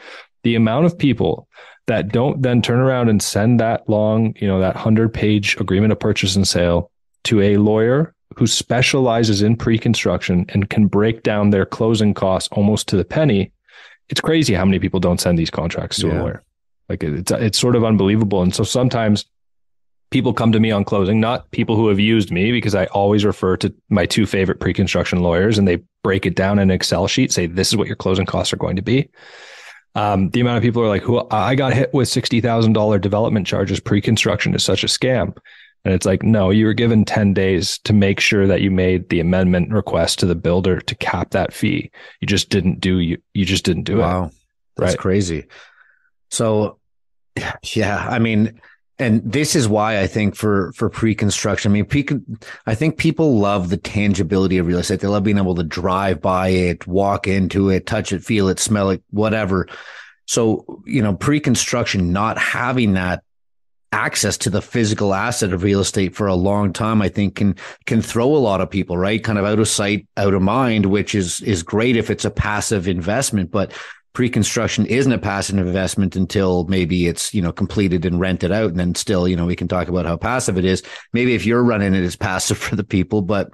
The 0.42 0.56
amount 0.56 0.84
of 0.84 0.98
people 0.98 1.48
that 1.86 2.08
don't 2.08 2.42
then 2.42 2.60
turn 2.60 2.80
around 2.80 3.08
and 3.08 3.22
send 3.22 3.60
that 3.60 3.88
long 3.88 4.34
you 4.40 4.46
know 4.46 4.60
that 4.60 4.74
100 4.74 5.12
page 5.12 5.56
agreement 5.58 5.92
of 5.92 6.00
purchase 6.00 6.36
and 6.36 6.46
sale 6.46 6.90
to 7.24 7.40
a 7.40 7.56
lawyer 7.56 8.14
who 8.36 8.46
specializes 8.46 9.42
in 9.42 9.56
pre-construction 9.56 10.44
and 10.48 10.68
can 10.68 10.86
break 10.86 11.22
down 11.22 11.50
their 11.50 11.64
closing 11.64 12.12
costs 12.12 12.48
almost 12.52 12.88
to 12.88 12.96
the 12.96 13.04
penny 13.04 13.52
it's 14.08 14.20
crazy 14.20 14.54
how 14.54 14.64
many 14.64 14.78
people 14.78 15.00
don't 15.00 15.20
send 15.20 15.38
these 15.38 15.50
contracts 15.50 15.98
to 15.98 16.08
yeah. 16.08 16.20
a 16.20 16.22
lawyer. 16.22 16.42
Like 16.88 17.02
it's 17.02 17.30
it's 17.30 17.58
sort 17.58 17.76
of 17.76 17.84
unbelievable. 17.84 18.42
And 18.42 18.54
so 18.54 18.64
sometimes 18.64 19.24
people 20.14 20.32
come 20.32 20.52
to 20.52 20.60
me 20.60 20.70
on 20.70 20.84
closing, 20.84 21.18
not 21.18 21.50
people 21.50 21.74
who 21.74 21.88
have 21.88 21.98
used 21.98 22.30
me, 22.30 22.52
because 22.52 22.76
I 22.76 22.86
always 22.86 23.24
refer 23.24 23.56
to 23.56 23.74
my 23.88 24.06
two 24.06 24.26
favorite 24.26 24.60
pre 24.60 24.72
construction 24.72 25.22
lawyers 25.22 25.58
and 25.58 25.66
they 25.66 25.82
break 26.04 26.24
it 26.24 26.36
down 26.36 26.60
in 26.60 26.70
an 26.70 26.74
Excel 26.74 27.08
sheet, 27.08 27.32
say, 27.32 27.46
this 27.46 27.68
is 27.68 27.76
what 27.76 27.88
your 27.88 27.96
closing 27.96 28.24
costs 28.24 28.52
are 28.52 28.56
going 28.56 28.76
to 28.76 28.82
be. 28.82 29.10
Um, 29.96 30.30
the 30.30 30.40
amount 30.40 30.58
of 30.58 30.62
people 30.62 30.82
are 30.82 30.88
like, 30.88 31.02
who 31.02 31.26
I 31.32 31.56
got 31.56 31.74
hit 31.74 31.92
with 31.92 32.08
$60,000 32.08 33.00
development 33.00 33.44
charges 33.44 33.80
pre 33.80 34.00
construction 34.00 34.54
is 34.54 34.62
such 34.62 34.84
a 34.84 34.86
scam. 34.86 35.36
And 35.84 35.92
it's 35.92 36.06
like, 36.06 36.22
no, 36.22 36.50
you 36.50 36.66
were 36.66 36.74
given 36.74 37.04
10 37.04 37.34
days 37.34 37.78
to 37.78 37.92
make 37.92 38.20
sure 38.20 38.46
that 38.46 38.60
you 38.60 38.70
made 38.70 39.08
the 39.08 39.18
amendment 39.18 39.72
request 39.72 40.20
to 40.20 40.26
the 40.26 40.36
builder 40.36 40.80
to 40.80 40.94
cap 40.94 41.32
that 41.32 41.52
fee. 41.52 41.90
You 42.20 42.28
just 42.28 42.50
didn't 42.50 42.80
do 42.80 43.00
you 43.00 43.18
you 43.34 43.44
just 43.44 43.64
didn't 43.64 43.82
do 43.82 43.98
wow. 43.98 44.04
it. 44.04 44.20
Wow. 44.20 44.30
That's 44.76 44.92
right? 44.92 44.98
crazy. 44.98 45.46
So 46.30 46.78
yeah, 47.74 48.06
I 48.08 48.20
mean, 48.20 48.60
and 48.98 49.20
this 49.24 49.56
is 49.56 49.68
why 49.68 50.00
I 50.00 50.06
think 50.06 50.36
for 50.36 50.72
for 50.72 50.88
pre-construction, 50.88 51.72
I 51.72 51.74
mean, 51.74 51.84
pre 51.84 52.06
I 52.66 52.74
think 52.74 52.96
people 52.96 53.38
love 53.38 53.68
the 53.68 53.76
tangibility 53.76 54.58
of 54.58 54.66
real 54.66 54.78
estate. 54.78 55.00
They 55.00 55.08
love 55.08 55.24
being 55.24 55.38
able 55.38 55.56
to 55.56 55.64
drive 55.64 56.20
by 56.20 56.48
it, 56.48 56.86
walk 56.86 57.26
into 57.26 57.70
it, 57.70 57.86
touch 57.86 58.12
it, 58.12 58.24
feel 58.24 58.48
it, 58.48 58.60
smell 58.60 58.90
it, 58.90 59.02
whatever. 59.10 59.68
So, 60.26 60.82
you 60.86 61.02
know, 61.02 61.14
pre-construction 61.14 62.12
not 62.12 62.38
having 62.38 62.94
that 62.94 63.22
access 63.94 64.36
to 64.36 64.50
the 64.50 64.62
physical 64.62 65.14
asset 65.14 65.52
of 65.52 65.62
real 65.62 65.80
estate 65.80 66.16
for 66.16 66.26
a 66.26 66.34
long 66.34 66.72
time, 66.72 67.02
I 67.02 67.08
think 67.08 67.36
can 67.36 67.56
can 67.86 68.00
throw 68.00 68.34
a 68.34 68.38
lot 68.38 68.60
of 68.60 68.70
people, 68.70 68.96
right? 68.96 69.22
Kind 69.22 69.38
of 69.38 69.44
out 69.44 69.58
of 69.58 69.68
sight, 69.68 70.06
out 70.16 70.34
of 70.34 70.42
mind, 70.42 70.86
which 70.86 71.14
is 71.14 71.40
is 71.40 71.62
great 71.62 71.96
if 71.96 72.10
it's 72.10 72.24
a 72.24 72.30
passive 72.30 72.86
investment, 72.86 73.50
but 73.50 73.72
pre-construction 74.14 74.86
isn't 74.86 75.12
a 75.12 75.18
passive 75.18 75.58
investment 75.58 76.16
until 76.16 76.64
maybe 76.64 77.06
it's 77.06 77.34
you 77.34 77.42
know 77.42 77.52
completed 77.52 78.06
and 78.06 78.18
rented 78.18 78.52
out. 78.52 78.70
And 78.70 78.78
then 78.78 78.94
still 78.94 79.28
you 79.28 79.36
know 79.36 79.46
we 79.46 79.56
can 79.56 79.68
talk 79.68 79.88
about 79.88 80.06
how 80.06 80.16
passive 80.16 80.56
it 80.56 80.64
is. 80.64 80.82
Maybe 81.12 81.34
if 81.34 81.44
you're 81.44 81.62
running 81.62 81.94
it 81.94 82.04
as 82.04 82.16
passive 82.16 82.58
for 82.64 82.76
the 82.76 82.84
people. 82.84 83.20
But 83.20 83.50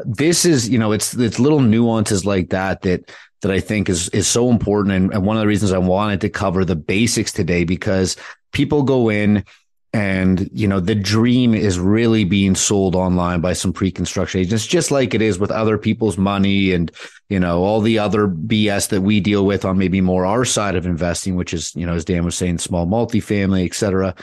this 0.00 0.44
is 0.44 0.68
you 0.68 0.78
know 0.78 0.92
it's 0.92 1.14
it's 1.14 1.38
little 1.38 1.60
nuances 1.60 2.24
like 2.24 2.50
that 2.50 2.82
that 2.82 3.10
that 3.42 3.50
I 3.50 3.60
think 3.60 3.88
is 3.88 4.08
is 4.10 4.26
so 4.26 4.50
important. 4.50 4.94
And, 4.94 5.12
and 5.12 5.24
one 5.24 5.36
of 5.36 5.42
the 5.42 5.46
reasons 5.46 5.72
I 5.72 5.78
wanted 5.78 6.20
to 6.22 6.28
cover 6.28 6.64
the 6.64 6.76
basics 6.76 7.32
today 7.32 7.64
because 7.64 8.16
people 8.52 8.82
go 8.82 9.10
in 9.10 9.44
and 9.92 10.48
you 10.52 10.68
know 10.68 10.78
the 10.78 10.94
dream 10.94 11.52
is 11.52 11.78
really 11.78 12.24
being 12.24 12.54
sold 12.54 12.94
online 12.94 13.40
by 13.40 13.52
some 13.52 13.72
pre-construction 13.72 14.40
agents 14.40 14.66
just 14.66 14.90
like 14.90 15.14
it 15.14 15.22
is 15.22 15.38
with 15.38 15.50
other 15.50 15.76
people's 15.76 16.16
money 16.16 16.72
and 16.72 16.92
you 17.28 17.40
know 17.40 17.62
all 17.62 17.80
the 17.80 17.98
other 17.98 18.28
bs 18.28 18.88
that 18.88 19.00
we 19.00 19.18
deal 19.18 19.44
with 19.44 19.64
on 19.64 19.78
maybe 19.78 20.00
more 20.00 20.24
our 20.24 20.44
side 20.44 20.76
of 20.76 20.86
investing 20.86 21.34
which 21.34 21.52
is 21.52 21.74
you 21.74 21.84
know 21.84 21.94
as 21.94 22.04
dan 22.04 22.24
was 22.24 22.36
saying 22.36 22.58
small 22.58 22.86
multifamily 22.86 23.66
et 23.66 23.74
cetera. 23.74 24.14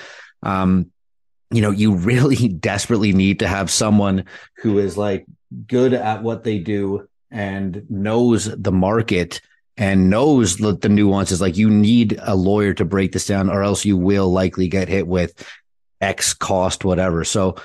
Um, 0.44 0.92
you 1.52 1.62
know 1.62 1.72
you 1.72 1.96
really 1.96 2.48
desperately 2.48 3.12
need 3.12 3.40
to 3.40 3.48
have 3.48 3.70
someone 3.70 4.26
who 4.58 4.80
is 4.80 4.98
like 4.98 5.26
good 5.68 5.94
at 5.94 6.24
what 6.24 6.44
they 6.44 6.60
do 6.60 7.08
and 7.30 7.86
knows 7.90 8.46
the 8.46 8.72
market 8.72 9.42
and 9.78 10.10
knows 10.10 10.58
the, 10.58 10.74
the 10.74 10.90
nuances. 10.90 11.42
Like 11.42 11.58
you 11.58 11.70
need 11.70 12.20
a 12.22 12.36
lawyer 12.36 12.74
to 12.76 12.86
break 12.86 13.12
this 13.12 13.28
down, 13.28 13.50
or 13.50 13.64
else 13.64 13.86
you 13.86 13.98
will 13.98 14.30
likely 14.32 14.68
get 14.68 14.88
hit 14.88 15.08
with 15.08 15.48
X 16.02 16.34
cost, 16.34 16.84
whatever. 16.84 17.24
So, 17.24 17.56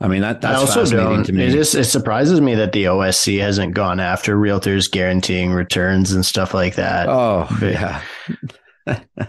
I 0.00 0.08
mean, 0.08 0.22
that, 0.22 0.40
that's 0.40 0.58
I 0.58 0.60
also 0.60 0.80
fascinating 0.80 1.24
to 1.24 1.32
me. 1.32 1.46
It, 1.46 1.52
just, 1.52 1.74
it 1.74 1.84
surprises 1.84 2.40
me 2.40 2.54
that 2.56 2.72
the 2.72 2.84
OSC 2.84 3.40
hasn't 3.40 3.74
gone 3.74 4.00
after 4.00 4.36
realtors 4.36 4.90
guaranteeing 4.90 5.52
returns 5.52 6.12
and 6.12 6.24
stuff 6.26 6.52
like 6.52 6.74
that. 6.74 7.08
Oh, 7.08 7.48
yeah. 7.62 8.02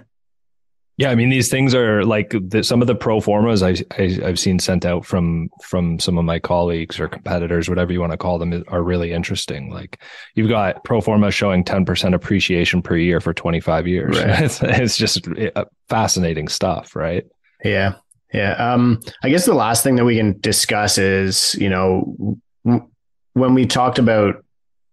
Yeah, 0.97 1.09
I 1.09 1.15
mean 1.15 1.29
these 1.29 1.49
things 1.49 1.75
are 1.75 2.05
like 2.05 2.33
the, 2.33 2.63
some 2.63 2.81
of 2.81 2.87
the 2.87 2.95
pro 2.95 3.19
formas 3.19 3.61
I, 3.61 3.75
I 3.97 4.11
have 4.23 4.39
seen 4.39 4.59
sent 4.59 4.85
out 4.85 5.05
from 5.05 5.49
from 5.61 5.99
some 5.99 6.17
of 6.17 6.23
my 6.23 6.39
colleagues 6.39 7.01
or 7.01 7.09
competitors, 7.09 7.67
whatever 7.67 7.91
you 7.91 7.99
want 7.99 8.13
to 8.13 8.17
call 8.17 8.39
them, 8.39 8.63
are 8.69 8.81
really 8.81 9.11
interesting. 9.11 9.69
Like 9.69 10.01
you've 10.35 10.47
got 10.47 10.85
pro 10.85 11.01
forma 11.01 11.31
showing 11.31 11.65
ten 11.65 11.83
percent 11.83 12.15
appreciation 12.15 12.81
per 12.81 12.95
year 12.95 13.19
for 13.19 13.33
twenty 13.33 13.59
five 13.59 13.87
years. 13.87 14.17
Right. 14.17 14.39
It's, 14.45 14.61
it's 14.61 14.97
just 14.97 15.27
uh, 15.55 15.65
fascinating 15.89 16.47
stuff, 16.47 16.95
right? 16.95 17.25
Yeah, 17.63 17.95
yeah. 18.33 18.53
Um, 18.53 19.01
I 19.21 19.29
guess 19.29 19.45
the 19.45 19.53
last 19.53 19.83
thing 19.83 19.95
that 19.97 20.05
we 20.05 20.15
can 20.15 20.39
discuss 20.39 20.97
is 20.97 21.55
you 21.55 21.69
know 21.69 22.37
when 23.33 23.53
we 23.53 23.65
talked 23.65 23.99
about 23.99 24.45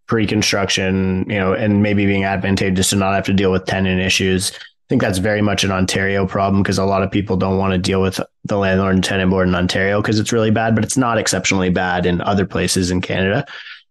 pre-construction, 0.09 1.25
you 1.29 1.37
know, 1.39 1.55
and 1.55 1.83
maybe 1.83 2.07
being 2.07 2.25
advantageous 2.25 2.91
to 2.91 2.97
not 2.97 3.15
have 3.15 3.25
to 3.25 3.33
deal 3.33 3.53
with 3.53 3.65
tenant 3.67 4.01
issues 4.01 4.53
think 4.93 5.01
that's 5.01 5.16
very 5.16 5.40
much 5.40 5.64
an 5.64 5.72
Ontario 5.72 6.26
problem 6.26 6.62
because 6.62 6.76
a 6.76 6.84
lot 6.84 7.03
of 7.03 7.11
people 7.11 7.34
don't 7.34 7.57
want 7.57 7.72
to 7.72 7.78
deal 7.78 8.03
with 8.03 8.20
the 8.45 8.59
landlord 8.59 8.95
and 8.95 9.03
tenant 9.03 9.30
board 9.30 9.49
in 9.49 9.55
Ontario 9.55 10.03
because 10.03 10.18
it's 10.18 10.32
really 10.32 10.51
bad, 10.51 10.74
but 10.74 10.84
it's 10.84 10.99
not 10.99 11.16
exceptionally 11.16 11.70
bad 11.70 12.05
in 12.05 12.20
other 12.20 12.45
places 12.45 12.90
in 12.90 13.01
Canada. 13.01 13.47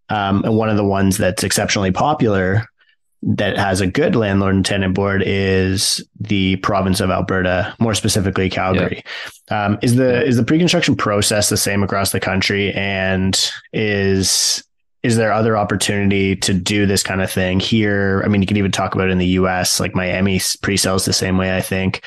Um, 0.10 0.44
and 0.44 0.56
one 0.56 0.70
of 0.70 0.78
the 0.78 0.86
ones 0.86 1.18
that's 1.18 1.44
exceptionally 1.44 1.92
popular 1.92 2.68
that 3.24 3.58
has 3.58 3.82
a 3.82 3.88
good 3.88 4.16
landlord 4.16 4.54
and 4.54 4.64
tenant 4.64 4.94
board 4.94 5.24
is 5.26 6.08
the 6.20 6.58
province 6.58 7.00
of 7.00 7.10
Alberta, 7.10 7.76
more 7.80 7.96
specifically 7.96 8.48
Calgary. 8.48 9.04
Yeah. 9.50 9.66
Um, 9.66 9.80
is 9.82 9.96
the 9.96 10.24
is 10.24 10.38
the 10.38 10.44
pre-construction 10.44 10.96
process 10.96 11.50
the 11.50 11.58
same 11.58 11.82
across 11.82 12.12
the 12.12 12.20
country, 12.20 12.74
and 12.74 13.52
is 13.74 14.64
is 15.04 15.18
there 15.18 15.34
other 15.34 15.58
opportunity 15.58 16.36
to 16.36 16.54
do 16.54 16.86
this 16.86 17.04
kind 17.04 17.22
of 17.22 17.32
thing 17.32 17.60
here? 17.60 18.22
I 18.24 18.28
mean, 18.28 18.42
you 18.42 18.48
can 18.48 18.58
even 18.58 18.72
talk 18.72 18.94
about 18.94 19.10
in 19.10 19.18
the 19.18 19.28
US, 19.28 19.80
like 19.80 19.96
Miami 19.96 20.40
pre-sells 20.62 21.06
the 21.06 21.14
same 21.14 21.38
way, 21.38 21.56
I 21.56 21.62
think, 21.62 22.04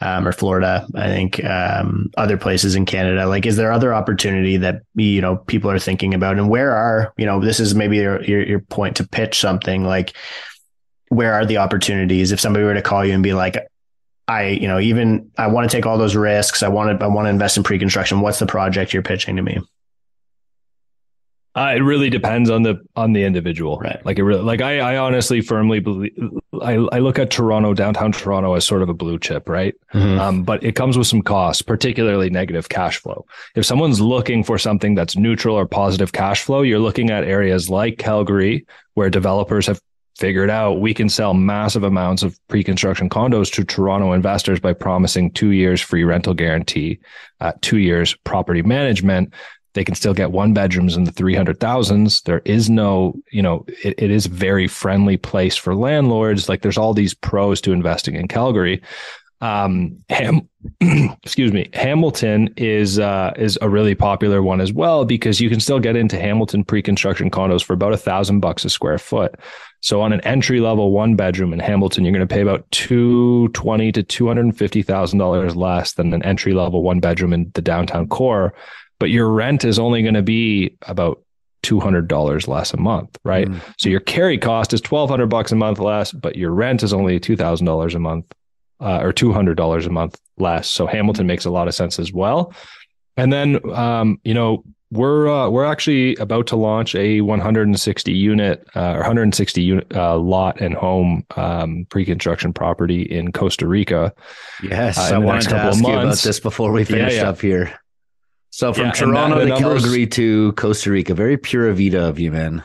um, 0.00 0.26
or 0.26 0.32
Florida, 0.32 0.86
I 0.96 1.06
think, 1.06 1.44
um, 1.44 2.10
other 2.16 2.36
places 2.36 2.74
in 2.74 2.84
Canada. 2.84 3.26
Like, 3.26 3.46
is 3.46 3.56
there 3.56 3.70
other 3.70 3.94
opportunity 3.94 4.56
that, 4.56 4.82
you 4.96 5.20
know, 5.20 5.36
people 5.36 5.70
are 5.70 5.78
thinking 5.78 6.14
about? 6.14 6.36
And 6.36 6.48
where 6.48 6.72
are, 6.72 7.12
you 7.16 7.26
know, 7.26 7.40
this 7.40 7.60
is 7.60 7.76
maybe 7.76 7.98
your, 7.98 8.22
your, 8.24 8.42
your 8.42 8.60
point 8.60 8.96
to 8.96 9.06
pitch 9.06 9.38
something 9.38 9.84
like, 9.84 10.16
where 11.10 11.34
are 11.34 11.46
the 11.46 11.58
opportunities? 11.58 12.32
If 12.32 12.40
somebody 12.40 12.64
were 12.64 12.74
to 12.74 12.82
call 12.82 13.04
you 13.04 13.12
and 13.12 13.22
be 13.22 13.34
like, 13.34 13.56
I, 14.26 14.48
you 14.48 14.66
know, 14.66 14.80
even 14.80 15.30
I 15.36 15.46
want 15.48 15.70
to 15.70 15.76
take 15.76 15.86
all 15.86 15.98
those 15.98 16.16
risks. 16.16 16.62
I 16.62 16.68
want 16.68 16.98
to, 16.98 17.04
I 17.04 17.08
want 17.08 17.26
to 17.26 17.30
invest 17.30 17.56
in 17.56 17.62
pre-construction. 17.62 18.20
What's 18.20 18.38
the 18.38 18.46
project 18.46 18.92
you're 18.92 19.02
pitching 19.02 19.36
to 19.36 19.42
me? 19.42 19.60
Uh, 21.54 21.74
it 21.76 21.80
really 21.80 22.08
depends 22.08 22.48
on 22.48 22.62
the 22.62 22.82
on 22.96 23.12
the 23.12 23.24
individual, 23.24 23.78
right? 23.78 24.04
Like 24.06 24.18
it 24.18 24.24
really, 24.24 24.42
like 24.42 24.62
I, 24.62 24.80
I 24.80 24.96
honestly 24.96 25.42
firmly 25.42 25.80
believe. 25.80 26.12
I, 26.62 26.74
I 26.92 26.98
look 27.00 27.18
at 27.18 27.30
Toronto, 27.30 27.74
downtown 27.74 28.12
Toronto, 28.12 28.54
as 28.54 28.66
sort 28.66 28.80
of 28.80 28.88
a 28.88 28.94
blue 28.94 29.18
chip, 29.18 29.50
right? 29.50 29.74
Mm-hmm. 29.92 30.18
Um, 30.18 30.42
but 30.44 30.64
it 30.64 30.74
comes 30.74 30.96
with 30.96 31.06
some 31.06 31.20
costs, 31.20 31.60
particularly 31.60 32.30
negative 32.30 32.70
cash 32.70 32.96
flow. 32.98 33.26
If 33.54 33.66
someone's 33.66 34.00
looking 34.00 34.44
for 34.44 34.56
something 34.56 34.94
that's 34.94 35.14
neutral 35.14 35.54
or 35.56 35.66
positive 35.66 36.12
cash 36.12 36.42
flow, 36.42 36.62
you're 36.62 36.78
looking 36.78 37.10
at 37.10 37.24
areas 37.24 37.68
like 37.68 37.98
Calgary, 37.98 38.66
where 38.94 39.10
developers 39.10 39.66
have 39.66 39.80
figured 40.16 40.50
out 40.50 40.80
we 40.80 40.94
can 40.94 41.08
sell 41.08 41.34
massive 41.34 41.82
amounts 41.82 42.22
of 42.22 42.38
pre-construction 42.48 43.10
condos 43.10 43.52
to 43.52 43.64
Toronto 43.64 44.12
investors 44.12 44.60
by 44.60 44.72
promising 44.72 45.30
two 45.32 45.50
years 45.50 45.80
free 45.80 46.04
rental 46.04 46.32
guarantee, 46.32 46.98
uh, 47.40 47.52
two 47.60 47.78
years 47.78 48.14
property 48.24 48.62
management 48.62 49.34
they 49.74 49.84
can 49.84 49.94
still 49.94 50.14
get 50.14 50.32
one 50.32 50.52
bedrooms 50.52 50.96
in 50.96 51.04
the 51.04 51.12
300,000s. 51.12 52.22
There 52.24 52.42
is 52.44 52.68
no, 52.68 53.14
you 53.30 53.42
know, 53.42 53.64
it, 53.82 53.94
it 53.98 54.10
is 54.10 54.26
very 54.26 54.68
friendly 54.68 55.16
place 55.16 55.56
for 55.56 55.74
landlords. 55.74 56.48
Like 56.48 56.62
there's 56.62 56.78
all 56.78 56.94
these 56.94 57.14
pros 57.14 57.60
to 57.62 57.72
investing 57.72 58.14
in 58.14 58.28
Calgary. 58.28 58.82
Um, 59.40 59.98
Ham, 60.08 60.48
excuse 61.24 61.52
me, 61.52 61.68
Hamilton 61.74 62.54
is 62.56 63.00
uh, 63.00 63.32
is 63.36 63.58
a 63.60 63.68
really 63.68 63.96
popular 63.96 64.40
one 64.40 64.60
as 64.60 64.72
well 64.72 65.04
because 65.04 65.40
you 65.40 65.50
can 65.50 65.58
still 65.58 65.80
get 65.80 65.96
into 65.96 66.16
Hamilton 66.16 66.62
pre-construction 66.62 67.28
condos 67.28 67.64
for 67.64 67.72
about 67.72 67.92
a 67.92 67.96
thousand 67.96 68.38
bucks 68.38 68.64
a 68.64 68.70
square 68.70 68.98
foot. 68.98 69.34
So 69.80 70.00
on 70.00 70.12
an 70.12 70.20
entry 70.20 70.60
level 70.60 70.92
one 70.92 71.16
bedroom 71.16 71.52
in 71.52 71.58
Hamilton, 71.58 72.04
you're 72.04 72.12
going 72.12 72.26
to 72.26 72.32
pay 72.32 72.40
about 72.40 72.70
two 72.70 73.48
twenty 73.48 73.90
to 73.90 74.04
two 74.04 74.28
hundred 74.28 74.44
and 74.44 74.56
fifty 74.56 74.80
thousand 74.80 75.18
dollars 75.18 75.56
less 75.56 75.94
than 75.94 76.14
an 76.14 76.22
entry 76.22 76.54
level 76.54 76.84
one 76.84 77.00
bedroom 77.00 77.32
in 77.32 77.50
the 77.54 77.62
downtown 77.62 78.06
core, 78.06 78.54
but 79.02 79.10
your 79.10 79.30
rent 79.30 79.64
is 79.64 79.80
only 79.80 80.00
going 80.00 80.14
to 80.14 80.22
be 80.22 80.76
about 80.82 81.20
$200 81.64 82.46
less 82.46 82.72
a 82.72 82.76
month, 82.76 83.18
right? 83.24 83.48
Mm. 83.48 83.60
So 83.76 83.88
your 83.88 83.98
carry 83.98 84.38
cost 84.38 84.72
is 84.72 84.80
1200 84.80 85.26
bucks 85.26 85.50
a 85.50 85.56
month 85.56 85.80
less, 85.80 86.12
but 86.12 86.36
your 86.36 86.52
rent 86.52 86.84
is 86.84 86.92
only 86.92 87.18
$2,000 87.18 87.94
a 87.96 87.98
month 87.98 88.32
uh, 88.78 89.00
or 89.00 89.12
$200 89.12 89.86
a 89.86 89.90
month 89.90 90.20
less. 90.38 90.70
So 90.70 90.86
Hamilton 90.86 91.26
makes 91.26 91.44
a 91.44 91.50
lot 91.50 91.66
of 91.66 91.74
sense 91.74 91.98
as 91.98 92.12
well. 92.12 92.54
And 93.16 93.32
then, 93.32 93.68
um, 93.72 94.20
you 94.22 94.34
know, 94.34 94.62
we're 94.92 95.28
uh, 95.28 95.48
we're 95.48 95.64
actually 95.64 96.14
about 96.16 96.46
to 96.48 96.56
launch 96.56 96.94
a 96.94 97.22
160 97.22 98.12
unit 98.12 98.68
uh, 98.76 98.92
or 98.92 98.98
160 98.98 99.62
unit 99.62 99.96
uh, 99.96 100.16
lot 100.16 100.60
and 100.60 100.74
home 100.74 101.26
um, 101.34 101.86
pre-construction 101.88 102.52
property 102.52 103.02
in 103.02 103.32
Costa 103.32 103.66
Rica. 103.66 104.12
Yes, 104.62 104.96
uh, 104.96 105.16
I 105.16 105.18
wanted 105.18 105.48
to 105.48 105.56
ask 105.56 105.82
you 105.82 105.92
about 105.92 106.18
this 106.18 106.38
before 106.38 106.70
we 106.70 106.84
finish 106.84 107.14
yeah, 107.14 107.22
yeah. 107.22 107.28
up 107.30 107.40
here. 107.40 107.81
So 108.52 108.74
from 108.74 108.84
yeah, 108.86 108.92
Toronto 108.92 109.38
that, 109.38 109.44
to 109.44 109.48
numbers, 109.48 109.82
Calgary 109.82 110.06
to 110.08 110.52
Costa 110.52 110.90
Rica, 110.90 111.14
very 111.14 111.38
pura 111.38 111.74
vida 111.74 112.06
of 112.06 112.18
you, 112.20 112.30
man. 112.30 112.62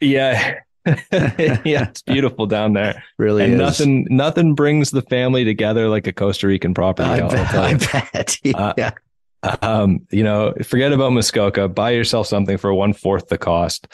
Yeah. 0.00 0.60
yeah, 0.86 1.88
it's 1.88 2.02
beautiful 2.06 2.46
down 2.46 2.72
there. 2.72 3.04
Really, 3.18 3.44
and 3.44 3.54
is. 3.54 3.58
nothing 3.58 4.06
nothing 4.10 4.54
brings 4.54 4.90
the 4.90 5.02
family 5.02 5.44
together 5.44 5.88
like 5.88 6.06
a 6.06 6.12
Costa 6.12 6.46
Rican 6.46 6.72
property. 6.72 7.08
I 7.08 7.28
bet. 7.28 7.54
I 7.54 7.74
bet. 8.12 8.38
Uh, 8.54 8.72
yeah. 8.78 8.90
Uh, 9.42 9.56
um, 9.60 10.06
you 10.10 10.24
know, 10.24 10.54
forget 10.64 10.92
about 10.92 11.12
Muskoka. 11.12 11.68
Buy 11.68 11.90
yourself 11.90 12.26
something 12.26 12.56
for 12.56 12.72
one 12.72 12.94
fourth 12.94 13.28
the 13.28 13.38
cost. 13.38 13.86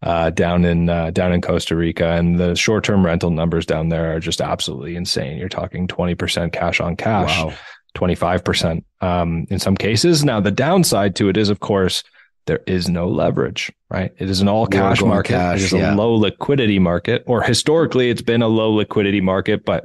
Uh, 0.00 0.30
down 0.30 0.64
in 0.64 0.88
uh, 0.88 1.10
down 1.10 1.32
in 1.32 1.40
Costa 1.40 1.76
Rica, 1.76 2.12
and 2.12 2.38
the 2.38 2.56
short 2.56 2.82
term 2.82 3.04
rental 3.06 3.30
numbers 3.30 3.66
down 3.66 3.88
there 3.88 4.14
are 4.14 4.20
just 4.20 4.40
absolutely 4.40 4.96
insane. 4.96 5.38
You're 5.38 5.48
talking 5.48 5.86
twenty 5.86 6.16
percent 6.16 6.52
cash 6.52 6.80
on 6.80 6.96
cash 6.96 7.36
wow. 7.36 7.54
25% 7.94 8.84
um, 9.00 9.46
in 9.50 9.58
some 9.58 9.76
cases. 9.76 10.24
Now, 10.24 10.40
the 10.40 10.50
downside 10.50 11.16
to 11.16 11.28
it 11.28 11.36
is, 11.36 11.48
of 11.48 11.60
course, 11.60 12.02
there 12.46 12.60
is 12.66 12.88
no 12.88 13.08
leverage, 13.08 13.70
right? 13.90 14.12
It 14.18 14.28
is 14.28 14.40
an 14.40 14.48
all 14.48 14.66
cash 14.66 15.00
market. 15.00 15.32
Cash, 15.32 15.60
it 15.60 15.64
is 15.64 15.72
yeah. 15.72 15.94
a 15.94 15.96
low 15.96 16.14
liquidity 16.14 16.78
market, 16.78 17.22
or 17.26 17.42
historically, 17.42 18.10
it's 18.10 18.22
been 18.22 18.42
a 18.42 18.48
low 18.48 18.72
liquidity 18.72 19.20
market, 19.20 19.64
but 19.64 19.84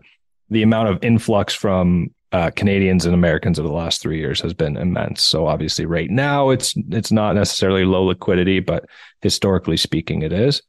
the 0.49 0.64
amount 0.64 0.89
of 0.89 1.03
influx 1.03 1.53
from 1.53 2.10
uh, 2.32 2.49
Canadians 2.51 3.05
and 3.05 3.14
Americans 3.14 3.60
over 3.60 3.68
the 3.68 3.74
last 3.74 4.01
three 4.01 4.18
years 4.18 4.41
has 4.41 4.53
been 4.53 4.76
immense. 4.76 5.22
So 5.24 5.47
obviously, 5.47 5.86
right 5.86 6.10
now 6.10 6.49
it's 6.49 6.74
it's 6.89 7.12
not 7.12 7.36
necessarily 7.36 7.86
low 7.86 8.03
liquidity, 8.03 8.60
but 8.60 8.86
historically 9.22 9.78
speaking, 9.78 10.24
it 10.24 10.34
is. 10.34 10.62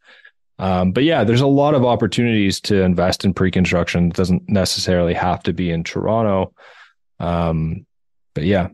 Um, 0.61 0.93
but 0.93 1.05
yeah, 1.05 1.25
there's 1.25 1.41
a 1.41 1.47
lot 1.47 1.75
of 1.75 1.85
opportunities 1.85 2.61
to 2.63 2.83
invest 2.83 3.25
in 3.25 3.33
pre-construction. 3.33 4.09
It 4.09 4.15
doesn't 4.15 4.49
necessarily 4.49 5.15
have 5.15 5.43
to 5.45 5.53
be 5.53 5.71
in 5.71 5.85
Toronto. 5.85 6.53
Um, 7.21 7.87
but 8.35 8.45
yeah, 8.45 8.69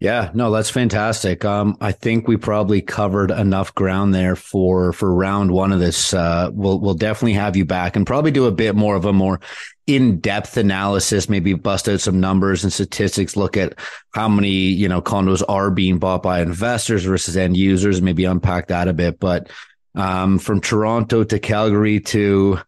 yeah, 0.00 0.30
no, 0.32 0.50
that's 0.50 0.70
fantastic. 0.70 1.44
Um, 1.44 1.76
I 1.78 1.92
think 1.92 2.26
we 2.26 2.38
probably 2.38 2.80
covered 2.80 3.30
enough 3.30 3.74
ground 3.74 4.14
there 4.14 4.34
for 4.34 4.94
for 4.94 5.14
round 5.14 5.50
one 5.50 5.72
of 5.72 5.78
this. 5.78 6.14
Uh, 6.14 6.48
we'll 6.54 6.80
we'll 6.80 6.94
definitely 6.94 7.34
have 7.34 7.54
you 7.54 7.66
back 7.66 7.96
and 7.96 8.06
probably 8.06 8.30
do 8.30 8.46
a 8.46 8.50
bit 8.50 8.74
more 8.74 8.96
of 8.96 9.04
a 9.04 9.12
more 9.12 9.40
in 9.86 10.18
depth 10.18 10.56
analysis. 10.56 11.28
Maybe 11.28 11.52
bust 11.52 11.86
out 11.86 12.00
some 12.00 12.18
numbers 12.18 12.64
and 12.64 12.72
statistics. 12.72 13.36
Look 13.36 13.58
at 13.58 13.74
how 14.14 14.26
many 14.26 14.48
you 14.48 14.88
know 14.88 15.02
condos 15.02 15.42
are 15.46 15.70
being 15.70 15.98
bought 15.98 16.22
by 16.22 16.40
investors 16.40 17.04
versus 17.04 17.36
end 17.36 17.58
users. 17.58 18.00
Maybe 18.00 18.24
unpack 18.24 18.68
that 18.68 18.88
a 18.88 18.94
bit. 18.94 19.20
But 19.20 19.50
um, 19.94 20.38
from 20.38 20.62
Toronto 20.62 21.24
to 21.24 21.38
Calgary 21.38 22.00
to 22.00 22.58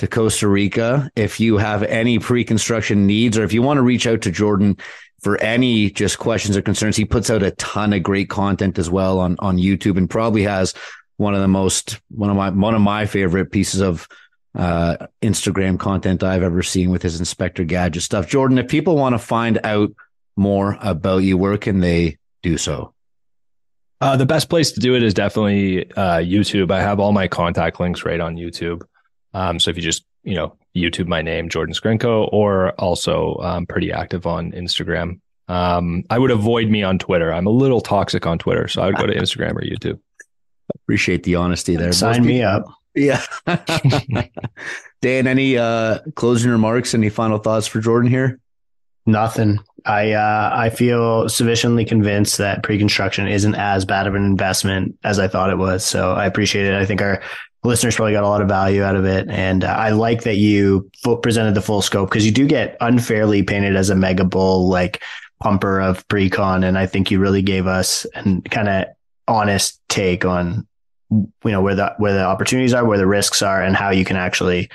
to 0.00 0.06
Costa 0.06 0.48
Rica. 0.48 1.10
If 1.14 1.40
you 1.40 1.56
have 1.58 1.82
any 1.82 2.18
pre 2.18 2.44
construction 2.44 3.06
needs 3.06 3.38
or 3.38 3.44
if 3.44 3.52
you 3.52 3.62
want 3.62 3.78
to 3.78 3.82
reach 3.82 4.06
out 4.06 4.22
to 4.22 4.30
Jordan 4.30 4.76
for 5.20 5.38
any 5.42 5.90
just 5.90 6.18
questions 6.18 6.56
or 6.56 6.62
concerns. 6.62 6.96
He 6.96 7.04
puts 7.04 7.30
out 7.30 7.42
a 7.42 7.50
ton 7.52 7.92
of 7.92 8.02
great 8.02 8.28
content 8.28 8.78
as 8.78 8.90
well 8.90 9.20
on 9.20 9.36
on 9.38 9.58
YouTube, 9.58 9.96
and 9.96 10.08
probably 10.08 10.42
has 10.42 10.74
one 11.18 11.34
of 11.34 11.40
the 11.40 11.48
most 11.48 12.00
one 12.08 12.30
of 12.30 12.36
my 12.36 12.50
one 12.50 12.74
of 12.74 12.80
my 12.80 13.06
favorite 13.06 13.52
pieces 13.52 13.80
of 13.80 14.08
uh, 14.54 14.96
Instagram 15.22 15.78
content 15.78 16.22
I've 16.22 16.42
ever 16.42 16.62
seen 16.62 16.90
with 16.90 17.02
his 17.02 17.18
Inspector 17.18 17.62
Gadget 17.64 18.02
stuff. 18.02 18.26
Jordan, 18.26 18.58
if 18.58 18.68
people 18.68 18.96
want 18.96 19.12
to 19.12 19.18
find 19.18 19.60
out 19.62 19.92
more 20.36 20.78
about 20.80 21.18
you, 21.18 21.36
where 21.36 21.58
can 21.58 21.80
they 21.80 22.16
do 22.42 22.56
so? 22.56 22.94
Uh, 24.00 24.16
the 24.16 24.24
best 24.24 24.48
place 24.48 24.72
to 24.72 24.80
do 24.80 24.94
it 24.94 25.02
is 25.02 25.12
definitely 25.12 25.90
uh, 25.92 26.16
YouTube. 26.16 26.70
I 26.70 26.80
have 26.80 26.98
all 26.98 27.12
my 27.12 27.28
contact 27.28 27.78
links 27.78 28.02
right 28.02 28.18
on 28.18 28.36
YouTube. 28.36 28.82
Um, 29.34 29.58
so 29.58 29.70
if 29.70 29.76
you 29.76 29.82
just 29.82 30.04
you 30.22 30.34
know 30.34 30.56
YouTube 30.76 31.06
my 31.06 31.22
name, 31.22 31.48
Jordan 31.48 31.74
Scrinko, 31.74 32.28
or 32.32 32.70
also 32.72 33.36
um, 33.36 33.66
pretty 33.66 33.92
active 33.92 34.26
on 34.26 34.52
Instagram. 34.52 35.20
Um, 35.48 36.04
I 36.10 36.18
would 36.18 36.30
avoid 36.30 36.68
me 36.68 36.84
on 36.84 36.98
Twitter. 36.98 37.32
I'm 37.32 37.46
a 37.46 37.50
little 37.50 37.80
toxic 37.80 38.26
on 38.26 38.38
Twitter, 38.38 38.68
so 38.68 38.82
I 38.82 38.86
would 38.86 38.96
go 38.96 39.06
to 39.06 39.14
Instagram 39.14 39.56
or 39.56 39.62
YouTube. 39.62 39.98
Appreciate 40.84 41.24
the 41.24 41.34
honesty 41.34 41.74
there. 41.74 41.92
Sign 41.92 42.24
me 42.24 42.42
up. 42.42 42.64
Yeah. 42.94 43.20
Dan, 45.02 45.26
any 45.26 45.56
uh, 45.58 45.98
closing 46.14 46.50
remarks? 46.50 46.94
Any 46.94 47.08
final 47.08 47.38
thoughts 47.38 47.66
for 47.66 47.80
Jordan 47.80 48.10
here? 48.10 48.38
Nothing. 49.10 49.60
I 49.84 50.12
uh, 50.12 50.50
I 50.52 50.70
feel 50.70 51.28
sufficiently 51.28 51.84
convinced 51.84 52.38
that 52.38 52.62
pre-construction 52.62 53.26
isn't 53.26 53.54
as 53.54 53.84
bad 53.84 54.06
of 54.06 54.14
an 54.14 54.24
investment 54.24 54.98
as 55.04 55.18
I 55.18 55.26
thought 55.26 55.50
it 55.50 55.58
was. 55.58 55.84
So 55.84 56.12
I 56.12 56.26
appreciate 56.26 56.66
it. 56.66 56.74
I 56.74 56.84
think 56.84 57.00
our 57.00 57.22
listeners 57.64 57.96
probably 57.96 58.12
got 58.12 58.24
a 58.24 58.28
lot 58.28 58.42
of 58.42 58.48
value 58.48 58.82
out 58.82 58.96
of 58.96 59.04
it. 59.04 59.28
And 59.28 59.64
uh, 59.64 59.68
I 59.68 59.90
like 59.90 60.22
that 60.22 60.36
you 60.36 60.90
presented 61.22 61.54
the 61.54 61.62
full 61.62 61.82
scope 61.82 62.08
because 62.08 62.24
you 62.24 62.32
do 62.32 62.46
get 62.46 62.76
unfairly 62.80 63.42
painted 63.42 63.76
as 63.76 63.90
a 63.90 63.94
mega 63.94 64.24
bull, 64.24 64.68
like 64.68 65.02
pumper 65.40 65.80
of 65.80 66.06
pre-con, 66.08 66.64
And 66.64 66.78
I 66.78 66.86
think 66.86 67.10
you 67.10 67.18
really 67.18 67.42
gave 67.42 67.66
us 67.66 68.06
an 68.14 68.42
kind 68.42 68.68
of 68.68 68.84
honest 69.26 69.80
take 69.88 70.24
on, 70.24 70.66
you 71.10 71.28
know, 71.44 71.62
where 71.62 71.74
the, 71.74 71.94
where 71.98 72.14
the 72.14 72.24
opportunities 72.24 72.74
are, 72.74 72.84
where 72.84 72.98
the 72.98 73.06
risks 73.06 73.42
are 73.42 73.62
and 73.62 73.74
how 73.74 73.90
you 73.90 74.04
can 74.04 74.16
actually 74.16 74.70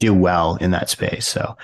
do 0.00 0.14
well 0.14 0.56
in 0.56 0.70
that 0.72 0.90
space. 0.90 1.26
So 1.26 1.56